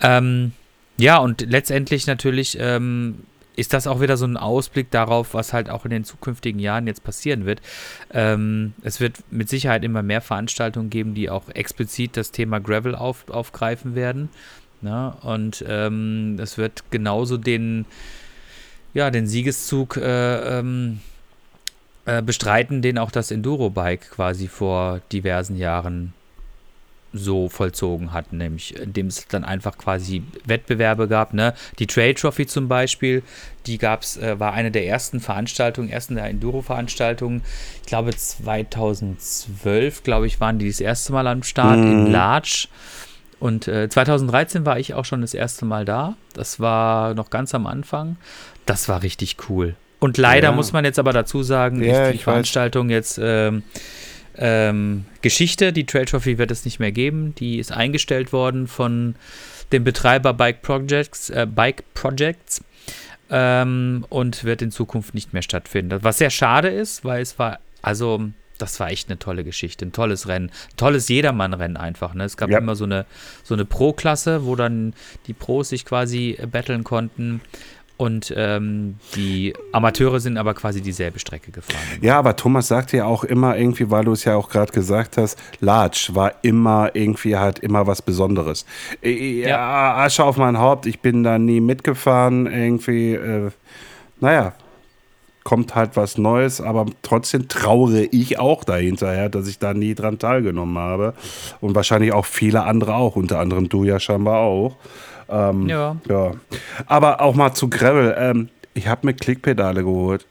Ähm, 0.00 0.52
ja, 0.98 1.16
und 1.16 1.40
letztendlich 1.40 2.06
natürlich 2.06 2.58
ähm, 2.60 3.20
ist 3.56 3.72
das 3.72 3.86
auch 3.86 4.00
wieder 4.00 4.16
so 4.16 4.26
ein 4.26 4.36
Ausblick 4.36 4.90
darauf, 4.90 5.34
was 5.34 5.52
halt 5.52 5.70
auch 5.70 5.84
in 5.84 5.90
den 5.90 6.04
zukünftigen 6.04 6.60
Jahren 6.60 6.86
jetzt 6.86 7.04
passieren 7.04 7.46
wird. 7.46 7.60
Ähm, 8.12 8.74
es 8.82 9.00
wird 9.00 9.18
mit 9.30 9.48
Sicherheit 9.48 9.84
immer 9.84 10.02
mehr 10.02 10.20
Veranstaltungen 10.20 10.90
geben, 10.90 11.14
die 11.14 11.30
auch 11.30 11.48
explizit 11.48 12.16
das 12.16 12.32
Thema 12.32 12.60
Gravel 12.60 12.94
auf, 12.94 13.28
aufgreifen 13.28 13.94
werden. 13.94 14.28
Ne? 14.82 15.14
Und 15.22 15.64
ähm, 15.68 16.38
es 16.40 16.58
wird 16.58 16.90
genauso 16.90 17.36
den, 17.36 17.86
ja, 18.94 19.10
den 19.10 19.26
Siegeszug 19.26 19.96
äh, 19.96 20.58
ähm, 20.58 21.00
äh, 22.06 22.22
bestreiten, 22.22 22.82
den 22.82 22.98
auch 22.98 23.10
das 23.10 23.30
Enduro-Bike 23.30 24.10
quasi 24.10 24.48
vor 24.48 25.00
diversen 25.12 25.56
Jahren 25.56 26.12
so 27.12 27.48
vollzogen 27.48 28.12
hat, 28.12 28.32
nämlich 28.32 28.76
indem 28.76 29.08
es 29.08 29.26
dann 29.26 29.44
einfach 29.44 29.76
quasi 29.76 30.22
Wettbewerbe 30.44 31.08
gab. 31.08 31.34
Ne? 31.34 31.54
Die 31.78 31.86
Trail 31.86 32.14
Trophy 32.14 32.46
zum 32.46 32.68
Beispiel, 32.68 33.22
die 33.66 33.78
gab's, 33.78 34.16
äh, 34.16 34.38
war 34.38 34.52
eine 34.52 34.70
der 34.70 34.86
ersten 34.86 35.20
Veranstaltungen, 35.20 35.88
ersten 35.88 36.14
der 36.14 36.26
Enduro-Veranstaltungen. 36.26 37.42
Ich 37.82 37.86
glaube 37.86 38.14
2012, 38.14 40.04
glaube 40.04 40.26
ich, 40.26 40.40
waren 40.40 40.58
die 40.58 40.68
das 40.68 40.80
erste 40.80 41.12
Mal 41.12 41.26
am 41.26 41.42
Start 41.42 41.78
mhm. 41.78 42.06
in 42.06 42.12
Larch. 42.12 42.68
Und 43.40 43.66
äh, 43.66 43.88
2013 43.88 44.66
war 44.66 44.78
ich 44.78 44.94
auch 44.94 45.04
schon 45.04 45.22
das 45.22 45.34
erste 45.34 45.64
Mal 45.64 45.84
da. 45.84 46.14
Das 46.34 46.60
war 46.60 47.14
noch 47.14 47.30
ganz 47.30 47.54
am 47.54 47.66
Anfang. 47.66 48.16
Das 48.66 48.88
war 48.88 49.02
richtig 49.02 49.36
cool. 49.48 49.74
Und 49.98 50.18
leider 50.18 50.48
ja. 50.48 50.52
muss 50.52 50.72
man 50.72 50.84
jetzt 50.84 50.98
aber 50.98 51.12
dazu 51.12 51.42
sagen, 51.42 51.82
ja, 51.82 52.06
ist 52.06 52.14
die 52.14 52.18
Veranstaltung 52.18 52.88
weiß. 52.88 52.94
jetzt 52.94 53.20
ähm, 53.22 53.62
ähm, 54.36 55.04
Geschichte. 55.22 55.72
Die 55.72 55.86
Trail 55.86 56.04
Trophy 56.04 56.38
wird 56.38 56.50
es 56.50 56.64
nicht 56.64 56.80
mehr 56.80 56.92
geben. 56.92 57.34
Die 57.36 57.58
ist 57.58 57.72
eingestellt 57.72 58.32
worden 58.32 58.66
von 58.66 59.14
dem 59.72 59.84
Betreiber 59.84 60.34
Bike 60.34 60.62
Projects, 60.62 61.30
äh, 61.30 61.46
Bike 61.46 61.84
Projects 61.94 62.62
ähm, 63.30 64.04
und 64.08 64.44
wird 64.44 64.62
in 64.62 64.70
Zukunft 64.70 65.14
nicht 65.14 65.32
mehr 65.32 65.42
stattfinden. 65.42 65.98
Was 66.02 66.18
sehr 66.18 66.30
schade 66.30 66.68
ist, 66.68 67.04
weil 67.04 67.22
es 67.22 67.38
war, 67.38 67.58
also 67.82 68.30
das 68.60 68.80
war 68.80 68.90
echt 68.90 69.08
eine 69.08 69.18
tolle 69.18 69.44
Geschichte, 69.44 69.86
ein 69.86 69.92
tolles 69.92 70.28
Rennen, 70.28 70.50
ein 70.50 70.76
tolles 70.76 71.08
Jedermann-Rennen 71.08 71.76
einfach. 71.76 72.14
Ne? 72.14 72.24
Es 72.24 72.36
gab 72.36 72.50
ja. 72.50 72.58
immer 72.58 72.76
so 72.76 72.84
eine, 72.84 73.06
so 73.42 73.54
eine 73.54 73.64
Pro-Klasse, 73.64 74.44
wo 74.44 74.56
dann 74.56 74.94
die 75.26 75.32
Pros 75.32 75.70
sich 75.70 75.84
quasi 75.84 76.36
äh, 76.38 76.46
battlen 76.46 76.84
konnten. 76.84 77.40
Und 77.96 78.32
ähm, 78.34 78.96
die 79.14 79.52
Amateure 79.72 80.20
sind 80.20 80.38
aber 80.38 80.54
quasi 80.54 80.80
dieselbe 80.80 81.18
Strecke 81.18 81.50
gefahren. 81.50 81.82
Ja, 82.00 82.18
aber 82.18 82.34
Thomas 82.34 82.68
sagte 82.68 82.96
ja 82.96 83.04
auch 83.04 83.24
immer 83.24 83.58
irgendwie, 83.58 83.90
weil 83.90 84.06
du 84.06 84.12
es 84.12 84.24
ja 84.24 84.36
auch 84.36 84.48
gerade 84.48 84.72
gesagt 84.72 85.18
hast, 85.18 85.38
Larch 85.60 86.14
war 86.14 86.32
immer 86.40 86.92
irgendwie 86.94 87.36
halt 87.36 87.58
immer 87.58 87.86
was 87.86 88.00
Besonderes. 88.00 88.64
Ja, 89.02 89.10
ja, 89.10 89.96
Asche 89.98 90.24
auf 90.24 90.38
mein 90.38 90.58
Haupt, 90.58 90.86
ich 90.86 91.00
bin 91.00 91.24
da 91.24 91.38
nie 91.38 91.60
mitgefahren, 91.60 92.46
irgendwie, 92.46 93.16
äh, 93.16 93.50
naja, 94.20 94.54
kommt 95.44 95.74
halt 95.74 95.96
was 95.96 96.18
Neues, 96.18 96.60
aber 96.60 96.86
trotzdem 97.02 97.48
trauere 97.48 98.06
ich 98.12 98.38
auch 98.38 98.64
dahinterher, 98.64 99.28
dass 99.28 99.48
ich 99.48 99.58
da 99.58 99.74
nie 99.74 99.94
dran 99.94 100.18
teilgenommen 100.18 100.78
habe. 100.78 101.14
Und 101.60 101.74
wahrscheinlich 101.74 102.12
auch 102.12 102.26
viele 102.26 102.64
andere 102.64 102.94
auch, 102.94 103.16
unter 103.16 103.38
anderem 103.38 103.68
du 103.68 103.84
ja 103.84 103.98
scheinbar 103.98 104.40
auch. 104.40 104.76
Ähm, 105.28 105.68
ja. 105.68 105.96
ja. 106.08 106.32
Aber 106.86 107.20
auch 107.20 107.34
mal 107.34 107.54
zu 107.54 107.70
Gravel. 107.70 108.14
Ähm, 108.18 108.48
ich 108.74 108.88
habe 108.88 109.06
mir 109.06 109.14
Klickpedale 109.14 109.82
geholt. 109.82 110.26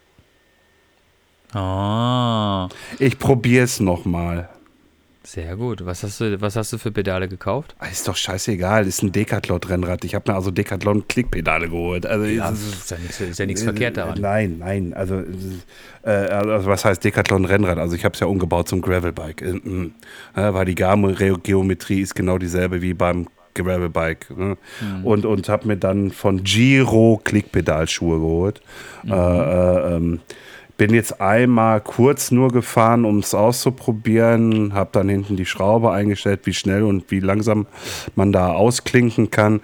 Ah. 1.53 2.69
Ich 2.99 3.17
probiere 3.17 3.63
es 3.63 3.79
nochmal. 3.79 4.49
Sehr 5.31 5.55
gut. 5.57 5.85
Was 5.85 6.01
hast 6.01 6.21
du, 6.21 6.41
was 6.41 6.55
hast 6.55 6.73
du 6.73 6.79
für 6.79 6.91
Pedale 6.91 7.27
gekauft? 7.27 7.75
Ah, 7.77 7.85
ist 7.85 8.07
doch 8.07 8.15
scheißegal. 8.15 8.87
Ist 8.87 9.03
ein 9.03 9.11
Decathlon-Rennrad. 9.11 10.03
Ich 10.03 10.15
habe 10.15 10.31
mir 10.31 10.35
also 10.35 10.49
Decathlon-Klickpedale 10.49 11.69
geholt. 11.69 12.07
Also 12.07 12.25
ja, 12.25 12.49
ist, 12.49 12.89
ja 12.89 12.97
nichts, 12.97 13.21
ist 13.21 13.37
ja 13.37 13.45
nichts 13.45 13.61
äh, 13.61 13.65
verkehrt 13.65 13.97
daran. 13.97 14.19
Nein, 14.19 14.57
nein. 14.57 14.91
Also, 14.95 15.21
äh, 16.01 16.09
also 16.09 16.67
was 16.67 16.83
heißt 16.83 17.03
Decathlon-Rennrad? 17.03 17.77
Also 17.77 17.95
ich 17.95 18.05
habe 18.05 18.13
es 18.13 18.21
ja 18.21 18.25
umgebaut 18.25 18.69
zum 18.69 18.81
Gravelbike. 18.81 19.43
Äh, 19.43 19.91
äh, 20.35 20.53
weil 20.55 20.65
die 20.65 20.73
Geometrie 20.73 22.01
ist 22.01 22.15
genau 22.15 22.39
dieselbe 22.39 22.81
wie 22.81 22.95
beim 22.95 23.27
Gravelbike. 23.53 24.35
Ne? 24.35 24.57
Mhm. 24.81 25.05
Und, 25.05 25.25
und 25.27 25.47
habe 25.47 25.67
mir 25.67 25.77
dann 25.77 26.09
von 26.09 26.43
Giro 26.43 27.21
Klickpedalschuhe 27.23 28.17
geholt. 28.17 28.61
Mhm. 29.03 29.11
Äh, 29.11 29.15
äh 29.15 29.95
ähm, 29.95 30.21
bin 30.79 30.93
jetzt 30.93 31.19
einmal 31.19 31.81
kurz 31.81 32.31
nur 32.31 32.51
gefahren, 32.51 33.03
um 33.03 33.19
es 33.19 33.35
auszuprobieren, 33.35 34.73
habe 34.73 34.89
dann 34.93 35.09
hinten 35.09 35.35
die 35.35 35.45
Schraube 35.45 35.91
eingestellt, 35.91 36.39
wie 36.45 36.53
schnell 36.53 36.83
und 36.83 37.11
wie 37.11 37.19
langsam 37.19 37.67
man 38.15 38.31
da 38.31 38.53
ausklinken 38.53 39.29
kann. 39.29 39.59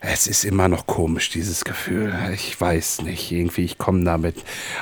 Es 0.00 0.26
ist 0.26 0.44
immer 0.44 0.68
noch 0.68 0.86
komisch, 0.86 1.28
dieses 1.28 1.64
Gefühl. 1.64 2.14
Ich 2.32 2.58
weiß 2.58 3.02
nicht, 3.02 3.30
irgendwie, 3.32 3.66
ich 3.66 3.76
komme 3.76 4.02
damit. 4.04 4.36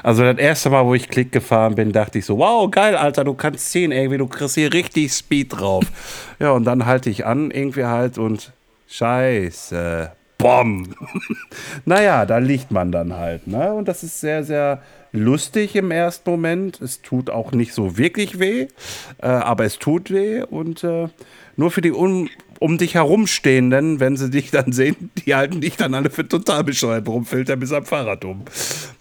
Also 0.04 0.22
das 0.22 0.38
erste 0.38 0.70
Mal, 0.70 0.86
wo 0.86 0.94
ich 0.94 1.08
Klick 1.08 1.32
gefahren 1.32 1.74
bin, 1.74 1.90
dachte 1.90 2.20
ich 2.20 2.24
so, 2.24 2.38
wow, 2.38 2.70
geil, 2.70 2.94
Alter, 2.94 3.24
du 3.24 3.34
kannst 3.34 3.72
ziehen, 3.72 3.90
irgendwie, 3.90 4.18
du 4.18 4.28
kriegst 4.28 4.54
hier 4.54 4.72
richtig 4.72 5.12
Speed 5.12 5.58
drauf. 5.58 5.84
ja, 6.38 6.52
und 6.52 6.64
dann 6.64 6.86
halte 6.86 7.10
ich 7.10 7.26
an, 7.26 7.50
irgendwie 7.50 7.84
halt 7.84 8.16
und 8.16 8.52
scheiße, 8.86 10.12
Bom. 10.38 10.94
naja, 11.84 12.26
da 12.26 12.38
liegt 12.38 12.70
man 12.70 12.92
dann 12.92 13.14
halt. 13.14 13.48
Ne? 13.48 13.72
Und 13.72 13.88
das 13.88 14.04
ist 14.04 14.20
sehr, 14.20 14.44
sehr 14.44 14.82
lustig 15.14 15.76
im 15.76 15.90
ersten 15.90 16.30
Moment. 16.30 16.80
Es 16.80 17.00
tut 17.00 17.30
auch 17.30 17.52
nicht 17.52 17.72
so 17.72 17.96
wirklich 17.96 18.38
weh, 18.38 18.66
äh, 19.22 19.26
aber 19.26 19.64
es 19.64 19.78
tut 19.78 20.10
weh. 20.10 20.42
Und 20.42 20.84
äh, 20.84 21.08
nur 21.56 21.70
für 21.70 21.80
die 21.80 21.92
un 21.92 22.28
um 22.64 22.78
dich 22.78 22.94
herumstehenden, 22.94 24.00
wenn 24.00 24.16
sie 24.16 24.30
dich 24.30 24.50
dann 24.50 24.72
sehen, 24.72 25.10
die 25.18 25.34
halten 25.34 25.60
dich 25.60 25.76
dann 25.76 25.92
alle 25.92 26.08
für 26.08 26.26
total 26.26 26.64
bescheuert. 26.64 27.06
Warum 27.06 27.26
er 27.30 27.56
bis 27.56 27.72
am 27.74 27.84
Fahrrad 27.84 28.24
um? 28.24 28.40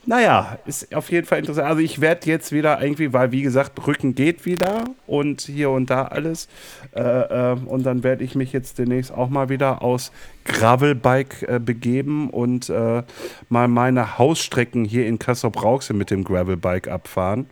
Naja, 0.05 0.57
ist 0.65 0.93
auf 0.93 1.09
jeden 1.09 1.25
Fall 1.25 1.39
interessant. 1.39 1.69
Also 1.69 1.79
ich 1.79 2.01
werde 2.01 2.27
jetzt 2.29 2.51
wieder 2.51 2.83
irgendwie, 2.83 3.13
weil 3.13 3.31
wie 3.31 3.41
gesagt, 3.41 3.87
Rücken 3.87 4.15
geht 4.15 4.45
wieder 4.45 4.83
und 5.07 5.39
hier 5.39 5.69
und 5.69 5.89
da 5.89 6.03
alles. 6.03 6.49
Äh, 6.93 7.03
äh, 7.03 7.55
und 7.65 7.83
dann 7.83 8.03
werde 8.03 8.25
ich 8.25 8.35
mich 8.35 8.51
jetzt 8.51 8.79
demnächst 8.79 9.13
auch 9.13 9.29
mal 9.29 9.47
wieder 9.47 9.81
aus 9.81 10.11
Gravelbike 10.43 11.43
äh, 11.43 11.59
begeben 11.59 12.31
und 12.31 12.69
äh, 12.69 13.03
mal 13.47 13.69
meine 13.69 14.17
Hausstrecken 14.17 14.83
hier 14.83 15.07
in 15.07 15.19
Kassel-Brauxel 15.19 15.95
mit 15.95 16.11
dem 16.11 16.25
Gravelbike 16.25 16.89
abfahren, 16.89 17.45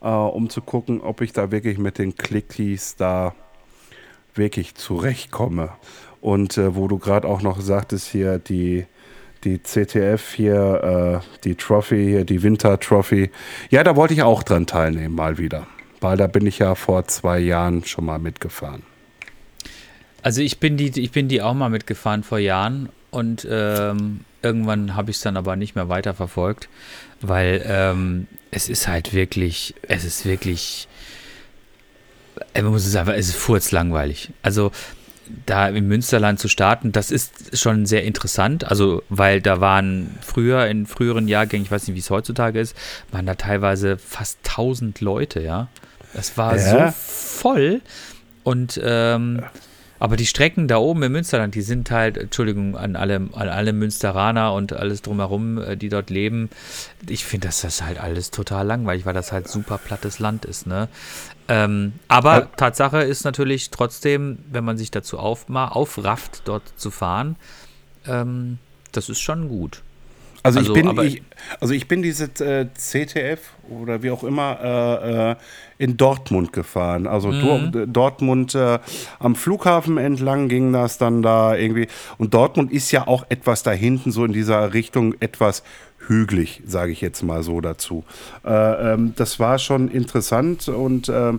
äh, 0.00 0.08
um 0.08 0.50
zu 0.50 0.60
gucken, 0.60 1.00
ob 1.00 1.20
ich 1.20 1.32
da 1.32 1.52
wirklich 1.52 1.78
mit 1.78 1.98
den 1.98 2.16
Clickies 2.16 2.96
da 2.96 3.32
wirklich 4.34 4.74
zurechtkomme. 4.74 5.70
Und 6.20 6.56
äh, 6.56 6.76
wo 6.76 6.88
du 6.88 6.98
gerade 6.98 7.26
auch 7.26 7.42
noch 7.42 7.60
sagtest, 7.60 8.08
hier 8.08 8.38
die, 8.38 8.86
die 9.44 9.60
CTF 9.60 10.34
hier, 10.34 11.22
äh, 11.22 11.38
die 11.44 11.56
Trophy 11.56 12.04
hier, 12.04 12.24
die 12.24 12.42
Winter 12.42 12.78
Trophy. 12.78 13.30
Ja, 13.70 13.82
da 13.82 13.96
wollte 13.96 14.14
ich 14.14 14.22
auch 14.22 14.42
dran 14.42 14.66
teilnehmen, 14.66 15.14
mal 15.14 15.38
wieder. 15.38 15.66
Weil 16.00 16.16
da 16.16 16.26
bin 16.26 16.46
ich 16.46 16.58
ja 16.58 16.74
vor 16.74 17.06
zwei 17.06 17.38
Jahren 17.38 17.84
schon 17.84 18.04
mal 18.04 18.18
mitgefahren. 18.18 18.82
Also 20.22 20.40
ich 20.40 20.58
bin 20.58 20.76
die, 20.76 21.00
ich 21.00 21.10
bin 21.10 21.28
die 21.28 21.42
auch 21.42 21.54
mal 21.54 21.68
mitgefahren 21.68 22.22
vor 22.22 22.38
Jahren 22.38 22.88
und 23.10 23.46
ähm, 23.50 24.20
irgendwann 24.40 24.94
habe 24.94 25.10
ich 25.10 25.16
es 25.16 25.22
dann 25.22 25.36
aber 25.36 25.56
nicht 25.56 25.74
mehr 25.74 25.88
weiterverfolgt, 25.88 26.68
weil 27.20 27.62
ähm, 27.66 28.28
es 28.52 28.68
ist 28.68 28.86
halt 28.86 29.12
wirklich, 29.14 29.74
es 29.82 30.04
ist 30.04 30.24
wirklich 30.24 30.86
man 32.54 32.66
muss 32.66 32.86
es 32.86 32.96
einfach, 32.96 33.14
es 33.14 33.28
ist 33.28 33.36
furzlangweilig. 33.36 34.30
Also 34.42 34.72
da 35.46 35.68
im 35.68 35.88
Münsterland 35.88 36.38
zu 36.40 36.48
starten, 36.48 36.92
das 36.92 37.10
ist 37.10 37.58
schon 37.58 37.86
sehr 37.86 38.04
interessant. 38.04 38.64
Also, 38.64 39.02
weil 39.08 39.40
da 39.40 39.60
waren 39.60 40.18
früher, 40.20 40.66
in 40.66 40.86
früheren 40.86 41.28
Jahrgängen, 41.28 41.64
ich 41.64 41.70
weiß 41.70 41.86
nicht, 41.86 41.94
wie 41.96 42.00
es 42.00 42.10
heutzutage 42.10 42.60
ist, 42.60 42.76
waren 43.12 43.24
da 43.26 43.34
teilweise 43.34 43.96
fast 43.98 44.38
1000 44.44 45.00
Leute, 45.00 45.40
ja. 45.40 45.68
Das 46.12 46.36
war 46.36 46.56
Ja. 46.56 46.88
so 46.88 46.94
voll. 46.98 47.80
Und 48.42 48.78
ähm, 48.84 49.42
aber 50.02 50.16
die 50.16 50.26
Strecken 50.26 50.66
da 50.66 50.78
oben 50.78 51.04
im 51.04 51.12
Münsterland, 51.12 51.54
die 51.54 51.62
sind 51.62 51.92
halt, 51.92 52.18
Entschuldigung 52.18 52.76
an 52.76 52.96
alle, 52.96 53.14
an 53.14 53.48
alle 53.48 53.72
Münsteraner 53.72 54.52
und 54.52 54.72
alles 54.72 55.00
drumherum, 55.00 55.58
äh, 55.58 55.76
die 55.76 55.90
dort 55.90 56.10
leben. 56.10 56.50
Ich 57.08 57.24
finde, 57.24 57.46
dass 57.46 57.60
das 57.60 57.82
halt 57.84 58.00
alles 58.00 58.32
total 58.32 58.66
langweilig, 58.66 59.06
weil 59.06 59.14
das 59.14 59.30
halt 59.30 59.46
super 59.46 59.78
plattes 59.78 60.18
Land 60.18 60.44
ist, 60.44 60.66
ne? 60.66 60.88
Ähm, 61.46 61.92
aber 62.08 62.40
Ja. 62.40 62.46
Tatsache 62.56 63.02
ist 63.02 63.22
natürlich 63.22 63.70
trotzdem, 63.70 64.38
wenn 64.50 64.64
man 64.64 64.76
sich 64.76 64.90
dazu 64.90 65.20
aufma 65.20 65.68
aufrafft, 65.68 66.42
dort 66.46 66.64
zu 66.74 66.90
fahren, 66.90 67.36
ähm, 68.04 68.58
das 68.90 69.08
ist 69.08 69.20
schon 69.20 69.48
gut. 69.48 69.82
Also, 70.44 70.58
Also, 70.58 70.72
ich 70.72 70.74
bin, 70.80 70.88
aber- 70.88 71.04
ich, 71.04 71.22
also 71.60 71.72
ich 71.72 71.86
bin 71.86 72.02
diese 72.02 72.24
äh, 72.44 72.66
CTF 72.76 73.40
oder 73.70 74.02
wie 74.02 74.10
auch 74.10 74.24
immer 74.24 74.58
äh, 74.62 75.30
äh, 75.32 75.36
in 75.78 75.96
Dortmund 75.96 76.52
gefahren. 76.52 77.06
Also 77.06 77.28
Mhm. 77.28 77.72
Dor- 77.72 77.86
Dortmund 77.86 78.54
äh, 78.54 78.78
am 79.20 79.34
Flughafen 79.36 79.98
entlang 79.98 80.48
ging 80.48 80.72
das 80.72 80.98
dann 80.98 81.22
da 81.22 81.54
irgendwie. 81.56 81.86
Und 82.18 82.34
Dortmund 82.34 82.72
ist 82.72 82.90
ja 82.90 83.06
auch 83.06 83.24
etwas 83.28 83.62
da 83.62 83.70
hinten 83.70 84.10
so 84.10 84.24
in 84.24 84.32
dieser 84.32 84.74
Richtung 84.74 85.14
etwas 85.20 85.62
hügelig, 86.08 86.60
sage 86.66 86.90
ich 86.90 87.00
jetzt 87.00 87.22
mal 87.22 87.44
so 87.44 87.60
dazu. 87.60 88.02
Äh, 88.44 88.92
ähm, 88.94 89.12
das 89.16 89.38
war 89.38 89.58
schon 89.60 89.88
interessant 89.88 90.68
und 90.68 91.08
ähm, 91.08 91.38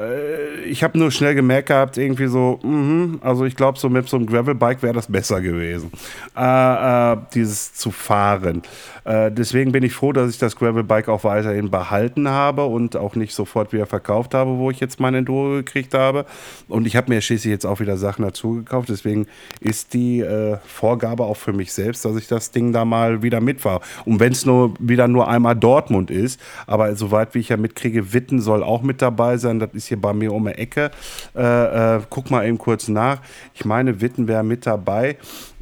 äh, 0.00 0.60
ich 0.64 0.82
habe 0.82 0.98
nur 0.98 1.10
schnell 1.10 1.34
gemerkt 1.34 1.68
gehabt, 1.68 1.98
irgendwie 1.98 2.26
so, 2.26 2.58
mhm, 2.62 3.18
also 3.22 3.44
ich 3.44 3.56
glaube, 3.56 3.78
so 3.78 3.88
mit 3.88 4.08
so 4.08 4.16
einem 4.16 4.26
Gravelbike 4.26 4.82
wäre 4.82 4.94
das 4.94 5.10
besser 5.10 5.40
gewesen, 5.40 5.90
äh, 6.36 7.12
äh, 7.12 7.16
dieses 7.34 7.74
zu 7.74 7.90
fahren. 7.90 8.62
Äh, 9.04 9.30
deswegen 9.32 9.72
bin 9.72 9.82
ich 9.82 9.92
froh, 9.92 10.12
dass 10.12 10.30
ich 10.30 10.38
das 10.38 10.56
Gravelbike 10.56 11.08
auch 11.08 11.24
weiterhin 11.24 11.70
behalten 11.70 12.28
habe 12.28 12.64
und 12.66 12.96
auch 12.96 13.14
nicht 13.14 13.34
sofort 13.34 13.72
wieder 13.72 13.86
verkauft 13.86 14.34
habe, 14.34 14.58
wo 14.58 14.70
ich 14.70 14.80
jetzt 14.80 15.00
mein 15.00 15.14
Enduro 15.14 15.50
gekriegt 15.56 15.94
habe. 15.94 16.26
Und 16.68 16.86
ich 16.86 16.96
habe 16.96 17.12
mir 17.12 17.20
schließlich 17.20 17.50
jetzt 17.50 17.66
auch 17.66 17.80
wieder 17.80 17.96
Sachen 17.96 18.24
dazu 18.24 18.54
gekauft. 18.54 18.88
Deswegen 18.88 19.26
ist 19.60 19.94
die 19.94 20.20
äh, 20.20 20.58
Vorgabe 20.64 21.24
auch 21.24 21.36
für 21.36 21.52
mich 21.52 21.72
selbst, 21.72 22.04
dass 22.04 22.16
ich 22.16 22.28
das 22.28 22.50
Ding 22.50 22.72
da 22.72 22.84
mal 22.84 23.22
wieder 23.22 23.40
mitfahre. 23.40 23.80
Und 24.04 24.20
wenn 24.20 24.32
es 24.32 24.46
nur 24.46 24.74
wieder 24.78 25.08
nur 25.08 25.28
einmal 25.28 25.56
Dortmund 25.56 26.10
ist, 26.10 26.40
aber 26.66 26.94
soweit 26.96 27.34
wie 27.34 27.40
ich 27.40 27.48
ja 27.48 27.56
mitkriege, 27.56 28.12
Witten 28.12 28.40
soll 28.40 28.62
auch 28.62 28.82
mit 28.82 29.02
dabei 29.02 29.36
sein. 29.36 29.58
Das 29.58 29.70
ist 29.72 29.89
hier 29.90 30.00
bei 30.00 30.14
mir 30.14 30.32
um 30.32 30.46
die 30.46 30.52
Ecke. 30.52 30.90
Äh, 31.36 31.96
äh, 31.96 32.00
guck 32.08 32.30
mal 32.30 32.46
eben 32.46 32.58
kurz 32.58 32.88
nach. 32.88 33.20
Ich 33.54 33.64
meine, 33.64 34.00
Witten 34.00 34.26
wäre 34.26 34.42
mit 34.42 34.66
dabei. 34.66 35.18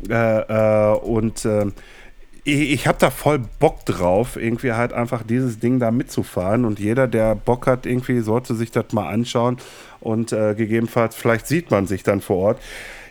Äh, 0.09 0.15
äh, 0.15 0.97
und 0.99 1.45
äh, 1.45 1.67
ich, 2.45 2.87
habe 2.87 2.99
da 2.99 3.11
voll 3.11 3.41
Bock 3.59 3.85
drauf, 3.85 4.37
irgendwie 4.37 4.73
halt 4.73 4.93
einfach 4.93 5.23
dieses 5.23 5.59
Ding 5.59 5.81
da 5.81 5.91
mitzufahren. 5.91 6.65
Und 6.65 6.79
jeder, 6.79 7.07
der 7.07 7.35
Bock 7.35 7.67
hat, 7.67 7.85
irgendwie 7.85 8.21
sollte 8.21 8.55
sich 8.55 8.71
das 8.71 8.93
mal 8.93 9.09
anschauen. 9.09 9.59
Und 10.01 10.33
äh, 10.33 10.55
gegebenenfalls, 10.55 11.15
vielleicht 11.15 11.47
sieht 11.47 11.71
man 11.71 11.87
sich 11.87 12.03
dann 12.05 12.21
vor 12.21 12.37
Ort. 12.37 12.61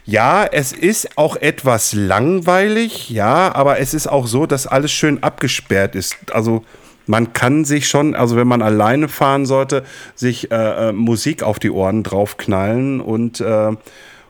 Ja, 0.06 0.46
es 0.46 0.72
ist 0.72 1.18
auch 1.18 1.36
etwas 1.36 1.94
langweilig, 1.94 3.10
ja, 3.10 3.54
aber 3.54 3.80
es 3.80 3.94
ist 3.94 4.08
auch 4.08 4.26
so, 4.26 4.46
dass 4.46 4.66
alles 4.66 4.92
schön 4.94 5.22
abgesperrt 5.22 5.96
ist. 5.96 6.16
Also 6.32 6.64
man 7.08 7.34
kann 7.34 7.66
sich 7.66 7.88
schon, 7.88 8.16
also 8.16 8.36
wenn 8.36 8.48
man 8.48 8.62
alleine 8.62 9.08
fahren 9.08 9.46
sollte, 9.46 9.84
sich 10.16 10.52
äh, 10.52 10.90
äh, 10.90 10.92
Musik 10.92 11.42
auf 11.44 11.58
die 11.60 11.72
Ohren 11.72 12.04
draufknallen 12.04 13.02
und 13.02 13.42
äh, 13.42 13.72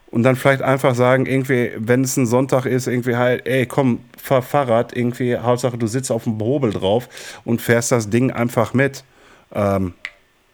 und 0.09 0.23
dann 0.23 0.38
vielleicht 0.38 0.61
einfach 0.61 0.95
sagen, 0.95 1.25
irgendwie, 1.25 1.71
wenn 1.78 2.01
es 2.01 2.15
ein 2.15 2.25
Sonntag 2.25 2.65
ist, 2.65 2.88
irgendwie 2.88 3.17
halt, 3.17 3.45
ey, 3.45 3.65
komm, 3.65 3.99
fahr 4.15 4.41
Fahrrad, 4.41 4.95
irgendwie, 4.95 5.38
Hauptsache 5.38 5.78
du 5.78 5.86
sitzt 5.86 6.11
auf 6.11 6.23
dem 6.23 6.39
Hobel 6.39 6.71
drauf 6.71 7.09
und 7.43 7.61
fährst 7.61 7.91
das 7.91 8.09
Ding 8.09 8.32
einfach 8.32 8.73
mit. 8.73 9.03
Ähm, 9.53 9.93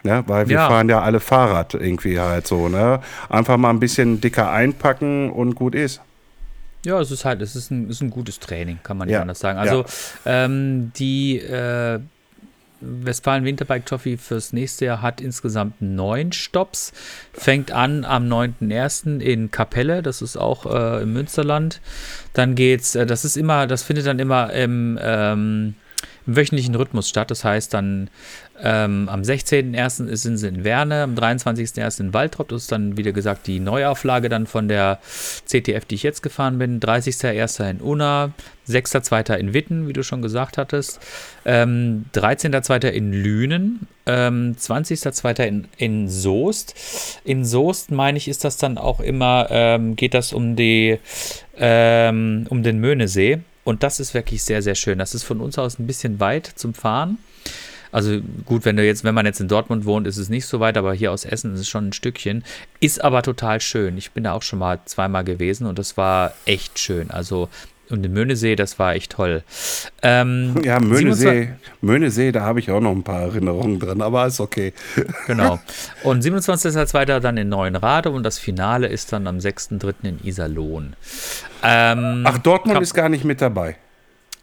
ne, 0.02 0.24
weil 0.26 0.50
wir 0.50 0.56
Ja. 0.58 0.68
fahren 0.68 0.90
ja 0.90 1.02
alle 1.02 1.20
Fahrrad 1.20 1.76
irgendwie 1.76 2.20
halt 2.20 2.48
so, 2.48 2.68
ne? 2.68 3.00
Einfach 3.30 3.58
mal 3.58 3.70
ein 3.70 3.80
bisschen 3.80 4.22
dicker 4.22 4.50
einpacken 4.50 5.30
und 5.30 5.54
gut 5.54 5.76
ist. 5.76 6.02
Ja, 6.84 7.00
es 7.00 7.12
ist 7.12 7.24
halt, 7.24 7.42
es 7.44 7.56
ist 7.56 7.70
ein, 7.70 7.90
ist 7.90 8.02
ein 8.02 8.10
gutes 8.10 8.40
Training, 8.40 8.80
kann 8.82 8.98
man 8.98 9.08
nicht 9.08 9.14
Ja, 9.14 9.22
anders 9.22 9.40
sagen. 9.40 9.60
Also 9.60 9.86
ähm, 10.26 10.92
die 10.98 11.38
äh, 11.38 12.00
Westfalen 12.84 13.46
Winterbike 13.46 13.86
Trophy 13.86 14.18
fürs 14.18 14.54
nächste 14.54 14.86
Jahr 14.86 15.02
hat 15.02 15.22
insgesamt 15.22 15.82
neun 15.82 16.32
Stops. 16.32 16.94
Fängt 17.34 17.72
an 17.72 18.06
am 18.06 18.28
9.1. 18.28 19.20
in 19.20 19.52
Kapelle, 19.52 20.02
das 20.02 20.22
ist 20.22 20.38
auch 20.38 20.66
äh, 20.66 21.04
im 21.04 21.14
Münsterland. 21.14 21.82
Dann 22.34 22.56
geht's, 22.56 22.96
äh, 22.96 23.06
das 23.06 23.26
ist 23.26 23.38
immer, 23.38 23.68
das 23.68 23.84
findet 23.84 24.06
dann 24.06 24.20
immer 24.20 24.52
im, 24.54 25.00
ähm, 25.02 25.76
wöchentlichen 26.26 26.76
Rhythmus 26.76 27.10
statt. 27.10 27.32
Das 27.32 27.44
heißt 27.44 27.74
dann 27.74 28.10
ähm, 28.62 29.10
am 29.10 29.22
16.01. 29.22 30.16
sind 30.16 30.38
sie 30.38 30.48
in 30.48 30.64
Werne, 30.64 31.04
am 31.04 31.16
23.01. 31.16 32.00
in 32.00 32.14
Waltrop. 32.14 32.50
Das 32.50 32.64
ist 32.64 32.72
dann, 32.72 32.98
wie 32.98 33.04
gesagt, 33.04 33.48
die 33.48 33.60
Neuauflage 33.60 34.30
dann 34.30 34.48
von 34.48 34.68
der 34.68 35.00
CTF, 35.46 35.86
die 35.86 35.96
ich 35.96 36.04
jetzt 36.04 36.22
gefahren 36.22 36.60
bin. 36.60 36.80
30.01. 36.80 37.70
in 37.70 37.78
Unna, 37.82 38.32
6.02. 38.70 39.36
in 39.36 39.54
Witten, 39.54 39.88
wie 39.88 39.94
du 39.94 40.04
schon 40.04 40.22
gesagt 40.22 40.58
hattest. 40.58 41.00
Ähm, 41.46 42.06
13.02. 42.14 42.90
in 42.90 43.12
Lünen, 43.12 43.88
ähm, 44.06 44.56
20.02. 44.58 45.44
in, 45.44 45.68
in 45.78 46.10
Soest. 46.10 47.20
In 47.26 47.46
Soest, 47.46 47.92
meine 47.92 48.18
ich, 48.18 48.28
ist 48.28 48.46
das 48.46 48.58
dann 48.58 48.78
auch 48.78 49.00
immer, 49.00 49.48
ähm, 49.50 49.96
geht 49.96 50.14
das 50.14 50.32
um 50.32 50.56
die, 50.56 51.00
ähm, 51.58 52.46
um 52.50 52.64
den 52.64 52.80
Möhnesee. 52.80 53.42
Und 53.64 53.84
das 53.84 54.00
ist 54.00 54.14
wirklich 54.14 54.44
sehr, 54.44 54.62
sehr 54.62 54.76
schön. 54.76 55.00
Das 55.00 55.16
ist 55.16 55.24
von 55.24 55.40
uns 55.40 55.58
aus 55.58 55.80
ein 55.80 55.88
bisschen 55.88 56.20
weit 56.20 56.46
zum 56.46 56.74
Fahren. 56.74 57.18
Also 57.92 58.20
gut, 58.46 58.66
wenn 58.66 58.76
du 58.76 58.84
jetzt, 58.84 59.04
wenn 59.04 59.14
man 59.14 59.28
jetzt 59.28 59.40
in 59.40 59.48
Dortmund 59.48 59.86
wohnt, 59.86 60.08
ist 60.08 60.18
es 60.18 60.28
nicht 60.28 60.48
so 60.48 60.60
weit, 60.60 60.78
aber 60.78 60.96
hier 60.96 61.12
aus 61.12 61.26
Essen 61.26 61.54
ist 61.54 61.60
es 61.60 61.70
schon 61.70 61.90
ein 61.90 61.94
Stückchen. 61.94 62.44
Ist 62.80 63.04
aber 63.04 63.22
total 63.22 63.62
schön. 63.62 63.98
Ich 63.98 64.12
bin 64.12 64.24
da 64.24 64.34
auch 64.34 64.42
schon 64.42 64.58
mal 64.58 64.80
zweimal 64.86 65.24
gewesen 65.24 65.68
und 65.68 65.78
das 65.78 65.96
war 65.96 66.34
echt 66.46 66.80
schön. 66.80 67.12
Also 67.12 67.50
und 67.90 68.02
den 68.02 68.14
Möhnesee, 68.14 68.56
das 68.56 68.80
war 68.80 68.96
echt 68.96 69.12
toll. 69.12 69.44
Ähm, 70.02 70.56
Ja, 70.64 70.80
27 70.80 70.90
Möhnesee, 70.90 71.54
Möhnesee, 71.82 72.32
da 72.32 72.42
habe 72.42 72.60
ich 72.60 72.72
auch 72.72 72.80
noch 72.80 72.92
ein 72.92 73.04
paar 73.04 73.22
Erinnerungen 73.22 73.80
drin, 73.80 74.02
aber 74.02 74.26
ist 74.26 74.40
okay. 74.40 74.74
Genau. 75.28 75.60
Und 76.04 76.24
27.02. 76.24 77.20
dann 77.20 77.38
in 77.38 77.50
Neuenrade 77.50 78.10
und 78.10 78.24
das 78.24 78.40
Finale 78.40 78.88
ist 78.88 79.14
dann 79.14 79.28
am 79.28 79.38
6.3. 79.38 79.94
in 80.04 80.20
Iserlohn. 80.24 80.96
Ähm, 81.64 82.24
Ach, 82.28 82.38
Dortmund 82.38 82.82
ist 82.82 82.94
gar 82.94 83.10
nicht 83.10 83.24
mit 83.24 83.42
dabei. 83.42 83.78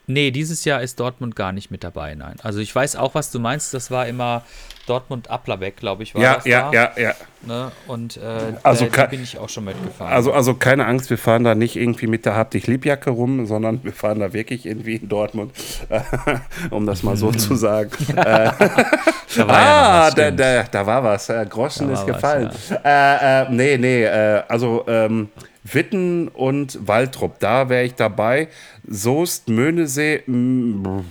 Nee, 0.06 0.32
dieses 0.32 0.64
Jahr 0.64 0.82
ist 0.82 0.98
Dortmund 0.98 1.36
gar 1.36 1.52
nicht 1.52 1.70
mit 1.70 1.84
dabei, 1.84 2.14
nein. 2.14 2.34
Also 2.42 2.58
ich 2.58 2.74
weiß 2.74 2.96
auch, 2.96 3.14
was 3.14 3.30
du 3.30 3.38
meinst. 3.38 3.72
Das 3.74 3.90
war 3.90 4.06
immer 4.08 4.42
Dortmund-Applerbeck, 4.90 5.76
glaube 5.76 6.02
ich, 6.02 6.14
war 6.14 6.22
Ja, 6.22 6.34
das 6.34 6.44
ja, 6.44 6.70
da. 6.70 6.72
ja, 6.72 6.92
ja. 6.96 7.14
Ne? 7.42 7.72
Und 7.86 8.16
äh, 8.18 8.54
Also 8.62 8.86
da, 8.86 9.06
bin 9.06 9.22
ich 9.22 9.38
auch 9.38 9.48
schon 9.48 9.64
mitgefahren. 9.64 10.12
Also, 10.12 10.32
also 10.32 10.54
keine 10.54 10.84
Angst, 10.86 11.08
wir 11.08 11.16
fahren 11.16 11.44
da 11.44 11.54
nicht 11.54 11.76
irgendwie 11.76 12.06
mit 12.06 12.26
der 12.26 12.34
Hab 12.36 12.50
dich 12.50 12.66
Liebjacke 12.66 13.10
rum, 13.10 13.46
sondern 13.46 13.82
wir 13.84 13.92
fahren 13.92 14.18
da 14.20 14.32
wirklich 14.32 14.66
irgendwie 14.66 14.96
in 14.96 15.08
Dortmund, 15.08 15.52
um 16.70 16.84
das 16.86 17.02
mal 17.02 17.16
so 17.16 17.30
zu 17.30 17.54
sagen. 17.54 17.90
da 18.14 19.46
war 19.48 19.60
ja 19.60 20.04
ah, 20.04 20.06
was, 20.08 20.14
da, 20.16 20.30
da, 20.30 20.62
da 20.64 20.86
war 20.86 21.04
was. 21.04 21.28
Äh, 21.28 21.46
Groschen 21.48 21.86
Da 21.88 21.94
ist 21.94 22.00
war 22.00 22.08
was, 22.08 22.14
gefallen. 22.16 22.50
äh, 22.84 23.42
äh, 23.42 23.46
nee, 23.50 23.78
nee, 23.78 24.02
äh, 24.04 24.42
also 24.48 24.84
ähm, 24.88 25.28
Witten 25.64 26.28
und 26.28 26.78
Waltrop, 26.86 27.38
da 27.38 27.68
wäre 27.68 27.84
ich 27.84 27.94
dabei. 27.94 28.48
Soest, 28.88 29.48
Möhnesee, 29.48 30.22
mh, 30.26 31.04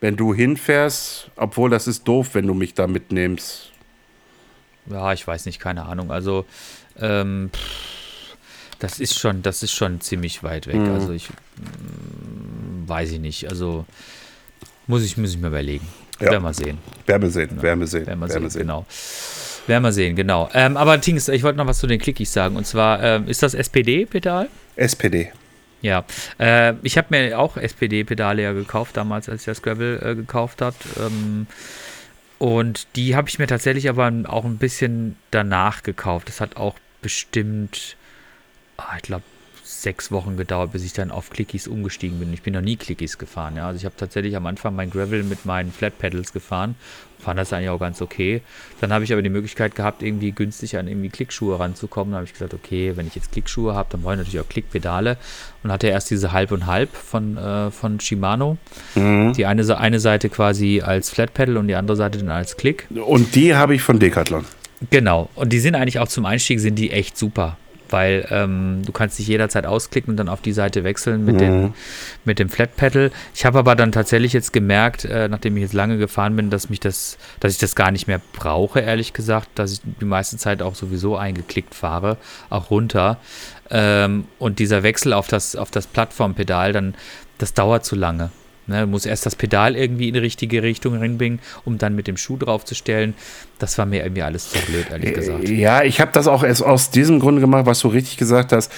wenn 0.00 0.16
du 0.16 0.34
hinfährst, 0.34 1.30
obwohl 1.36 1.70
das 1.70 1.86
ist 1.86 2.06
doof, 2.06 2.30
wenn 2.34 2.46
du 2.46 2.54
mich 2.54 2.74
da 2.74 2.86
mitnimmst. 2.86 3.70
Ja, 4.86 5.12
ich 5.12 5.26
weiß 5.26 5.46
nicht, 5.46 5.60
keine 5.60 5.84
Ahnung. 5.86 6.10
Also, 6.10 6.46
ähm, 6.98 7.50
das 8.78 9.00
ist 9.00 9.18
schon, 9.18 9.42
das 9.42 9.62
ist 9.62 9.72
schon 9.72 10.00
ziemlich 10.00 10.42
weit 10.42 10.66
weg. 10.66 10.76
Mhm. 10.76 10.92
Also 10.92 11.12
ich 11.12 11.28
mm, 11.28 12.88
weiß 12.88 13.12
ich 13.12 13.20
nicht. 13.20 13.50
Also 13.50 13.84
muss 14.86 15.04
ich, 15.04 15.16
muss 15.16 15.30
ich 15.30 15.38
mir 15.38 15.48
überlegen. 15.48 15.86
Ja. 16.20 16.30
Werden 16.30 16.44
wir 16.44 16.54
sehen. 16.54 16.78
Werden 17.06 17.22
wir 17.22 17.30
sehen, 17.30 17.62
werden 17.62 17.80
wir 17.80 17.86
sehen. 17.86 18.06
Werden 18.06 18.20
wir 18.20 18.28
werden 18.28 18.50
sehen, 18.50 18.60
genau. 18.60 18.86
Werden 19.66 19.82
wir 19.82 19.92
sehen, 19.92 20.16
genau. 20.16 20.48
Ähm, 20.54 20.76
aber 20.76 21.00
Tings, 21.00 21.28
ich 21.28 21.42
wollte 21.42 21.58
noch 21.58 21.66
was 21.66 21.78
zu 21.78 21.86
den 21.86 22.00
Clickies 22.00 22.32
sagen. 22.32 22.56
Und 22.56 22.66
zwar, 22.66 23.02
ähm, 23.02 23.28
ist 23.28 23.42
das 23.42 23.54
SPD-Pedal? 23.54 24.48
SPD. 24.76 25.32
Ja, 25.80 26.04
äh, 26.38 26.74
ich 26.82 26.98
habe 26.98 27.08
mir 27.10 27.38
auch 27.38 27.56
SPD-Pedale 27.56 28.42
ja 28.42 28.52
gekauft, 28.52 28.96
damals, 28.96 29.28
als 29.28 29.42
ich 29.42 29.46
das 29.46 29.62
Gravel 29.62 30.00
äh, 30.02 30.14
gekauft 30.14 30.60
habe. 30.60 30.76
Ähm, 30.98 31.46
und 32.38 32.86
die 32.96 33.16
habe 33.16 33.28
ich 33.28 33.38
mir 33.38 33.46
tatsächlich 33.46 33.88
aber 33.88 34.12
auch 34.26 34.44
ein 34.44 34.58
bisschen 34.58 35.16
danach 35.30 35.82
gekauft. 35.82 36.28
Das 36.28 36.40
hat 36.40 36.56
auch 36.56 36.76
bestimmt, 37.02 37.96
ah, 38.76 38.96
ich 38.96 39.02
glaube, 39.02 39.24
sechs 39.68 40.10
Wochen 40.10 40.36
gedauert, 40.38 40.72
bis 40.72 40.82
ich 40.82 40.94
dann 40.94 41.10
auf 41.10 41.28
Clickies 41.28 41.68
umgestiegen 41.68 42.18
bin. 42.18 42.32
Ich 42.32 42.42
bin 42.42 42.54
noch 42.54 42.62
nie 42.62 42.76
Clickies 42.76 43.18
gefahren. 43.18 43.56
Ja. 43.56 43.66
Also 43.66 43.78
ich 43.78 43.84
habe 43.84 43.94
tatsächlich 43.96 44.34
am 44.34 44.46
Anfang 44.46 44.74
mein 44.74 44.90
Gravel 44.90 45.22
mit 45.22 45.44
meinen 45.44 45.72
Flat 45.72 45.98
Pedals 45.98 46.32
gefahren, 46.32 46.74
fand 47.18 47.38
das 47.38 47.52
eigentlich 47.52 47.68
auch 47.68 47.78
ganz 47.78 48.00
okay. 48.00 48.40
Dann 48.80 48.92
habe 48.92 49.04
ich 49.04 49.12
aber 49.12 49.20
die 49.20 49.28
Möglichkeit 49.28 49.74
gehabt, 49.74 50.02
irgendwie 50.02 50.32
günstig 50.32 50.78
an 50.78 50.88
irgendwie 50.88 51.10
Klickschuhe 51.10 51.60
ranzukommen. 51.60 52.12
Da 52.12 52.16
habe 52.16 52.26
ich 52.26 52.32
gesagt, 52.32 52.54
okay, 52.54 52.96
wenn 52.96 53.06
ich 53.06 53.14
jetzt 53.14 53.32
Klickschuhe 53.32 53.74
habe, 53.74 53.90
dann 53.92 54.00
brauche 54.00 54.14
ich 54.14 54.18
natürlich 54.18 54.40
auch 54.40 54.48
Klickpedale 54.48 55.18
und 55.62 55.70
hatte 55.70 55.88
erst 55.88 56.10
diese 56.10 56.32
Halb 56.32 56.50
und 56.50 56.66
Halb 56.66 56.94
von, 56.94 57.36
äh, 57.36 57.70
von 57.70 58.00
Shimano. 58.00 58.56
Mhm. 58.94 59.34
Die 59.34 59.44
eine, 59.44 59.78
eine 59.78 60.00
Seite 60.00 60.30
quasi 60.30 60.80
als 60.80 61.10
Flat 61.10 61.34
Pedal 61.34 61.58
und 61.58 61.68
die 61.68 61.74
andere 61.74 61.96
Seite 61.96 62.18
dann 62.18 62.30
als 62.30 62.56
Klick. 62.56 62.86
Und 62.94 63.34
die 63.34 63.54
habe 63.54 63.74
ich 63.74 63.82
von 63.82 63.98
Decathlon. 63.98 64.46
Genau. 64.90 65.28
Und 65.34 65.52
die 65.52 65.58
sind 65.58 65.74
eigentlich 65.74 65.98
auch 65.98 66.08
zum 66.08 66.24
Einstieg 66.24 66.60
sind 66.60 66.76
die 66.76 66.90
echt 66.90 67.18
super 67.18 67.58
weil 67.90 68.26
ähm, 68.30 68.82
du 68.84 68.92
kannst 68.92 69.18
dich 69.18 69.26
jederzeit 69.26 69.66
ausklicken 69.66 70.12
und 70.12 70.16
dann 70.16 70.28
auf 70.28 70.40
die 70.40 70.52
Seite 70.52 70.84
wechseln 70.84 71.24
mit, 71.24 71.36
mhm. 71.36 71.38
den, 71.38 71.74
mit 72.24 72.38
dem 72.38 72.48
Flat 72.48 72.76
Pedal. 72.76 73.10
Ich 73.34 73.44
habe 73.44 73.58
aber 73.58 73.74
dann 73.76 73.92
tatsächlich 73.92 74.32
jetzt 74.32 74.52
gemerkt, 74.52 75.04
äh, 75.04 75.28
nachdem 75.28 75.56
ich 75.56 75.62
jetzt 75.62 75.74
lange 75.74 75.98
gefahren 75.98 76.36
bin, 76.36 76.50
dass 76.50 76.70
mich 76.70 76.80
das, 76.80 77.18
dass 77.40 77.52
ich 77.52 77.58
das 77.58 77.74
gar 77.74 77.90
nicht 77.90 78.06
mehr 78.06 78.20
brauche, 78.32 78.80
ehrlich 78.80 79.12
gesagt, 79.12 79.48
dass 79.54 79.72
ich 79.72 79.80
die 80.00 80.04
meiste 80.04 80.36
Zeit 80.36 80.62
auch 80.62 80.74
sowieso 80.74 81.16
eingeklickt 81.16 81.74
fahre, 81.74 82.16
auch 82.50 82.70
runter. 82.70 83.18
Ähm, 83.70 84.26
und 84.38 84.58
dieser 84.58 84.82
Wechsel 84.82 85.12
auf 85.12 85.28
das, 85.28 85.56
auf 85.56 85.70
das 85.70 85.86
Plattformpedal, 85.86 86.72
dann, 86.72 86.94
das 87.38 87.54
dauert 87.54 87.84
zu 87.84 87.96
lange. 87.96 88.30
Ne, 88.68 88.86
muss 88.86 89.06
erst 89.06 89.24
das 89.24 89.34
Pedal 89.34 89.74
irgendwie 89.74 90.08
in 90.08 90.14
die 90.14 90.20
richtige 90.20 90.62
Richtung 90.62 90.98
reinbringen, 90.98 91.40
um 91.64 91.78
dann 91.78 91.94
mit 91.94 92.06
dem 92.06 92.18
Schuh 92.18 92.36
draufzustellen. 92.36 93.14
Das 93.58 93.78
war 93.78 93.86
mir 93.86 94.02
irgendwie 94.02 94.22
alles 94.22 94.50
zu 94.50 94.58
blöd, 94.66 94.90
ehrlich 94.90 95.14
gesagt. 95.14 95.48
Ja, 95.48 95.82
ich 95.82 96.02
habe 96.02 96.12
das 96.12 96.28
auch 96.28 96.44
erst 96.44 96.62
aus 96.62 96.90
diesem 96.90 97.18
Grunde 97.18 97.40
gemacht, 97.40 97.64
was 97.64 97.80
du 97.80 97.88
richtig 97.88 98.18
gesagt 98.18 98.52
hast. 98.52 98.70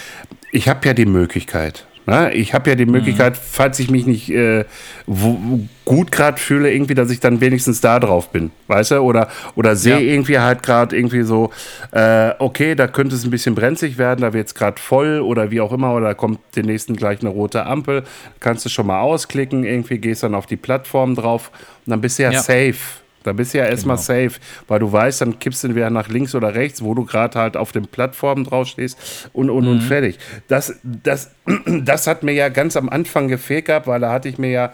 Ich 0.53 0.69
habe 0.69 0.87
ja 0.87 0.95
die 0.95 1.07
Möglichkeit. 1.07 1.87
Ich 2.33 2.55
habe 2.55 2.71
ja 2.71 2.77
die 2.77 2.87
Möglichkeit, 2.87 3.35
mhm. 3.35 3.39
falls 3.43 3.79
ich 3.79 3.91
mich 3.91 4.07
nicht 4.07 4.31
äh, 4.31 4.65
wo, 5.07 5.61
gut 5.85 6.11
gerade 6.11 6.39
fühle, 6.39 6.73
irgendwie, 6.73 6.95
dass 6.95 7.11
ich 7.11 7.21
dann 7.21 7.41
wenigstens 7.41 7.81
da 7.81 8.01
drauf 8.01 8.31
bin, 8.31 8.51
weißt 8.67 8.93
du? 8.93 8.99
Oder, 9.01 9.29
oder 9.55 9.77
sehe 9.77 9.95
ja. 9.95 10.01
irgendwie 10.01 10.39
halt 10.39 10.63
gerade 10.63 10.97
irgendwie 10.97 11.23
so, 11.23 11.51
äh, 11.93 12.33
okay, 12.39 12.75
da 12.75 12.89
könnte 12.89 13.15
es 13.15 13.25
ein 13.25 13.31
bisschen 13.31 13.55
brenzlig 13.55 13.99
werden, 13.99 14.23
da 14.23 14.33
wird 14.33 14.49
es 14.49 14.55
gerade 14.55 14.81
voll 14.81 15.21
oder 15.21 15.51
wie 15.51 15.61
auch 15.61 15.73
immer, 15.73 15.95
oder 15.95 16.07
da 16.07 16.15
kommt 16.15 16.41
den 16.57 16.67
nächsten 16.67 16.97
gleich 16.97 17.21
eine 17.21 17.31
rote 17.31 17.67
Ampel, 17.67 18.03
kannst 18.41 18.65
du 18.65 18.69
schon 18.69 18.87
mal 18.87 19.01
ausklicken, 19.01 19.65
irgendwie 19.65 19.99
gehst 19.99 20.23
dann 20.23 20.35
auf 20.35 20.47
die 20.47 20.57
Plattform 20.57 21.15
drauf 21.15 21.51
und 21.87 21.91
dann 21.91 22.01
bist 22.01 22.19
du 22.19 22.25
ja, 22.25 22.33
ja. 22.33 22.41
safe. 22.41 22.77
Da 23.23 23.33
bist 23.33 23.53
du 23.53 23.59
ja 23.59 23.67
erstmal 23.67 23.97
genau. 23.97 24.07
safe, 24.07 24.41
weil 24.67 24.81
du 24.81 24.91
weißt, 24.91 25.21
dann 25.21 25.39
kippst 25.39 25.63
du 25.63 25.69
entweder 25.69 25.91
nach 25.91 26.09
links 26.09 26.35
oder 26.35 26.55
rechts, 26.55 26.83
wo 26.83 26.95
du 26.95 27.05
gerade 27.05 27.39
halt 27.39 27.57
auf 27.57 27.73
den 27.73 27.87
Plattformen 27.87 28.45
draufstehst 28.45 29.29
und, 29.33 29.51
und, 29.51 29.65
mhm. 29.65 29.71
und 29.71 29.81
fertig. 29.83 30.19
Das, 30.49 30.75
das, 30.83 31.31
das 31.67 32.07
hat 32.07 32.23
mir 32.23 32.33
ja 32.33 32.49
ganz 32.49 32.77
am 32.77 32.89
Anfang 32.89 33.29
gefehlt 33.29 33.67
gehabt, 33.67 33.87
weil 33.87 34.01
da 34.01 34.13
hatte 34.13 34.29
ich 34.29 34.39
mir 34.39 34.51
ja 34.51 34.73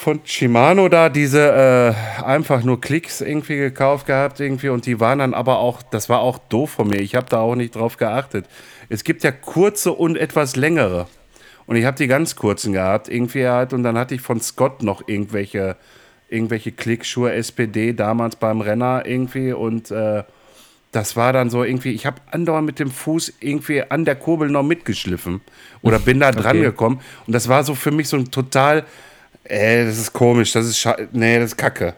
von 0.00 0.20
Shimano 0.24 0.88
da 0.88 1.10
diese 1.10 1.94
äh, 2.18 2.22
einfach 2.22 2.64
nur 2.64 2.80
Klicks 2.80 3.20
irgendwie 3.20 3.56
gekauft 3.56 4.06
gehabt 4.06 4.40
irgendwie 4.40 4.70
und 4.70 4.86
die 4.86 4.98
waren 4.98 5.18
dann 5.18 5.34
aber 5.34 5.58
auch, 5.58 5.82
das 5.82 6.08
war 6.08 6.20
auch 6.20 6.38
doof 6.38 6.70
von 6.70 6.88
mir, 6.88 7.00
ich 7.00 7.14
habe 7.14 7.26
da 7.28 7.40
auch 7.40 7.54
nicht 7.54 7.74
drauf 7.74 7.98
geachtet. 7.98 8.46
Es 8.88 9.04
gibt 9.04 9.22
ja 9.24 9.30
kurze 9.30 9.92
und 9.92 10.16
etwas 10.16 10.56
längere 10.56 11.06
und 11.66 11.76
ich 11.76 11.84
habe 11.84 11.98
die 11.98 12.06
ganz 12.06 12.34
kurzen 12.34 12.72
gehabt 12.72 13.10
irgendwie 13.10 13.46
halt 13.46 13.74
und 13.74 13.82
dann 13.82 13.98
hatte 13.98 14.14
ich 14.14 14.22
von 14.22 14.40
Scott 14.40 14.82
noch 14.82 15.06
irgendwelche 15.06 15.76
irgendwelche 16.30 16.72
Klickschuhe 16.72 17.32
SPD 17.32 17.92
damals 17.92 18.36
beim 18.36 18.60
Renner 18.60 19.02
irgendwie 19.04 19.52
und 19.52 19.90
äh, 19.90 20.22
das 20.92 21.16
war 21.16 21.32
dann 21.32 21.50
so 21.50 21.62
irgendwie, 21.62 21.90
ich 21.92 22.06
habe 22.06 22.20
andauernd 22.30 22.66
mit 22.66 22.78
dem 22.78 22.90
Fuß 22.90 23.34
irgendwie 23.40 23.82
an 23.82 24.04
der 24.04 24.16
Kurbel 24.16 24.48
noch 24.48 24.62
mitgeschliffen 24.62 25.40
oder 25.82 25.98
bin 25.98 26.20
da 26.20 26.30
dran 26.32 26.56
okay. 26.56 26.66
gekommen 26.66 27.00
und 27.26 27.32
das 27.32 27.48
war 27.48 27.64
so 27.64 27.74
für 27.74 27.90
mich 27.90 28.08
so 28.08 28.16
ein 28.16 28.30
total, 28.30 28.84
ey, 29.44 29.84
das 29.84 29.98
ist 29.98 30.12
komisch, 30.12 30.52
das 30.52 30.66
ist, 30.66 30.88
nee, 31.12 31.38
das 31.38 31.50
ist 31.50 31.56
Kacke. 31.56 31.94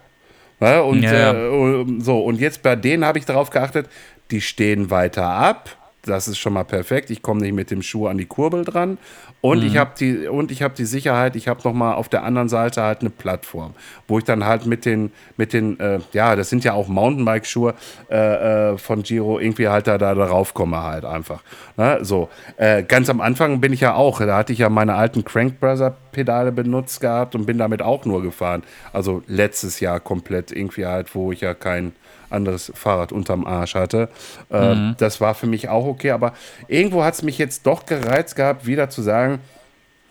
Ja, 0.60 0.80
und 0.80 1.02
ja, 1.02 1.32
ja. 1.32 1.80
Äh, 1.80 1.86
so, 1.98 2.20
und 2.20 2.38
jetzt 2.40 2.62
bei 2.62 2.76
denen 2.76 3.04
habe 3.04 3.18
ich 3.18 3.24
darauf 3.24 3.50
geachtet, 3.50 3.88
die 4.30 4.40
stehen 4.40 4.90
weiter 4.90 5.26
ab 5.26 5.76
das 6.02 6.26
ist 6.26 6.38
schon 6.38 6.52
mal 6.52 6.64
perfekt. 6.64 7.10
Ich 7.10 7.22
komme 7.22 7.40
nicht 7.40 7.54
mit 7.54 7.70
dem 7.70 7.80
Schuh 7.80 8.08
an 8.08 8.18
die 8.18 8.26
Kurbel 8.26 8.64
dran. 8.64 8.98
Und 9.40 9.60
mhm. 9.60 9.66
ich 9.66 9.76
habe 9.76 9.92
die, 9.98 10.26
und 10.26 10.50
ich 10.50 10.62
habe 10.62 10.74
die 10.74 10.84
Sicherheit, 10.84 11.36
ich 11.36 11.48
habe 11.48 11.60
nochmal 11.64 11.94
auf 11.94 12.08
der 12.08 12.24
anderen 12.24 12.48
Seite 12.48 12.82
halt 12.82 13.00
eine 13.00 13.10
Plattform, 13.10 13.74
wo 14.08 14.18
ich 14.18 14.24
dann 14.24 14.44
halt 14.44 14.66
mit 14.66 14.84
den, 14.84 15.12
mit 15.36 15.52
den, 15.52 15.78
äh, 15.80 16.00
ja, 16.12 16.36
das 16.36 16.48
sind 16.48 16.64
ja 16.64 16.72
auch 16.72 16.88
Mountainbike-Schuhe 16.88 17.74
äh, 18.10 18.72
äh, 18.72 18.78
von 18.78 19.02
Giro, 19.02 19.38
irgendwie 19.38 19.68
halt 19.68 19.86
da, 19.86 19.98
da 19.98 20.14
darauf 20.14 20.54
komme 20.54 20.82
halt 20.82 21.04
einfach. 21.04 21.42
Ne? 21.76 21.98
So. 22.02 22.28
Äh, 22.56 22.82
ganz 22.82 23.08
am 23.08 23.20
Anfang 23.20 23.60
bin 23.60 23.72
ich 23.72 23.80
ja 23.80 23.94
auch, 23.94 24.20
da 24.20 24.36
hatte 24.36 24.52
ich 24.52 24.60
ja 24.60 24.68
meine 24.68 24.94
alten 24.94 25.24
Crank 25.24 25.58
Brother 25.60 25.96
Pedale 26.12 26.52
benutzt 26.52 27.00
gehabt 27.00 27.34
und 27.34 27.46
bin 27.46 27.58
damit 27.58 27.82
auch 27.82 28.04
nur 28.04 28.22
gefahren. 28.22 28.62
Also 28.92 29.22
letztes 29.26 29.80
Jahr 29.80 29.98
komplett 29.98 30.52
irgendwie 30.52 30.86
halt, 30.86 31.14
wo 31.14 31.32
ich 31.32 31.40
ja 31.40 31.54
kein 31.54 31.92
anderes 32.32 32.72
Fahrrad 32.74 33.12
unterm 33.12 33.46
Arsch 33.46 33.74
hatte. 33.74 34.08
Äh, 34.50 34.74
mhm. 34.74 34.94
Das 34.98 35.20
war 35.20 35.34
für 35.34 35.46
mich 35.46 35.68
auch 35.68 35.86
okay, 35.86 36.10
aber 36.10 36.32
irgendwo 36.68 37.04
hat 37.04 37.14
es 37.14 37.22
mich 37.22 37.38
jetzt 37.38 37.66
doch 37.66 37.86
gereizt 37.86 38.36
gehabt, 38.36 38.66
wieder 38.66 38.90
zu 38.90 39.02
sagen, 39.02 39.40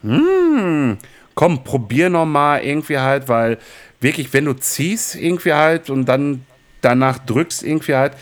hm, 0.02 0.98
komm, 1.36 1.64
probier 1.64 2.10
noch 2.10 2.26
mal 2.26 2.64
irgendwie 2.64 2.98
halt, 2.98 3.28
weil 3.28 3.58
wirklich, 4.00 4.34
wenn 4.34 4.46
du 4.46 4.54
ziehst 4.54 5.16
irgendwie 5.16 5.54
halt 5.54 5.90
und 5.90 6.06
dann 6.06 6.46
danach 6.82 7.20
drückst 7.20 7.64
irgendwie 7.64 7.96
halt, 7.96 8.14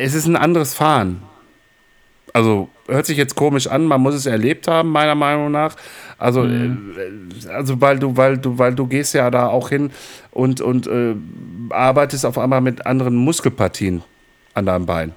es 0.00 0.14
ist 0.14 0.26
ein 0.26 0.36
anderes 0.36 0.74
Fahren. 0.74 1.22
Also 2.34 2.68
hört 2.88 3.06
sich 3.06 3.16
jetzt 3.16 3.36
komisch 3.36 3.68
an, 3.68 3.84
man 3.84 4.00
muss 4.00 4.14
es 4.14 4.26
erlebt 4.26 4.66
haben, 4.66 4.90
meiner 4.90 5.14
Meinung 5.14 5.52
nach. 5.52 5.76
Also, 6.18 6.42
mhm. 6.42 6.92
äh, 7.46 7.48
also 7.48 7.80
weil 7.80 8.00
du, 8.00 8.16
weil 8.16 8.38
du, 8.38 8.58
weil 8.58 8.74
du 8.74 8.88
gehst 8.88 9.14
ja 9.14 9.30
da 9.30 9.46
auch 9.46 9.68
hin 9.68 9.92
und, 10.32 10.60
und 10.60 10.88
äh, 10.88 11.14
arbeitest 11.70 12.26
auf 12.26 12.36
einmal 12.36 12.60
mit 12.60 12.86
anderen 12.86 13.14
Muskelpartien 13.14 14.02
an 14.52 14.66
deinem 14.66 14.84
Bein. 14.84 15.12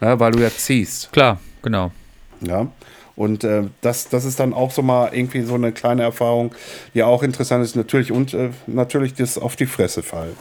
Ja, 0.00 0.18
weil 0.18 0.32
du 0.32 0.38
ja 0.38 0.48
ziehst. 0.48 1.12
Klar, 1.12 1.38
genau. 1.62 1.92
Ja. 2.40 2.68
Und 3.16 3.44
äh, 3.44 3.64
das, 3.82 4.08
das 4.08 4.24
ist 4.24 4.40
dann 4.40 4.54
auch 4.54 4.70
so 4.70 4.80
mal 4.80 5.10
irgendwie 5.12 5.42
so 5.42 5.54
eine 5.56 5.72
kleine 5.72 6.04
Erfahrung, 6.04 6.54
die 6.94 7.02
auch 7.02 7.22
interessant 7.22 7.62
ist. 7.62 7.76
Natürlich 7.76 8.12
und 8.12 8.32
äh, 8.32 8.48
natürlich 8.66 9.12
das 9.12 9.36
auf 9.36 9.56
die 9.56 9.66
Fresse 9.66 10.02
fallen, 10.02 10.36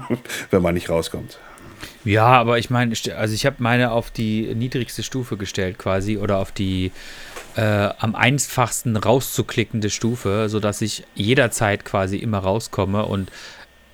wenn 0.50 0.62
man 0.62 0.72
nicht 0.72 0.88
rauskommt. 0.88 1.38
Ja, 2.04 2.26
aber 2.26 2.58
ich 2.58 2.70
meine, 2.70 2.94
also 3.16 3.34
ich 3.34 3.46
habe 3.46 3.56
meine 3.58 3.92
auf 3.92 4.10
die 4.10 4.54
niedrigste 4.54 5.02
Stufe 5.02 5.36
gestellt 5.36 5.78
quasi 5.78 6.16
oder 6.16 6.38
auf 6.38 6.52
die 6.52 6.92
äh, 7.56 7.90
am 7.98 8.14
einfachsten 8.14 8.96
rauszuklickende 8.96 9.90
Stufe, 9.90 10.48
sodass 10.48 10.80
ich 10.80 11.04
jederzeit 11.14 11.84
quasi 11.84 12.16
immer 12.16 12.38
rauskomme. 12.38 13.04
Und 13.06 13.30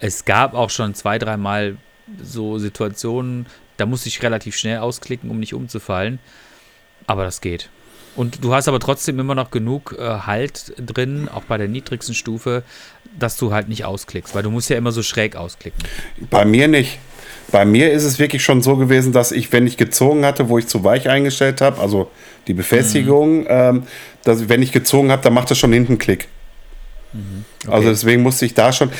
es 0.00 0.24
gab 0.24 0.54
auch 0.54 0.70
schon 0.70 0.94
zwei, 0.94 1.18
dreimal 1.18 1.76
so 2.22 2.58
Situationen, 2.58 3.46
da 3.76 3.86
musste 3.86 4.08
ich 4.08 4.22
relativ 4.22 4.56
schnell 4.56 4.78
ausklicken, 4.78 5.30
um 5.30 5.38
nicht 5.38 5.54
umzufallen. 5.54 6.18
Aber 7.06 7.24
das 7.24 7.40
geht. 7.40 7.70
Und 8.16 8.42
du 8.42 8.52
hast 8.52 8.66
aber 8.66 8.80
trotzdem 8.80 9.20
immer 9.20 9.36
noch 9.36 9.52
genug 9.52 9.94
äh, 9.96 10.02
Halt 10.02 10.72
drin, 10.76 11.28
auch 11.28 11.44
bei 11.44 11.56
der 11.56 11.68
niedrigsten 11.68 12.14
Stufe, 12.14 12.64
dass 13.16 13.36
du 13.36 13.52
halt 13.52 13.68
nicht 13.68 13.84
ausklickst, 13.84 14.34
weil 14.34 14.42
du 14.42 14.50
musst 14.50 14.70
ja 14.70 14.76
immer 14.76 14.90
so 14.90 15.04
schräg 15.04 15.36
ausklicken. 15.36 15.80
Bei 16.28 16.44
mir 16.44 16.66
nicht. 16.66 16.98
Bei 17.50 17.64
mir 17.64 17.90
ist 17.92 18.04
es 18.04 18.18
wirklich 18.18 18.42
schon 18.42 18.60
so 18.60 18.76
gewesen, 18.76 19.12
dass 19.12 19.32
ich, 19.32 19.52
wenn 19.52 19.66
ich 19.66 19.76
gezogen 19.76 20.24
hatte, 20.24 20.48
wo 20.48 20.58
ich 20.58 20.66
zu 20.66 20.84
weich 20.84 21.08
eingestellt 21.08 21.60
habe, 21.60 21.80
also 21.80 22.10
die 22.46 22.54
Befestigung, 22.54 23.40
mhm. 23.40 23.46
ähm, 23.48 23.82
dass 24.24 24.48
wenn 24.48 24.62
ich 24.62 24.72
gezogen 24.72 25.10
habe, 25.10 25.22
dann 25.22 25.32
macht 25.32 25.50
das 25.50 25.58
schon 25.58 25.72
hinten 25.72 25.98
Klick. 25.98 26.28
Mhm. 27.12 27.44
Okay. 27.64 27.74
Also 27.74 27.88
deswegen 27.88 28.22
musste 28.22 28.44
ich 28.44 28.54
da 28.54 28.72
schon. 28.72 28.90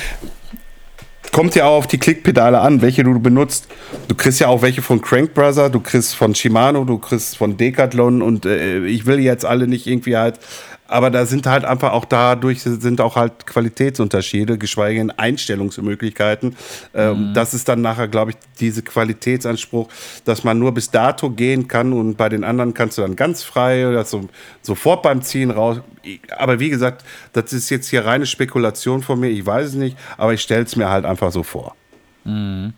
Kommt 1.31 1.53
ja 1.53 1.65
auch 1.65 1.77
auf 1.77 1.87
die 1.87 1.99
Klickpedale 1.99 2.59
an, 2.59 2.81
welche 2.81 3.03
du 3.03 3.19
benutzt. 3.19 3.67
Du 4.07 4.15
kriegst 4.15 4.39
ja 4.39 4.47
auch 4.47 4.63
welche 4.63 4.81
von 4.81 4.99
Crank 4.99 5.35
Brother, 5.35 5.69
du 5.69 5.79
kriegst 5.79 6.15
von 6.15 6.33
Shimano, 6.33 6.85
du 6.85 6.97
kriegst 6.97 7.37
von 7.37 7.55
Decathlon 7.55 8.23
und 8.23 8.47
äh, 8.47 8.83
ich 8.85 9.05
will 9.05 9.19
jetzt 9.19 9.45
alle 9.45 9.67
nicht 9.67 9.85
irgendwie 9.85 10.17
halt 10.17 10.39
aber 10.89 11.11
da 11.11 11.25
sind 11.25 11.45
halt 11.45 11.65
einfach 11.65 11.91
auch 11.91 12.05
dadurch 12.05 12.61
sind 12.61 12.99
auch 12.99 13.15
halt 13.15 13.45
Qualitätsunterschiede, 13.45 14.57
geschweige 14.57 14.99
denn 14.99 15.11
Einstellungsmöglichkeiten. 15.11 16.55
Ähm, 16.93 17.29
mhm. 17.29 17.33
Das 17.33 17.53
ist 17.53 17.69
dann 17.69 17.81
nachher, 17.81 18.07
glaube 18.07 18.31
ich, 18.31 18.37
diese 18.59 18.81
Qualitätsanspruch, 18.81 19.87
dass 20.25 20.43
man 20.43 20.57
nur 20.59 20.73
bis 20.73 20.89
dato 20.91 21.29
gehen 21.29 21.67
kann 21.67 21.93
und 21.93 22.17
bei 22.17 22.27
den 22.27 22.43
anderen 22.43 22.73
kannst 22.73 22.97
du 22.97 23.03
dann 23.03 23.15
ganz 23.15 23.43
frei 23.43 23.87
oder 23.87 24.03
so, 24.03 24.27
sofort 24.61 25.03
beim 25.03 25.21
Ziehen 25.21 25.51
raus. 25.51 25.81
Aber 26.37 26.59
wie 26.59 26.69
gesagt, 26.69 27.05
das 27.33 27.53
ist 27.53 27.69
jetzt 27.69 27.89
hier 27.89 28.05
reine 28.05 28.25
Spekulation 28.25 29.03
von 29.03 29.19
mir, 29.19 29.29
ich 29.29 29.45
weiß 29.45 29.67
es 29.67 29.73
nicht, 29.75 29.97
aber 30.17 30.33
ich 30.33 30.41
stelle 30.41 30.63
es 30.63 30.75
mir 30.75 30.89
halt 30.89 31.05
einfach 31.05 31.31
so 31.31 31.43
vor. 31.43 31.75
Mhm. 32.23 32.73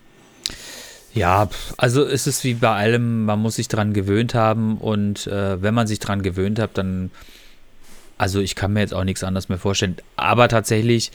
Ja, 1.14 1.50
also 1.78 2.06
es 2.06 2.26
ist 2.26 2.44
wie 2.44 2.54
bei 2.54 2.74
allem, 2.74 3.26
man 3.26 3.40
muss 3.40 3.56
sich 3.56 3.68
dran 3.68 3.94
gewöhnt 3.94 4.34
haben 4.34 4.78
und 4.78 5.28
äh, 5.28 5.62
wenn 5.62 5.74
man 5.74 5.88
sich 5.88 6.00
dran 6.00 6.22
gewöhnt 6.22 6.58
hat, 6.58 6.78
dann 6.78 7.12
also 8.22 8.40
ich 8.40 8.54
kann 8.54 8.74
mir 8.74 8.82
jetzt 8.82 8.94
auch 8.94 9.04
nichts 9.04 9.24
anderes 9.24 9.50
mehr 9.50 9.58
vorstellen. 9.58 9.98
Aber 10.16 10.48
tatsächlich 10.48 11.12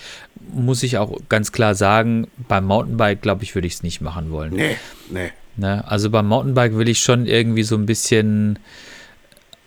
muss 0.52 0.82
ich 0.82 0.98
auch 0.98 1.16
ganz 1.28 1.52
klar 1.52 1.76
sagen, 1.76 2.26
beim 2.48 2.64
Mountainbike, 2.64 3.22
glaube 3.22 3.44
ich, 3.44 3.54
würde 3.54 3.68
ich 3.68 3.74
es 3.74 3.84
nicht 3.84 4.00
machen 4.00 4.32
wollen. 4.32 4.52
Nee, 4.52 4.76
nee. 5.08 5.30
Ne? 5.56 5.84
Also 5.86 6.10
beim 6.10 6.26
Mountainbike 6.26 6.76
will 6.76 6.88
ich 6.88 6.98
schon 6.98 7.26
irgendwie 7.26 7.62
so 7.62 7.76
ein 7.76 7.86
bisschen 7.86 8.58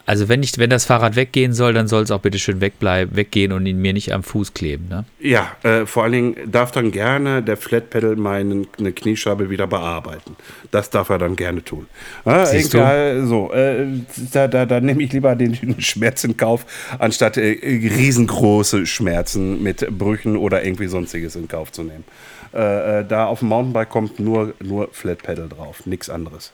Also 0.09 0.27
wenn 0.27 0.41
ich, 0.41 0.57
wenn 0.57 0.71
das 0.71 0.85
Fahrrad 0.85 1.15
weggehen 1.15 1.53
soll, 1.53 1.71
dann 1.71 1.87
soll 1.87 2.01
es 2.01 2.09
auch 2.09 2.19
bitte 2.19 2.39
schön 2.39 2.61
wegbleiben, 2.61 3.15
weggehen 3.15 3.51
und 3.51 3.67
ihn 3.67 3.77
mir 3.77 3.93
nicht 3.93 4.11
am 4.11 4.23
Fuß 4.23 4.55
kleben. 4.55 4.87
Ne? 4.89 5.05
Ja, 5.19 5.51
äh, 5.61 5.85
vor 5.85 6.01
allen 6.01 6.11
Dingen 6.13 6.35
darf 6.51 6.71
dann 6.71 6.89
gerne 6.89 7.43
der 7.43 7.57
Flat 7.57 7.91
Pedal 7.91 8.15
meine 8.15 8.65
Kniescheibe 8.65 9.51
wieder 9.51 9.67
bearbeiten. 9.67 10.35
Das 10.71 10.89
darf 10.89 11.09
er 11.09 11.19
dann 11.19 11.35
gerne 11.35 11.63
tun. 11.63 11.85
Siehst 12.25 12.73
du? 12.73 12.79
egal, 12.79 13.27
so, 13.27 13.53
äh, 13.53 13.85
da, 14.31 14.47
da, 14.47 14.65
da 14.65 14.81
nehme 14.81 15.03
ich 15.03 15.13
lieber 15.13 15.35
den 15.35 15.75
Schmerz 15.79 16.23
in 16.23 16.35
Kauf, 16.35 16.65
anstatt 16.97 17.37
äh, 17.37 17.59
riesengroße 17.61 18.87
Schmerzen 18.87 19.61
mit 19.61 19.95
Brüchen 19.95 20.37
oder 20.37 20.65
irgendwie 20.65 20.87
sonstiges 20.87 21.35
in 21.35 21.47
Kauf 21.47 21.71
zu 21.71 21.83
nehmen. 21.83 22.03
Äh, 22.51 23.01
äh, 23.01 23.05
da 23.07 23.27
auf 23.27 23.39
dem 23.41 23.49
Mountainbike 23.49 23.89
kommt 23.89 24.19
nur, 24.19 24.55
nur 24.59 24.89
Flat 24.91 25.21
Pedal 25.21 25.49
drauf, 25.49 25.85
nichts 25.85 26.09
anderes. 26.09 26.51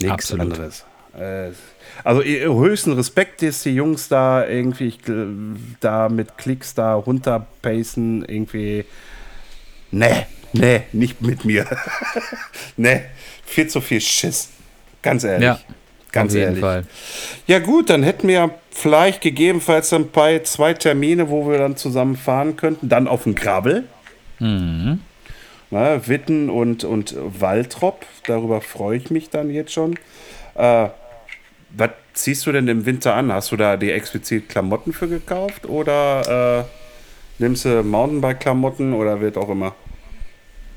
Nichts 0.00 0.32
Absolut. 0.32 0.46
anderes. 0.46 0.84
Äh, 1.18 1.50
also 2.04 2.22
höchsten 2.22 2.92
Respekt, 2.92 3.42
dass 3.42 3.62
die 3.62 3.74
Jungs 3.74 4.08
da 4.08 4.46
irgendwie 4.46 4.88
ich, 4.88 4.98
da 5.80 6.08
mit 6.08 6.38
Klicks 6.38 6.74
da 6.74 6.94
runterpacen, 6.94 8.24
irgendwie. 8.24 8.84
Nee, 9.90 10.26
nee, 10.52 10.82
nicht 10.92 11.20
mit 11.20 11.44
mir. 11.44 11.66
nee, 12.76 13.02
viel 13.44 13.68
zu 13.68 13.80
viel 13.80 14.00
Schiss. 14.00 14.48
Ganz 15.02 15.24
ehrlich. 15.24 15.44
Ja, 15.44 15.60
Ganz 16.12 16.32
Auf 16.32 16.36
jeden 16.36 16.48
ehrlich. 16.48 16.60
Fall. 16.60 16.84
Ja, 17.46 17.58
gut, 17.58 17.88
dann 17.88 18.02
hätten 18.02 18.28
wir 18.28 18.50
vielleicht 18.70 19.22
gegebenenfalls 19.22 19.88
dann 19.88 20.10
bei 20.10 20.40
zwei 20.40 20.74
Termine, 20.74 21.30
wo 21.30 21.50
wir 21.50 21.58
dann 21.58 21.76
zusammen 21.76 22.16
fahren 22.16 22.56
könnten. 22.56 22.90
Dann 22.90 23.08
auf 23.08 23.22
dem 23.22 23.34
Gravel. 23.34 23.84
Na, 24.38 26.06
Witten 26.06 26.50
und, 26.50 26.84
und 26.84 27.16
Waltrop. 27.16 28.04
Darüber 28.26 28.60
freue 28.60 28.98
ich 28.98 29.10
mich 29.10 29.30
dann 29.30 29.48
jetzt 29.48 29.72
schon. 29.72 29.98
Äh, 30.54 30.88
was 31.76 31.90
ziehst 32.14 32.46
du 32.46 32.52
denn 32.52 32.68
im 32.68 32.86
Winter 32.86 33.14
an? 33.14 33.32
Hast 33.32 33.52
du 33.52 33.56
da 33.56 33.76
die 33.76 33.90
explizit 33.90 34.48
Klamotten 34.48 34.92
für 34.92 35.08
gekauft? 35.08 35.66
Oder 35.66 36.60
äh, 36.60 36.64
nimmst 37.38 37.64
du 37.64 37.82
Mountainbike-Klamotten 37.82 38.92
oder 38.92 39.20
wird 39.20 39.36
auch 39.36 39.48
immer? 39.48 39.74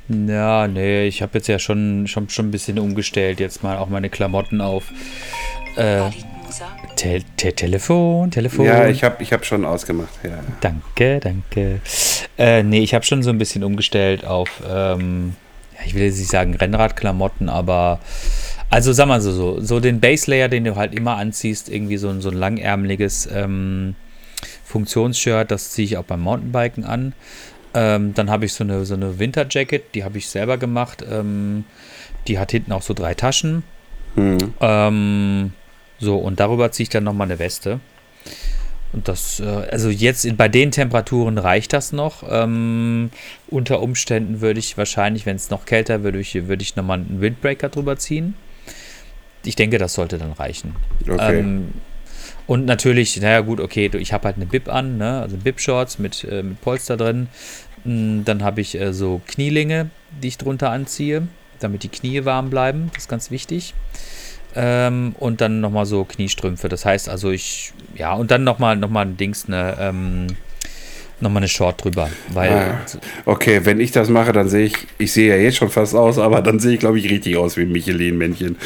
Ja, 0.07 0.67
nee, 0.67 1.07
ich 1.07 1.21
habe 1.21 1.37
jetzt 1.37 1.47
ja 1.47 1.57
schon, 1.57 2.07
schon, 2.07 2.29
schon 2.29 2.47
ein 2.47 2.51
bisschen 2.51 2.77
umgestellt. 2.77 3.39
Jetzt 3.39 3.63
mal 3.63 3.77
auch 3.77 3.89
meine 3.89 4.09
Klamotten 4.09 4.61
auf. 4.61 4.91
Äh, 5.75 6.11
te 6.95 7.21
te 7.37 7.53
Telefon, 7.53 8.31
Telefon. 8.31 8.65
Ja, 8.65 8.87
ich 8.87 9.03
habe 9.03 9.21
ich 9.21 9.33
hab 9.33 9.45
schon 9.45 9.65
ausgemacht. 9.65 10.13
Ja. 10.23 10.39
Danke, 10.61 11.19
danke. 11.19 11.81
Äh, 12.37 12.63
nee, 12.63 12.81
ich 12.81 12.93
habe 12.93 13.03
schon 13.03 13.23
so 13.23 13.31
ein 13.31 13.37
bisschen 13.37 13.63
umgestellt 13.63 14.25
auf, 14.25 14.49
ähm, 14.69 15.35
ja, 15.73 15.85
ich 15.85 15.95
will 15.95 16.03
jetzt 16.03 16.19
nicht 16.19 16.29
sagen 16.29 16.55
Rennradklamotten, 16.55 17.49
aber 17.49 17.99
also 18.69 18.93
sag 18.93 19.07
mal 19.07 19.21
so, 19.21 19.31
so, 19.31 19.59
so 19.61 19.79
den 19.79 19.99
Base 19.99 20.29
Layer, 20.29 20.49
den 20.49 20.63
du 20.63 20.75
halt 20.75 20.93
immer 20.93 21.17
anziehst, 21.17 21.69
irgendwie 21.69 21.97
so, 21.97 22.09
ein- 22.09 22.21
so 22.21 22.29
ein 22.29 22.35
langärmeliges 22.37 23.27
ähm, 23.31 23.95
Funktionsshirt, 24.63 25.51
das 25.51 25.71
ziehe 25.71 25.85
ich 25.85 25.97
auch 25.97 26.03
beim 26.03 26.21
Mountainbiken 26.21 26.83
an. 26.83 27.13
Ähm, 27.73 28.13
dann 28.13 28.29
habe 28.29 28.45
ich 28.45 28.53
so 28.53 28.63
eine, 28.63 28.85
so 28.85 28.93
eine 28.93 29.19
Winterjacket, 29.19 29.95
die 29.95 30.03
habe 30.03 30.17
ich 30.17 30.27
selber 30.29 30.57
gemacht. 30.57 31.03
Ähm, 31.09 31.65
die 32.27 32.39
hat 32.39 32.51
hinten 32.51 32.71
auch 32.71 32.81
so 32.81 32.93
drei 32.93 33.13
Taschen. 33.13 33.63
Hm. 34.15 34.53
Ähm, 34.61 35.53
so, 35.99 36.17
und 36.17 36.39
darüber 36.39 36.71
ziehe 36.71 36.85
ich 36.85 36.89
dann 36.89 37.03
nochmal 37.03 37.27
eine 37.27 37.39
Weste. 37.39 37.79
Und 38.93 39.07
das, 39.09 39.41
äh, 39.41 39.43
also 39.43 39.89
jetzt 39.89 40.23
in, 40.25 40.37
bei 40.37 40.47
den 40.47 40.71
Temperaturen 40.71 41.37
reicht 41.37 41.73
das 41.73 41.91
noch. 41.91 42.23
Ähm, 42.29 43.11
unter 43.47 43.81
Umständen 43.81 44.39
würde 44.41 44.59
ich 44.59 44.77
wahrscheinlich, 44.77 45.25
wenn 45.25 45.35
es 45.35 45.49
noch 45.49 45.65
kälter 45.65 46.03
würde, 46.03 46.19
ich, 46.19 46.33
würde 46.47 46.63
ich 46.63 46.75
nochmal 46.77 46.99
einen 46.99 47.19
Windbreaker 47.19 47.69
drüber 47.69 47.97
ziehen. 47.97 48.35
Ich 49.45 49.55
denke, 49.55 49.77
das 49.77 49.93
sollte 49.93 50.17
dann 50.17 50.31
reichen. 50.31 50.75
Okay. 51.07 51.39
Ähm, 51.39 51.69
und 52.47 52.65
natürlich, 52.65 53.19
naja 53.21 53.41
gut, 53.41 53.59
okay, 53.59 53.89
ich 53.97 54.13
habe 54.13 54.25
halt 54.25 54.35
eine 54.35 54.45
Bib 54.45 54.69
an, 54.69 54.97
ne? 54.97 55.21
also 55.21 55.37
Bib-Shorts 55.37 55.99
mit, 55.99 56.23
äh, 56.23 56.43
mit 56.43 56.61
Polster 56.61 56.97
drin. 56.97 57.27
Mm, 57.83 58.23
Dann 58.23 58.43
habe 58.43 58.61
ich 58.61 58.79
äh, 58.79 58.93
so 58.93 59.21
Knielinge, 59.27 59.89
die 60.21 60.27
ich 60.27 60.37
drunter 60.37 60.69
anziehe, 60.69 61.27
damit 61.59 61.83
die 61.83 61.89
Knie 61.89 62.25
warm 62.25 62.49
bleiben. 62.49 62.89
Das 62.93 63.03
ist 63.03 63.09
ganz 63.09 63.31
wichtig. 63.31 63.73
Ähm, 64.55 65.15
und 65.19 65.41
dann 65.41 65.59
nochmal 65.59 65.85
so 65.85 66.05
Kniestrümpfe. 66.05 66.69
Das 66.69 66.85
heißt 66.85 67.09
also, 67.09 67.31
ich, 67.31 67.73
ja, 67.95 68.13
und 68.13 68.31
dann 68.31 68.43
nochmal 68.43 68.75
noch 68.75 68.89
mal 68.89 69.05
ein 69.05 69.17
Dings, 69.17 69.45
eine, 69.47 69.75
ähm, 69.79 70.27
nochmal 71.21 71.41
eine 71.41 71.47
Short 71.47 71.83
drüber. 71.83 72.09
Weil, 72.29 72.51
Ah, 72.51 72.85
okay, 73.25 73.61
wenn 73.63 73.79
ich 73.79 73.91
das 73.91 74.09
mache, 74.09 74.31
dann 74.31 74.49
sehe 74.49 74.65
ich, 74.65 74.75
ich 74.97 75.11
sehe 75.11 75.29
ja 75.29 75.41
jetzt 75.41 75.57
schon 75.57 75.69
fast 75.69 75.95
aus, 75.95 76.17
aber 76.17 76.41
dann 76.41 76.59
sehe 76.59 76.73
ich, 76.73 76.79
glaube 76.79 76.99
ich, 76.99 77.09
richtig 77.09 77.37
aus 77.37 77.57
wie 77.57 77.61
ein 77.61 77.71
Michelin-Männchen. 77.71 78.57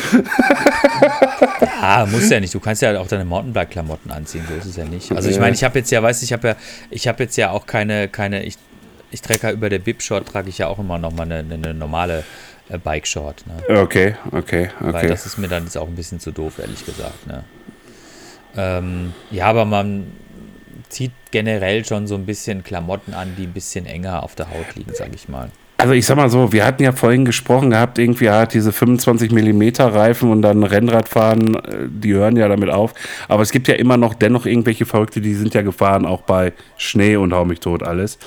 Ah, 1.81 2.05
muss 2.05 2.29
ja 2.29 2.39
nicht. 2.39 2.53
Du 2.53 2.59
kannst 2.59 2.81
ja 2.81 2.99
auch 2.99 3.07
deine 3.07 3.25
Mountainbike-Klamotten 3.25 4.11
anziehen, 4.11 4.43
so 4.49 4.55
ist 4.55 4.65
es 4.65 4.75
ja 4.75 4.85
nicht. 4.85 5.11
Also 5.11 5.29
ich 5.29 5.39
meine, 5.39 5.55
ich 5.55 5.63
habe 5.63 5.79
jetzt 5.79 5.91
ja, 5.91 6.03
weißt 6.03 6.21
du, 6.21 6.25
ich 6.25 6.33
habe 6.33 6.49
ja, 6.49 6.55
ich 6.89 7.07
habe 7.07 7.23
jetzt 7.23 7.37
ja 7.37 7.51
auch 7.51 7.65
keine, 7.65 8.07
keine, 8.09 8.43
ich, 8.43 8.55
ich 9.11 9.21
trage 9.21 9.39
ja 9.43 9.51
über 9.51 9.69
der 9.69 9.79
Bib-Short 9.79 10.27
trage 10.27 10.49
ich 10.49 10.57
ja 10.57 10.67
auch 10.67 10.79
immer 10.79 10.97
nochmal 10.97 11.31
eine, 11.31 11.53
eine, 11.53 11.73
normale 11.73 12.23
äh, 12.69 12.77
Bike-Short, 12.77 13.45
ne? 13.47 13.79
Okay, 13.81 14.15
okay, 14.31 14.69
Weil 14.79 14.95
okay. 14.95 15.07
das 15.07 15.25
ist 15.25 15.37
mir 15.37 15.47
dann 15.47 15.63
jetzt 15.63 15.77
auch 15.77 15.87
ein 15.87 15.95
bisschen 15.95 16.19
zu 16.19 16.31
doof, 16.31 16.59
ehrlich 16.59 16.85
gesagt, 16.85 17.27
ne? 17.27 17.43
Ähm, 18.57 19.13
ja, 19.31 19.45
aber 19.45 19.65
man 19.65 20.07
zieht 20.89 21.11
generell 21.31 21.85
schon 21.85 22.07
so 22.07 22.15
ein 22.15 22.25
bisschen 22.25 22.63
Klamotten 22.63 23.13
an, 23.13 23.33
die 23.37 23.43
ein 23.43 23.53
bisschen 23.53 23.85
enger 23.85 24.23
auf 24.23 24.35
der 24.35 24.49
Haut 24.49 24.75
liegen, 24.75 24.93
sage 24.93 25.11
ich 25.15 25.29
mal. 25.29 25.49
Also 25.77 25.93
ich 25.93 26.05
sag 26.05 26.17
mal 26.17 26.29
so, 26.29 26.51
wir 26.51 26.65
hatten 26.65 26.83
ja 26.83 26.91
vorhin 26.91 27.23
gesprochen 27.23 27.69
gehabt, 27.69 27.99
irgendwie 27.99 28.29
hat 28.29 28.53
diese 28.53 28.73
25 28.73 29.31
mm 29.31 29.63
Reifen 29.79 30.29
und 30.29 30.41
dann 30.41 30.63
Rennradfahren, 30.63 31.55
äh, 31.55 31.87
die 31.87 32.13
hören 32.13 32.35
ja 32.35 32.49
damit 32.49 32.69
auf. 32.69 32.93
Aber 33.29 33.43
es 33.43 33.51
gibt 33.51 33.69
ja 33.69 33.75
immer 33.75 33.95
noch 33.95 34.13
dennoch 34.13 34.45
irgendwelche 34.45 34.85
Verrückte, 34.85 35.21
die 35.21 35.35
sind 35.35 35.53
ja 35.53 35.61
gefahren, 35.61 36.05
auch 36.05 36.23
bei 36.23 36.51
Schnee 36.75 37.15
und 37.15 37.31
hau 37.33 37.45
mich 37.45 37.61
tot 37.61 37.83
alles. 37.83 38.17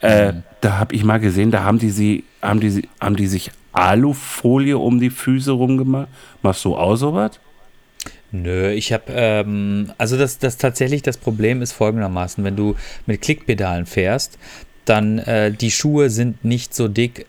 Äh, 0.00 0.34
Da 0.60 0.78
habe 0.78 0.94
ich 0.94 1.04
mal 1.04 1.18
gesehen, 1.18 1.50
da 1.50 1.62
haben 1.62 1.78
die 1.78 1.90
sie, 1.90 2.24
haben 2.42 2.60
die, 2.60 2.88
haben 3.00 3.16
die 3.16 3.26
sich 3.28 3.52
Alufolie 3.72 4.76
um 4.76 5.00
die 5.00 5.10
Füße 5.10 5.52
rumgemacht. 5.52 6.08
Machst 6.42 6.64
du 6.64 6.76
auch 6.76 6.96
sowas? 6.96 7.40
Nö, 8.30 8.70
ich 8.70 8.92
habe, 8.92 9.04
ähm, 9.08 9.92
also 9.96 10.18
das, 10.18 10.38
das 10.38 10.58
tatsächlich 10.58 11.02
das 11.02 11.16
Problem 11.16 11.62
ist 11.62 11.72
folgendermaßen, 11.72 12.44
wenn 12.44 12.56
du 12.56 12.74
mit 13.06 13.22
Klickpedalen 13.22 13.86
fährst, 13.86 14.38
dann 14.84 15.18
äh, 15.18 15.50
die 15.50 15.70
Schuhe 15.70 16.10
sind 16.10 16.44
nicht 16.44 16.74
so 16.74 16.88
dick, 16.88 17.26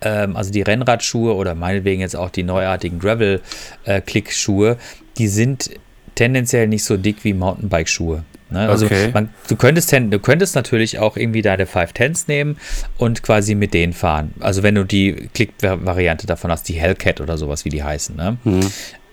ähm, 0.00 0.36
also 0.36 0.50
die 0.50 0.62
Rennradschuhe 0.62 1.34
oder 1.34 1.54
meinetwegen 1.54 2.00
jetzt 2.00 2.16
auch 2.16 2.30
die 2.30 2.42
neuartigen 2.44 2.98
Gravel-Klick-Schuhe, 2.98 4.78
die 5.18 5.28
sind 5.28 5.70
tendenziell 6.14 6.66
nicht 6.68 6.84
so 6.84 6.96
dick 6.96 7.24
wie 7.24 7.34
Mountainbike-Schuhe. 7.34 8.24
Ne? 8.50 8.68
Also 8.68 8.86
Okay. 8.86 9.10
man, 9.14 9.30
du, 9.48 9.56
könntest, 9.56 9.92
du 9.92 10.18
könntest 10.18 10.54
natürlich 10.54 10.98
auch 10.98 11.16
irgendwie 11.16 11.42
deine 11.42 11.64
510s 11.64 12.24
nehmen 12.26 12.58
und 12.98 13.22
quasi 13.22 13.54
mit 13.54 13.72
denen 13.72 13.92
fahren. 13.94 14.34
Also 14.40 14.62
wenn 14.62 14.74
du 14.74 14.84
die 14.84 15.30
Klick-Variante 15.34 16.26
davon 16.26 16.50
hast, 16.50 16.68
die 16.68 16.74
Hellcat 16.74 17.20
oder 17.20 17.38
sowas, 17.38 17.64
wie 17.64 17.70
die 17.70 17.82
heißen. 17.82 18.14
Ne? 18.16 18.36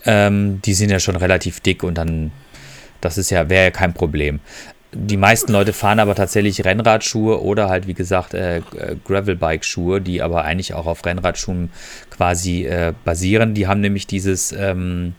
Ähm, 0.09 0.59
die 0.65 0.73
sind 0.73 0.89
ja 0.89 0.99
schon 0.99 1.15
relativ 1.15 1.59
dick 1.59 1.83
und 1.83 1.95
dann, 1.95 2.31
das 2.99 3.19
ist 3.19 3.29
ja, 3.29 3.47
wäre 3.47 3.65
ja 3.65 3.71
kein 3.71 3.93
Problem. 3.93 4.39
Die 4.91 5.17
meisten 5.17 5.51
Leute 5.51 5.71
fahren 5.71 5.99
aber 5.99 6.15
tatsächlich 6.15 6.65
Rennradschuhe 6.65 7.43
oder 7.43 7.69
halt, 7.69 7.85
wie 7.85 7.93
gesagt, 7.93 8.33
äh, 8.33 8.57
äh, 8.57 8.61
Gravelbike-Schuhe, 9.05 10.01
die 10.01 10.23
aber 10.23 10.45
eigentlich 10.45 10.73
auch 10.73 10.87
auf 10.87 11.05
Rennradschuhen 11.05 11.69
quasi 12.09 12.65
äh, 12.65 12.93
basieren. 13.05 13.53
Die 13.53 13.67
haben 13.67 13.81
nämlich 13.81 14.07
dieses, 14.07 14.51
ähm, 14.51 15.13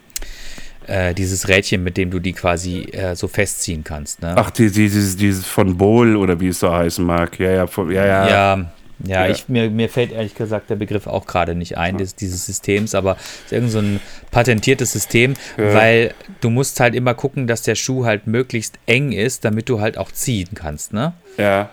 äh, 0.88 1.14
dieses 1.14 1.46
Rädchen, 1.46 1.84
mit 1.84 1.96
dem 1.96 2.10
du 2.10 2.18
die 2.18 2.32
quasi 2.32 2.80
äh, 2.90 3.14
so 3.14 3.28
festziehen 3.28 3.84
kannst. 3.84 4.22
Ne? 4.22 4.34
Ach, 4.36 4.50
die, 4.50 4.72
dieses, 4.72 5.16
dieses 5.16 5.46
von 5.46 5.76
Bohl 5.76 6.16
oder 6.16 6.40
wie 6.40 6.48
es 6.48 6.58
so 6.58 6.72
heißen 6.72 7.04
mag. 7.04 7.38
Ja, 7.38 7.52
ja, 7.52 7.66
von, 7.68 7.92
ja, 7.92 8.04
ja. 8.04 8.28
Ja, 8.28 8.72
ja, 9.04 9.26
Ja. 9.26 9.30
Ich, 9.30 9.48
mir, 9.48 9.70
mir 9.70 9.88
fällt 9.88 10.12
ehrlich 10.12 10.34
gesagt 10.34 10.70
der 10.70 10.76
Begriff 10.76 11.06
auch 11.06 11.26
gerade 11.26 11.54
nicht 11.54 11.76
ein, 11.78 11.98
des, 11.98 12.14
dieses 12.14 12.46
Systems, 12.46 12.94
aber 12.94 13.16
es 13.16 13.46
ist 13.46 13.52
irgend 13.52 13.70
so 13.70 13.78
ein 13.78 14.00
patentiertes 14.30 14.92
System, 14.92 15.34
Ja. 15.56 15.74
weil 15.74 16.14
du 16.40 16.50
musst 16.50 16.80
halt 16.80 16.94
immer 16.94 17.14
gucken, 17.14 17.46
dass 17.46 17.62
der 17.62 17.74
Schuh 17.74 18.04
halt 18.04 18.26
möglichst 18.26 18.78
eng 18.86 19.12
ist, 19.12 19.44
damit 19.44 19.68
du 19.68 19.80
halt 19.80 19.98
auch 19.98 20.10
ziehen 20.12 20.50
kannst, 20.54 20.92
ne? 20.92 21.12
ja. 21.36 21.70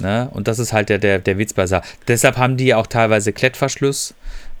Ne? 0.00 0.28
Und 0.32 0.48
das 0.48 0.58
ist 0.58 0.72
halt 0.72 0.88
der, 0.88 0.98
der, 0.98 1.20
der 1.20 1.38
Witz 1.38 1.52
bei 1.52 1.68
Sa 1.68 1.80
Deshalb 2.08 2.36
haben 2.36 2.56
die 2.56 2.66
ja 2.66 2.78
auch 2.78 2.88
teilweise 2.88 3.32
Klettverschluss. 3.32 4.14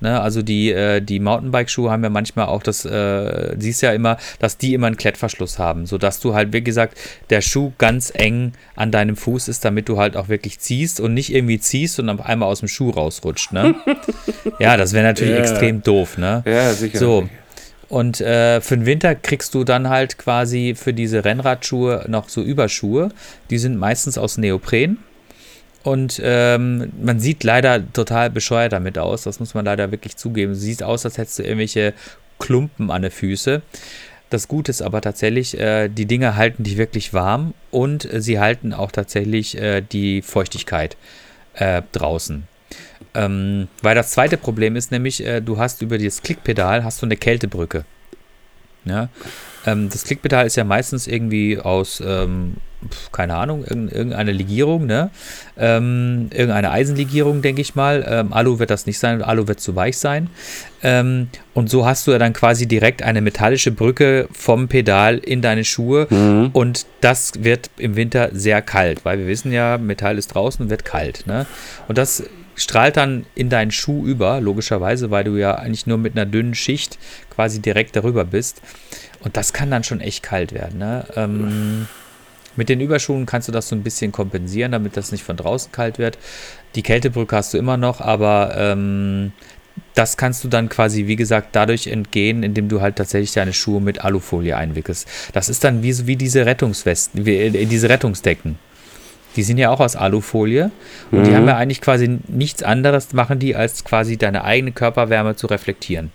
Ne? 0.04 0.20
Also 0.20 0.42
die, 0.42 0.70
äh, 0.70 1.00
die 1.00 1.18
Mountainbike-Schuhe 1.18 1.90
haben 1.90 2.04
ja 2.04 2.10
manchmal 2.10 2.46
auch 2.46 2.62
das, 2.62 2.84
äh, 2.84 3.56
siehst 3.58 3.80
ja 3.82 3.92
immer, 3.92 4.18
dass 4.38 4.58
die 4.58 4.74
immer 4.74 4.86
einen 4.86 4.96
Klettverschluss 4.98 5.58
haben, 5.58 5.86
sodass 5.86 6.20
du 6.20 6.34
halt, 6.34 6.52
wie 6.52 6.62
gesagt, 6.62 6.98
der 7.30 7.40
Schuh 7.40 7.72
ganz 7.78 8.12
eng 8.14 8.52
an 8.76 8.92
deinem 8.92 9.16
Fuß 9.16 9.48
ist, 9.48 9.64
damit 9.64 9.88
du 9.88 9.98
halt 9.98 10.16
auch 10.16 10.28
wirklich 10.28 10.60
ziehst 10.60 11.00
und 11.00 11.14
nicht 11.14 11.34
irgendwie 11.34 11.58
ziehst 11.58 11.98
und 11.98 12.08
auf 12.10 12.20
einmal 12.24 12.48
aus 12.50 12.60
dem 12.60 12.68
Schuh 12.68 12.90
rausrutscht. 12.90 13.52
Ne? 13.52 13.74
ja, 14.60 14.76
das 14.76 14.92
wäre 14.92 15.04
natürlich 15.04 15.34
Ja. 15.34 15.40
extrem 15.40 15.82
doof. 15.82 16.18
Ne? 16.18 16.42
Ja, 16.46 16.72
sicher. 16.74 16.98
So. 16.98 17.28
Und 17.88 18.20
äh, 18.20 18.60
für 18.60 18.76
den 18.76 18.86
Winter 18.86 19.14
kriegst 19.14 19.54
du 19.54 19.64
dann 19.64 19.88
halt 19.88 20.18
quasi 20.18 20.74
für 20.76 20.92
diese 20.92 21.24
Rennradschuhe 21.24 22.04
noch 22.08 22.28
so 22.28 22.42
Überschuhe. 22.42 23.10
Die 23.50 23.58
sind 23.58 23.76
meistens 23.78 24.18
aus 24.18 24.36
Neopren. 24.36 24.98
Und 25.84 26.20
ähm, 26.24 26.92
man 27.00 27.20
sieht 27.20 27.44
leider 27.44 27.80
total 27.92 28.30
bescheuert 28.30 28.72
damit 28.72 28.98
aus. 28.98 29.22
Das 29.22 29.38
muss 29.38 29.54
man 29.54 29.66
leider 29.66 29.90
wirklich 29.92 30.16
zugeben. 30.16 30.54
Sieht 30.54 30.82
aus, 30.82 31.04
als 31.04 31.18
hättest 31.18 31.38
du 31.38 31.42
irgendwelche 31.42 31.92
Klumpen 32.38 32.90
an 32.90 33.02
den 33.02 33.10
Füße. 33.10 33.62
Das 34.30 34.48
Gute 34.48 34.70
ist 34.70 34.82
aber 34.82 35.02
tatsächlich, 35.02 35.58
äh, 35.60 35.88
die 35.88 36.06
Dinge 36.06 36.36
halten 36.36 36.64
dich 36.64 36.78
wirklich 36.78 37.12
warm 37.12 37.52
und 37.70 38.10
äh, 38.10 38.20
sie 38.20 38.40
halten 38.40 38.72
auch 38.72 38.90
tatsächlich 38.90 39.56
äh, 39.58 39.82
die 39.82 40.22
Feuchtigkeit 40.22 40.96
äh, 41.54 41.82
draußen. 41.92 42.48
Ähm, 43.14 43.68
weil 43.82 43.94
das 43.94 44.10
zweite 44.10 44.38
Problem 44.38 44.74
ist 44.76 44.90
nämlich, 44.90 45.24
äh, 45.24 45.40
du 45.40 45.58
hast 45.58 45.82
über 45.82 45.98
das 45.98 46.22
Klickpedal 46.22 46.82
hast 46.82 47.02
du 47.02 47.06
eine 47.06 47.16
Kältebrücke. 47.16 47.84
Ja? 48.86 49.08
Ähm, 49.66 49.88
das 49.90 50.04
Klickpedal 50.04 50.46
ist 50.46 50.56
ja 50.56 50.64
meistens 50.64 51.06
irgendwie 51.06 51.58
aus, 51.58 52.02
ähm, 52.04 52.56
keine 53.12 53.34
Ahnung, 53.34 53.64
irgendeine 53.64 54.32
Legierung, 54.32 54.86
ne? 54.86 55.10
Ähm, 55.56 56.28
irgendeine 56.30 56.70
Eisenlegierung, 56.70 57.42
denke 57.42 57.60
ich 57.60 57.74
mal. 57.74 58.04
Ähm, 58.08 58.32
Alu 58.32 58.58
wird 58.58 58.70
das 58.70 58.86
nicht 58.86 58.98
sein, 58.98 59.22
Alu 59.22 59.46
wird 59.48 59.60
zu 59.60 59.76
weich 59.76 59.98
sein. 59.98 60.30
Ähm, 60.82 61.28
und 61.54 61.70
so 61.70 61.86
hast 61.86 62.06
du 62.06 62.12
ja 62.12 62.18
dann 62.18 62.32
quasi 62.32 62.66
direkt 62.66 63.02
eine 63.02 63.20
metallische 63.20 63.70
Brücke 63.70 64.28
vom 64.32 64.68
Pedal 64.68 65.18
in 65.18 65.42
deine 65.42 65.64
Schuhe. 65.64 66.06
Mhm. 66.10 66.50
Und 66.52 66.86
das 67.00 67.32
wird 67.42 67.70
im 67.78 67.96
Winter 67.96 68.30
sehr 68.32 68.62
kalt, 68.62 69.04
weil 69.04 69.18
wir 69.18 69.26
wissen 69.26 69.52
ja, 69.52 69.78
Metall 69.78 70.18
ist 70.18 70.28
draußen 70.28 70.64
und 70.64 70.70
wird 70.70 70.84
kalt. 70.84 71.26
Ne? 71.26 71.46
Und 71.88 71.98
das 71.98 72.24
strahlt 72.56 72.96
dann 72.96 73.26
in 73.34 73.48
deinen 73.48 73.70
Schuh 73.70 74.04
über, 74.06 74.40
logischerweise, 74.40 75.10
weil 75.10 75.24
du 75.24 75.36
ja 75.36 75.54
eigentlich 75.56 75.86
nur 75.86 75.98
mit 75.98 76.16
einer 76.16 76.26
dünnen 76.26 76.54
Schicht 76.54 76.98
quasi 77.30 77.60
direkt 77.60 77.96
darüber 77.96 78.24
bist. 78.24 78.60
Und 79.20 79.36
das 79.36 79.52
kann 79.52 79.70
dann 79.70 79.84
schon 79.84 80.00
echt 80.00 80.22
kalt 80.22 80.52
werden. 80.52 80.78
Ne? 80.78 81.06
Ähm, 81.16 81.86
mit 82.56 82.68
den 82.68 82.80
Überschuhen 82.80 83.26
kannst 83.26 83.48
du 83.48 83.52
das 83.52 83.68
so 83.68 83.76
ein 83.76 83.82
bisschen 83.82 84.12
kompensieren, 84.12 84.72
damit 84.72 84.96
das 84.96 85.12
nicht 85.12 85.24
von 85.24 85.36
draußen 85.36 85.72
kalt 85.72 85.98
wird. 85.98 86.18
Die 86.74 86.82
Kältebrücke 86.82 87.36
hast 87.36 87.54
du 87.54 87.58
immer 87.58 87.76
noch, 87.76 88.00
aber 88.00 88.54
ähm, 88.56 89.32
das 89.94 90.16
kannst 90.16 90.42
du 90.44 90.48
dann 90.48 90.68
quasi, 90.68 91.06
wie 91.06 91.16
gesagt, 91.16 91.48
dadurch 91.52 91.86
entgehen, 91.86 92.42
indem 92.42 92.68
du 92.68 92.80
halt 92.80 92.96
tatsächlich 92.96 93.32
deine 93.32 93.52
Schuhe 93.52 93.80
mit 93.80 94.04
Alufolie 94.04 94.56
einwickelst. 94.56 95.08
Das 95.32 95.48
ist 95.48 95.64
dann 95.64 95.82
wie, 95.82 96.06
wie 96.06 96.16
diese 96.16 96.46
Rettungswesten, 96.46 97.26
wie, 97.26 97.36
äh, 97.36 97.66
diese 97.66 97.88
Rettungsdecken. 97.88 98.58
Die 99.36 99.42
sind 99.42 99.58
ja 99.58 99.70
auch 99.70 99.80
aus 99.80 99.96
Alufolie 99.96 100.70
und 101.10 101.20
mhm. 101.20 101.24
die 101.24 101.34
haben 101.34 101.46
ja 101.46 101.56
eigentlich 101.56 101.80
quasi 101.80 102.18
nichts 102.28 102.62
anderes 102.62 103.12
machen 103.12 103.38
die, 103.38 103.56
als 103.56 103.84
quasi 103.84 104.16
deine 104.16 104.44
eigene 104.44 104.72
Körperwärme 104.72 105.36
zu 105.36 105.46
reflektieren. 105.48 106.12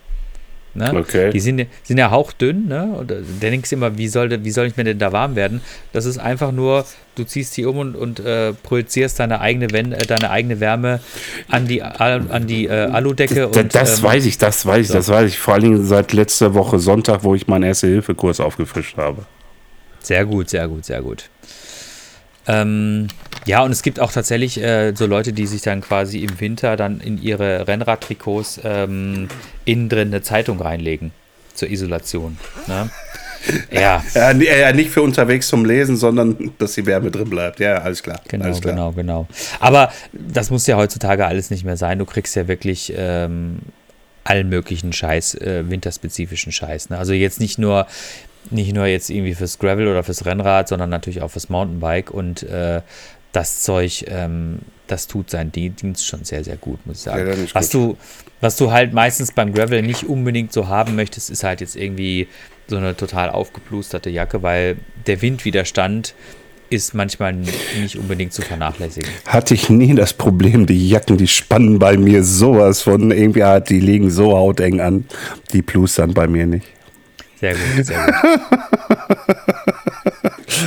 Ne? 0.76 0.94
Okay. 0.96 1.32
Die 1.32 1.40
sind, 1.40 1.66
sind 1.84 1.98
ja 1.98 2.12
hauchdünn, 2.12 2.68
ne? 2.68 2.84
Und 2.84 3.12
äh, 3.12 3.22
der 3.42 3.50
denkst 3.50 3.72
immer, 3.72 3.98
wie 3.98 4.08
soll, 4.08 4.44
wie 4.44 4.52
soll 4.52 4.68
ich 4.68 4.78
mir 4.78 4.84
denn 4.84 5.00
da 5.00 5.12
warm 5.12 5.36
werden? 5.36 5.62
Das 5.94 6.06
ist 6.06 6.20
einfach 6.20 6.52
nur, 6.52 6.86
du 7.16 7.24
ziehst 7.24 7.58
die 7.58 7.66
um 7.66 7.78
und, 7.78 7.96
und 7.96 8.20
äh, 8.20 8.54
projizierst 8.54 9.20
deine 9.20 9.42
eigene, 9.42 9.66
äh, 9.66 10.06
deine 10.06 10.30
eigene 10.30 10.60
Wärme 10.60 11.00
an 11.48 11.68
die, 11.68 11.82
an 11.82 12.46
die 12.46 12.68
äh, 12.68 12.72
Aludecke. 12.72 13.48
Das, 13.48 13.58
und, 13.58 13.76
das 13.76 13.98
ähm, 13.98 14.04
weiß 14.04 14.26
ich, 14.26 14.38
das 14.38 14.66
weiß 14.66 14.82
ich, 14.82 14.88
so. 14.88 14.94
das 14.94 15.10
weiß 15.10 15.32
ich. 15.32 15.40
Vor 15.40 15.56
allen 15.56 15.64
Dingen 15.64 15.86
seit 15.86 16.14
letzter 16.14 16.54
Woche 16.54 16.80
Sonntag, 16.80 17.24
wo 17.24 17.34
ich 17.34 17.48
meinen 17.48 17.64
Erste-Hilfe-Kurs 17.64 18.40
aufgefrischt 18.40 18.98
habe. 18.98 19.26
Sehr 20.02 20.26
gut, 20.26 20.50
sehr 20.50 20.68
gut, 20.68 20.86
sehr 20.86 21.02
gut. 21.02 21.30
Ähm, 22.50 23.08
ja, 23.46 23.62
und 23.62 23.72
es 23.72 23.84
gibt 23.84 24.00
auch 24.00 24.12
tatsächlich 24.12 24.62
äh, 24.62 24.94
so 24.96 25.06
Leute, 25.06 25.34
die 25.34 25.48
sich 25.48 25.62
dann 25.62 25.82
quasi 25.82 26.20
im 26.20 26.40
Winter 26.40 26.76
dann 26.76 27.00
in 27.00 27.22
ihre 27.22 27.68
Rennradtrikots 27.68 28.62
ähm, 28.64 29.28
innen 29.66 29.90
drin 29.90 30.10
eine 30.10 30.22
Zeitung 30.22 30.60
reinlegen 30.60 31.12
zur 31.54 31.70
Isolation. 31.70 32.38
Ne? 32.68 32.90
Ja. 33.72 34.04
ja. 34.14 34.32
ja. 34.34 34.74
Nicht 34.74 34.90
für 34.90 35.02
unterwegs 35.02 35.48
zum 35.48 35.64
Lesen, 35.64 35.96
sondern 35.96 36.52
dass 36.58 36.74
die 36.74 36.86
Wärme 36.86 37.10
drin 37.10 37.30
bleibt. 37.30 37.62
Ja, 37.62 37.78
alles 37.78 38.04
klar. 38.04 38.20
Genau, 38.28 38.44
alles 38.44 38.60
klar. 38.60 38.74
genau, 38.74 38.92
genau. 38.92 39.28
Aber 39.62 39.94
das 40.12 40.52
muss 40.52 40.68
ja 40.68 40.76
heutzutage 40.76 41.26
alles 41.26 41.50
nicht 41.50 41.64
mehr 41.64 41.78
sein. 41.78 42.00
Du 42.00 42.06
kriegst 42.06 42.36
ja 42.36 42.50
wirklich 42.50 42.94
ähm, 42.98 43.60
allen 44.26 44.50
möglichen 44.50 44.92
Scheiß, 44.92 45.36
äh, 45.36 45.64
winterspezifischen 45.70 46.52
Scheiß. 46.52 46.90
Ne? 46.90 46.98
Also 46.98 47.14
jetzt 47.14 47.40
nicht 47.40 47.58
nur 47.58 47.88
nicht 48.52 48.74
nur 48.74 48.86
jetzt 48.86 49.10
irgendwie 49.10 49.34
fürs 49.34 49.60
Gravel 49.60 49.88
oder 49.88 50.04
fürs 50.04 50.26
Rennrad, 50.26 50.68
sondern 50.68 50.90
natürlich 50.90 51.22
auch 51.22 51.32
fürs 51.32 51.50
Mountainbike 51.50 52.12
und 52.12 52.44
äh, 52.44 52.82
das 53.32 53.62
Zeug, 53.62 54.06
ähm, 54.08 54.60
das 54.88 55.08
tut 55.08 55.30
seinen 55.30 55.52
Dienst 55.52 56.06
schon 56.06 56.24
sehr, 56.24 56.44
sehr 56.44 56.58
gut, 56.58 56.86
muss 56.86 56.98
ich 56.98 57.04
sagen. 57.04 57.28
Ja, 57.28 57.36
was, 57.54 57.72
gut. 57.72 57.74
Du, 57.74 57.98
was 58.42 58.58
du 58.58 58.72
halt 58.72 58.94
meistens 58.94 59.32
beim 59.32 59.54
Gravel 59.54 59.82
nicht 59.82 60.04
unbedingt 60.04 60.52
so 60.52 60.68
haben 60.68 60.96
möchtest, 60.96 61.30
ist 61.30 61.44
halt 61.44 61.62
jetzt 61.62 61.76
irgendwie 61.76 62.28
so 62.68 62.78
eine 62.78 62.96
total 62.96 63.30
aufgeplusterte 63.30 64.10
Jacke, 64.10 64.42
weil 64.42 64.78
der 65.06 65.22
Windwiderstand 65.22 66.16
ist 66.70 66.94
manchmal 66.94 67.34
nicht 67.34 67.98
unbedingt 67.98 68.32
zu 68.32 68.42
vernachlässigen. 68.42 69.10
Hatte 69.26 69.56
ich 69.56 69.70
nie 69.70 69.96
das 69.96 70.14
Problem, 70.14 70.66
die 70.66 70.88
Jacken, 70.88 71.18
die 71.18 71.28
spannen 71.28 71.80
bei 71.80 71.98
mir 71.98 72.24
sowas 72.24 72.84
von 72.84 73.12
irgendwie, 73.12 73.44
die 73.68 73.80
liegen 73.80 74.12
so 74.12 74.38
hauteng 74.38 74.80
an, 74.80 75.06
die 75.52 75.64
plustern 75.64 76.14
bei 76.14 76.28
mir 76.28 76.46
nicht. 76.46 76.68
Sehr 77.40 77.54
gut, 77.54 77.86
sehr 77.86 78.06
gut. 78.06 78.16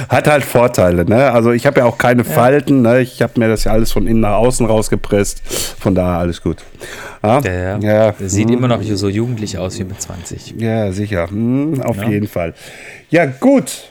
Hat 0.08 0.26
halt 0.26 0.44
Vorteile, 0.44 1.04
ne? 1.04 1.30
Also 1.32 1.52
ich 1.52 1.66
habe 1.66 1.80
ja 1.80 1.86
auch 1.86 1.98
keine 1.98 2.22
ja. 2.22 2.30
Falten, 2.30 2.82
ne? 2.82 3.00
Ich 3.00 3.22
habe 3.22 3.38
mir 3.38 3.48
das 3.48 3.64
ja 3.64 3.72
alles 3.72 3.92
von 3.92 4.06
innen 4.06 4.20
nach 4.20 4.36
außen 4.36 4.66
rausgepresst. 4.66 5.42
Von 5.78 5.94
daher 5.94 6.18
alles 6.18 6.42
gut. 6.42 6.64
Ja, 7.22 7.40
ja. 7.40 7.78
ja. 7.78 8.14
Sieht 8.18 8.48
hm. 8.48 8.58
immer 8.58 8.68
noch 8.68 8.82
so 8.82 9.08
jugendlich 9.08 9.58
aus 9.58 9.78
wie 9.78 9.84
mit 9.84 10.00
20. 10.00 10.54
Ja, 10.58 10.92
sicher. 10.92 11.28
Hm, 11.28 11.82
auf 11.82 12.02
jeden 12.02 12.28
Fall. 12.28 12.54
Ja, 13.10 13.26
gut. 13.26 13.90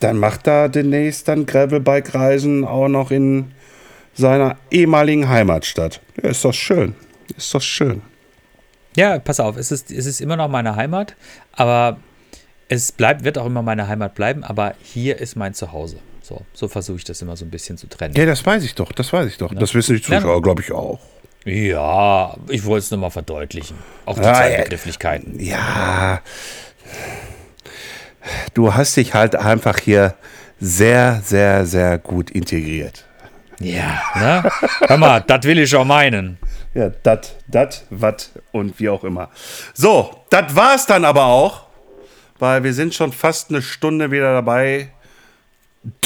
Dann 0.00 0.18
macht 0.18 0.46
er 0.46 0.68
demnächst 0.68 1.28
dann 1.28 1.44
Gravelbike-Reisen 1.44 2.64
auch 2.64 2.88
noch 2.88 3.10
in 3.10 3.52
seiner 4.14 4.56
ehemaligen 4.70 5.28
Heimatstadt. 5.28 6.00
Ja, 6.22 6.30
ist 6.30 6.44
doch 6.44 6.54
schön. 6.54 6.94
Ist 7.36 7.54
doch 7.54 7.62
schön. 7.62 8.02
Ja, 8.98 9.20
pass 9.20 9.38
auf, 9.38 9.56
es 9.56 9.70
ist, 9.70 9.92
es 9.92 10.06
ist 10.06 10.20
immer 10.20 10.36
noch 10.36 10.48
meine 10.48 10.74
Heimat, 10.74 11.14
aber 11.52 11.98
es 12.68 12.90
bleibt, 12.90 13.22
wird 13.22 13.38
auch 13.38 13.46
immer 13.46 13.62
meine 13.62 13.86
Heimat 13.86 14.16
bleiben, 14.16 14.42
aber 14.42 14.74
hier 14.82 15.18
ist 15.18 15.36
mein 15.36 15.54
Zuhause. 15.54 15.98
So, 16.20 16.42
so 16.52 16.66
versuche 16.66 16.96
ich 16.98 17.04
das 17.04 17.22
immer 17.22 17.36
so 17.36 17.44
ein 17.44 17.50
bisschen 17.50 17.78
zu 17.78 17.86
trennen. 17.86 18.14
Ja, 18.16 18.26
das 18.26 18.44
weiß 18.44 18.64
ich 18.64 18.74
doch, 18.74 18.90
das 18.90 19.12
weiß 19.12 19.28
ich 19.28 19.38
doch. 19.38 19.52
Ja. 19.52 19.58
Das 19.60 19.72
wissen 19.74 19.94
die 19.94 20.02
Zuschauer, 20.02 20.34
ja. 20.34 20.40
glaube 20.40 20.62
ich, 20.62 20.72
auch. 20.72 20.98
Ja, 21.44 22.36
ich 22.48 22.64
wollte 22.64 22.86
es 22.86 22.90
nochmal 22.90 23.12
verdeutlichen. 23.12 23.78
Auch 24.04 24.18
die 24.18 24.24
ja, 24.24 24.34
zwei 24.34 24.56
Begrifflichkeiten. 24.64 25.38
Ja. 25.38 26.20
Du 28.54 28.74
hast 28.74 28.96
dich 28.96 29.14
halt 29.14 29.36
einfach 29.36 29.78
hier 29.78 30.16
sehr, 30.58 31.22
sehr, 31.24 31.66
sehr 31.66 31.98
gut 31.98 32.32
integriert. 32.32 33.04
Ja, 33.60 34.00
ne? 34.14 34.50
Hör 34.86 34.96
mal, 34.96 35.20
das 35.20 35.44
will 35.44 35.58
ich 35.58 35.74
auch 35.74 35.84
meinen. 35.84 36.38
Ja, 36.74 36.90
dat, 37.02 37.34
dat, 37.48 37.84
wat 37.90 38.30
und 38.52 38.78
wie 38.78 38.88
auch 38.88 39.02
immer. 39.02 39.30
So, 39.74 40.24
das 40.30 40.54
war's 40.54 40.86
dann 40.86 41.04
aber 41.04 41.24
auch, 41.24 41.66
weil 42.38 42.62
wir 42.62 42.72
sind 42.72 42.94
schon 42.94 43.12
fast 43.12 43.50
eine 43.50 43.62
Stunde 43.62 44.10
wieder 44.10 44.32
dabei, 44.32 44.90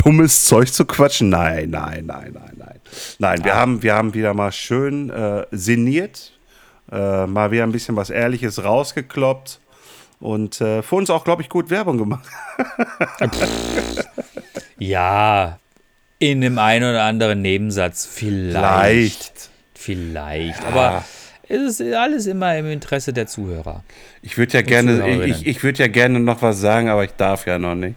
dummes 0.03 0.45
Zeug 0.45 0.73
zu 0.73 0.87
quatschen. 0.87 1.29
Nein, 1.29 1.71
nein, 1.71 2.07
nein, 2.07 2.33
nein, 2.33 2.53
nein. 2.57 2.81
Nein, 3.19 3.45
wir, 3.45 3.55
ah. 3.55 3.59
haben, 3.59 3.83
wir 3.83 3.95
haben 3.95 4.15
wieder 4.15 4.35
mal 4.35 4.53
schön 4.53 5.11
äh, 5.11 5.47
sinniert, 5.51 6.33
äh, 6.91 7.27
mal 7.27 7.51
wieder 7.51 7.65
ein 7.65 7.73
bisschen 7.73 7.97
was 7.97 8.11
Ehrliches 8.11 8.65
rausgekloppt 8.65 9.61
und 10.21 10.61
äh, 10.61 10.83
für 10.83 10.97
uns 10.97 11.11
auch, 11.11 11.25
glaube 11.25 11.43
ich, 11.43 11.49
gut 11.49 11.69
Werbung 11.69 11.99
gemacht. 11.99 12.25
ja, 14.79 15.59
in 16.23 16.41
dem 16.41 16.59
einen 16.59 16.89
oder 16.89 17.03
anderen 17.03 17.43
Nebensatz 17.43 18.07
vielleicht. 18.07 18.53
Vielleicht. 18.55 19.51
Vielleicht. 19.75 20.63
Ja. 20.63 20.69
Aber 20.69 21.05
es 21.49 21.81
ist 21.81 21.95
alles 21.95 22.27
immer 22.27 22.57
im 22.57 22.71
Interesse 22.71 23.13
der 23.13 23.27
Zuhörer. 23.27 23.83
Ich 24.23 24.39
würde 24.39 24.53
ja 24.53 24.63
gerne, 24.63 25.25
ich, 25.27 25.45
ich 25.45 25.65
würde 25.65 25.81
ja 25.81 25.89
gerne 25.89 26.21
noch 26.21 26.41
was 26.41 26.61
sagen, 26.61 26.89
aber 26.89 27.03
ich 27.03 27.11
darf 27.13 27.47
ja 27.47 27.59
noch 27.59 27.75
nicht. 27.75 27.97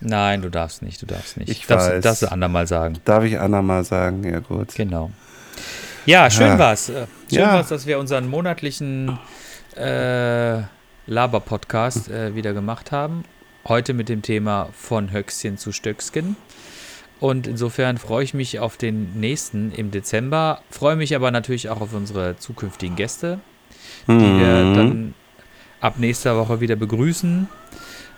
Nein, 0.00 0.42
du 0.42 0.50
darfst 0.50 0.82
nicht, 0.82 1.02
du 1.02 1.06
darfst 1.06 1.36
nicht. 1.36 1.48
Ich 1.48 1.66
darfst, 1.66 1.90
weiß. 1.90 2.04
Darfst 2.04 2.22
du 2.22 2.30
andermal 2.30 2.68
sagen. 2.68 2.98
Darf 3.04 3.24
ich 3.24 3.40
andermal 3.40 3.82
sagen? 3.82 4.22
Ja, 4.22 4.38
gut. 4.38 4.72
Genau. 4.76 5.10
Ja, 6.06 6.30
schön 6.30 6.46
ja. 6.46 6.58
war's. 6.58 6.86
Schön 6.86 7.06
ja. 7.30 7.54
war's, 7.54 7.68
dass 7.68 7.86
wir 7.86 7.98
unseren 7.98 8.28
monatlichen 8.28 9.18
äh, 9.76 10.58
Laber-Podcast 11.06 12.08
äh, 12.08 12.36
wieder 12.36 12.52
gemacht 12.52 12.92
haben. 12.92 13.24
Heute 13.66 13.94
mit 13.94 14.08
dem 14.08 14.22
Thema 14.22 14.68
von 14.72 15.10
Höchstchen 15.10 15.58
zu 15.58 15.72
Stöcksken. 15.72 16.36
Und 17.20 17.46
insofern 17.46 17.98
freue 17.98 18.24
ich 18.24 18.34
mich 18.34 18.58
auf 18.58 18.76
den 18.76 19.18
nächsten 19.18 19.72
im 19.72 19.90
Dezember. 19.90 20.60
Freue 20.70 20.96
mich 20.96 21.14
aber 21.14 21.30
natürlich 21.30 21.68
auch 21.68 21.80
auf 21.80 21.94
unsere 21.94 22.36
zukünftigen 22.36 22.96
Gäste, 22.96 23.38
die 24.08 24.12
mhm. 24.12 24.40
wir 24.40 24.74
dann 24.74 25.14
ab 25.80 25.94
nächster 25.98 26.36
Woche 26.36 26.60
wieder 26.60 26.76
begrüßen. 26.76 27.48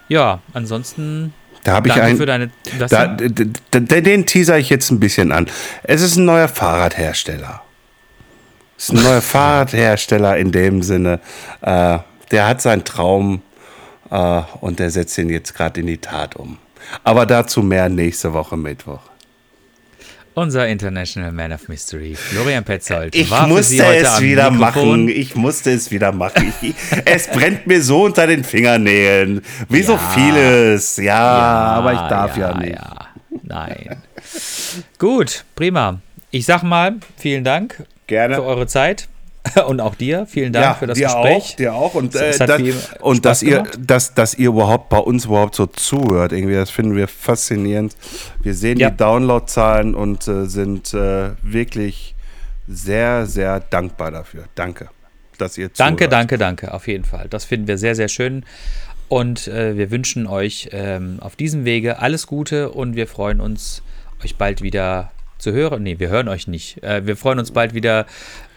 Ja, 0.08 0.40
ansonsten. 0.52 1.34
Da 1.64 1.74
habe 1.74 1.88
ich 1.88 1.94
einen. 1.94 2.16
Für 2.16 2.26
deine, 2.26 2.50
da, 2.88 3.06
den 3.06 4.24
teaser 4.24 4.58
ich 4.58 4.70
jetzt 4.70 4.90
ein 4.90 5.00
bisschen 5.00 5.32
an. 5.32 5.48
Es 5.82 6.00
ist 6.00 6.16
ein 6.16 6.24
neuer 6.24 6.48
Fahrradhersteller. 6.48 7.62
Es 8.78 8.88
ist 8.88 8.96
ein 8.96 9.02
neuer 9.02 9.20
Fahrradhersteller 9.20 10.36
in 10.36 10.52
dem 10.52 10.82
Sinne. 10.82 11.20
Äh, 11.62 11.98
der 12.30 12.46
hat 12.46 12.62
seinen 12.62 12.84
Traum 12.84 13.42
äh, 14.10 14.42
und 14.60 14.78
der 14.78 14.90
setzt 14.90 15.18
ihn 15.18 15.28
jetzt 15.28 15.54
gerade 15.54 15.80
in 15.80 15.86
die 15.86 15.98
Tat 15.98 16.36
um. 16.36 16.58
Aber 17.04 17.26
dazu 17.26 17.62
mehr 17.62 17.88
nächste 17.88 18.32
Woche 18.32 18.56
Mittwoch. 18.56 19.00
Unser 20.34 20.68
International 20.68 21.32
Man 21.32 21.50
of 21.52 21.66
Mystery, 21.68 22.14
Florian 22.14 22.62
Petzold. 22.62 23.14
Ich 23.14 23.30
musste 23.30 23.86
es 23.86 24.20
wieder 24.20 24.50
Mikrofon. 24.50 25.04
machen. 25.04 25.08
Ich 25.08 25.34
musste 25.34 25.70
es 25.70 25.90
wieder 25.90 26.12
machen. 26.12 26.52
Ich, 26.60 26.74
es 27.06 27.26
brennt 27.28 27.66
mir 27.66 27.80
so 27.82 28.04
unter 28.04 28.26
den 28.26 28.44
Fingernägeln. 28.44 29.40
Wie 29.70 29.82
so 29.82 29.94
Ja. 29.94 29.98
vieles. 30.14 30.98
Ja, 30.98 31.16
aber 31.18 31.94
ich 31.94 32.00
darf 32.00 32.36
ja, 32.36 32.52
nicht. 32.58 32.74
Ja. 32.74 33.06
Nein. 33.44 34.02
Gut, 34.98 35.44
prima. 35.54 36.00
Ich 36.30 36.44
sag 36.44 36.62
mal, 36.62 36.96
vielen 37.16 37.44
Dank 37.44 37.84
Gerne. 38.06 38.34
für 38.34 38.42
eure 38.44 38.66
Zeit 38.66 39.08
und 39.66 39.80
auch 39.80 39.94
dir. 39.94 40.26
Vielen 40.26 40.52
Dank 40.52 40.64
ja, 40.64 40.74
für 40.74 40.86
das 40.86 40.98
dir 40.98 41.06
Gespräch. 41.06 41.52
auch, 41.52 41.56
dir 41.56 41.74
auch 41.74 41.94
und, 41.94 42.14
äh, 42.14 42.36
das, 42.38 42.60
und 43.00 43.24
dass 43.24 43.42
ihr, 43.42 43.64
dass, 43.78 44.14
dass 44.14 44.34
ihr 44.34 44.48
überhaupt 44.48 44.88
bei 44.88 44.98
uns 44.98 45.24
überhaupt 45.26 45.54
so 45.54 45.66
zuhört, 45.66 46.32
irgendwie, 46.32 46.54
das 46.54 46.70
finden 46.70 46.96
wir 46.96 47.08
faszinierend. 47.08 47.96
Wir 48.42 48.54
sehen 48.54 48.78
Ja. 48.78 48.90
die 48.90 48.96
Downloadzahlen 48.96 49.94
und 49.94 50.26
äh, 50.28 50.46
sind 50.46 50.92
äh, 50.94 51.30
wirklich 51.42 52.14
sehr, 52.68 53.26
sehr 53.26 53.60
dankbar 53.60 54.10
dafür. 54.10 54.44
Danke, 54.54 54.88
dass 55.38 55.56
ihr 55.58 55.68
Danke, 55.76 56.04
zuhört. 56.04 56.12
danke, 56.12 56.38
danke, 56.38 56.74
auf 56.74 56.88
jeden 56.88 57.04
Fall. 57.04 57.26
Das 57.28 57.44
finden 57.44 57.68
wir 57.68 57.78
sehr, 57.78 57.94
sehr 57.94 58.08
schön. 58.08 58.44
Und 59.08 59.46
äh, 59.46 59.76
wir 59.76 59.92
wünschen 59.92 60.26
euch 60.26 60.68
ähm, 60.72 61.18
auf 61.20 61.36
diesem 61.36 61.64
Wege 61.64 62.00
alles 62.00 62.26
Gute 62.26 62.70
und 62.70 62.96
wir 62.96 63.06
freuen 63.06 63.40
uns, 63.40 63.82
euch 64.24 64.34
bald 64.36 64.62
wieder 64.62 65.12
zu 65.38 65.52
hören. 65.52 65.84
Nee, 65.84 66.00
wir 66.00 66.08
hören 66.08 66.26
euch 66.28 66.48
nicht. 66.48 66.82
Äh, 66.82 67.06
wir 67.06 67.16
freuen 67.16 67.38
uns 67.38 67.52
bald 67.52 67.72
wieder, 67.72 68.06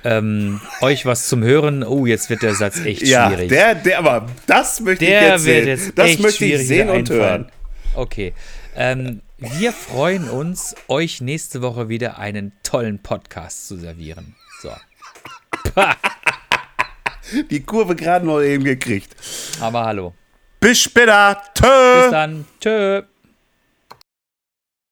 ähm, 0.04 0.62
euch 0.82 1.06
was 1.06 1.28
zum 1.28 1.44
Hören. 1.44 1.84
Oh, 1.84 2.06
jetzt 2.06 2.30
wird 2.30 2.42
der 2.42 2.56
Satz 2.56 2.80
echt 2.86 3.02
Ja, 3.04 3.28
schwierig. 3.30 3.50
der, 3.50 3.76
der, 3.76 4.00
aber 4.00 4.26
das 4.48 4.80
möchte 4.80 5.06
ich 5.06 5.12
Der 5.12 5.22
jetzt 5.30 5.46
wird 5.46 5.58
sehen. 5.64 5.68
jetzt 5.68 5.98
das 5.98 6.20
möchte 6.20 6.46
ich 6.46 6.68
sehen 6.68 6.90
und 6.90 6.96
einfallen. 7.12 7.20
hören. 7.22 7.52
Okay. 7.96 8.34
Ähm, 8.76 9.22
wir 9.38 9.72
freuen 9.74 10.30
uns, 10.30 10.76
euch 10.88 11.22
nächste 11.22 11.62
Woche 11.62 11.90
wieder 11.90 12.18
einen 12.20 12.52
tollen 12.64 13.00
Podcast 13.00 13.68
zu 13.68 13.78
servieren. 13.78 14.36
So. 14.62 14.72
Die 17.50 17.62
Kurve 17.62 17.96
gerade 17.96 18.26
noch 18.26 18.42
eben 18.42 18.64
gekriegt. 18.64 19.16
Aber 19.60 19.86
hallo. 19.86 20.14
Bis 20.60 20.82
später. 20.82 21.42
Tschö. 21.54 22.02
Bis 22.02 22.12
dann. 22.12 22.46
Tschö. 22.60 23.02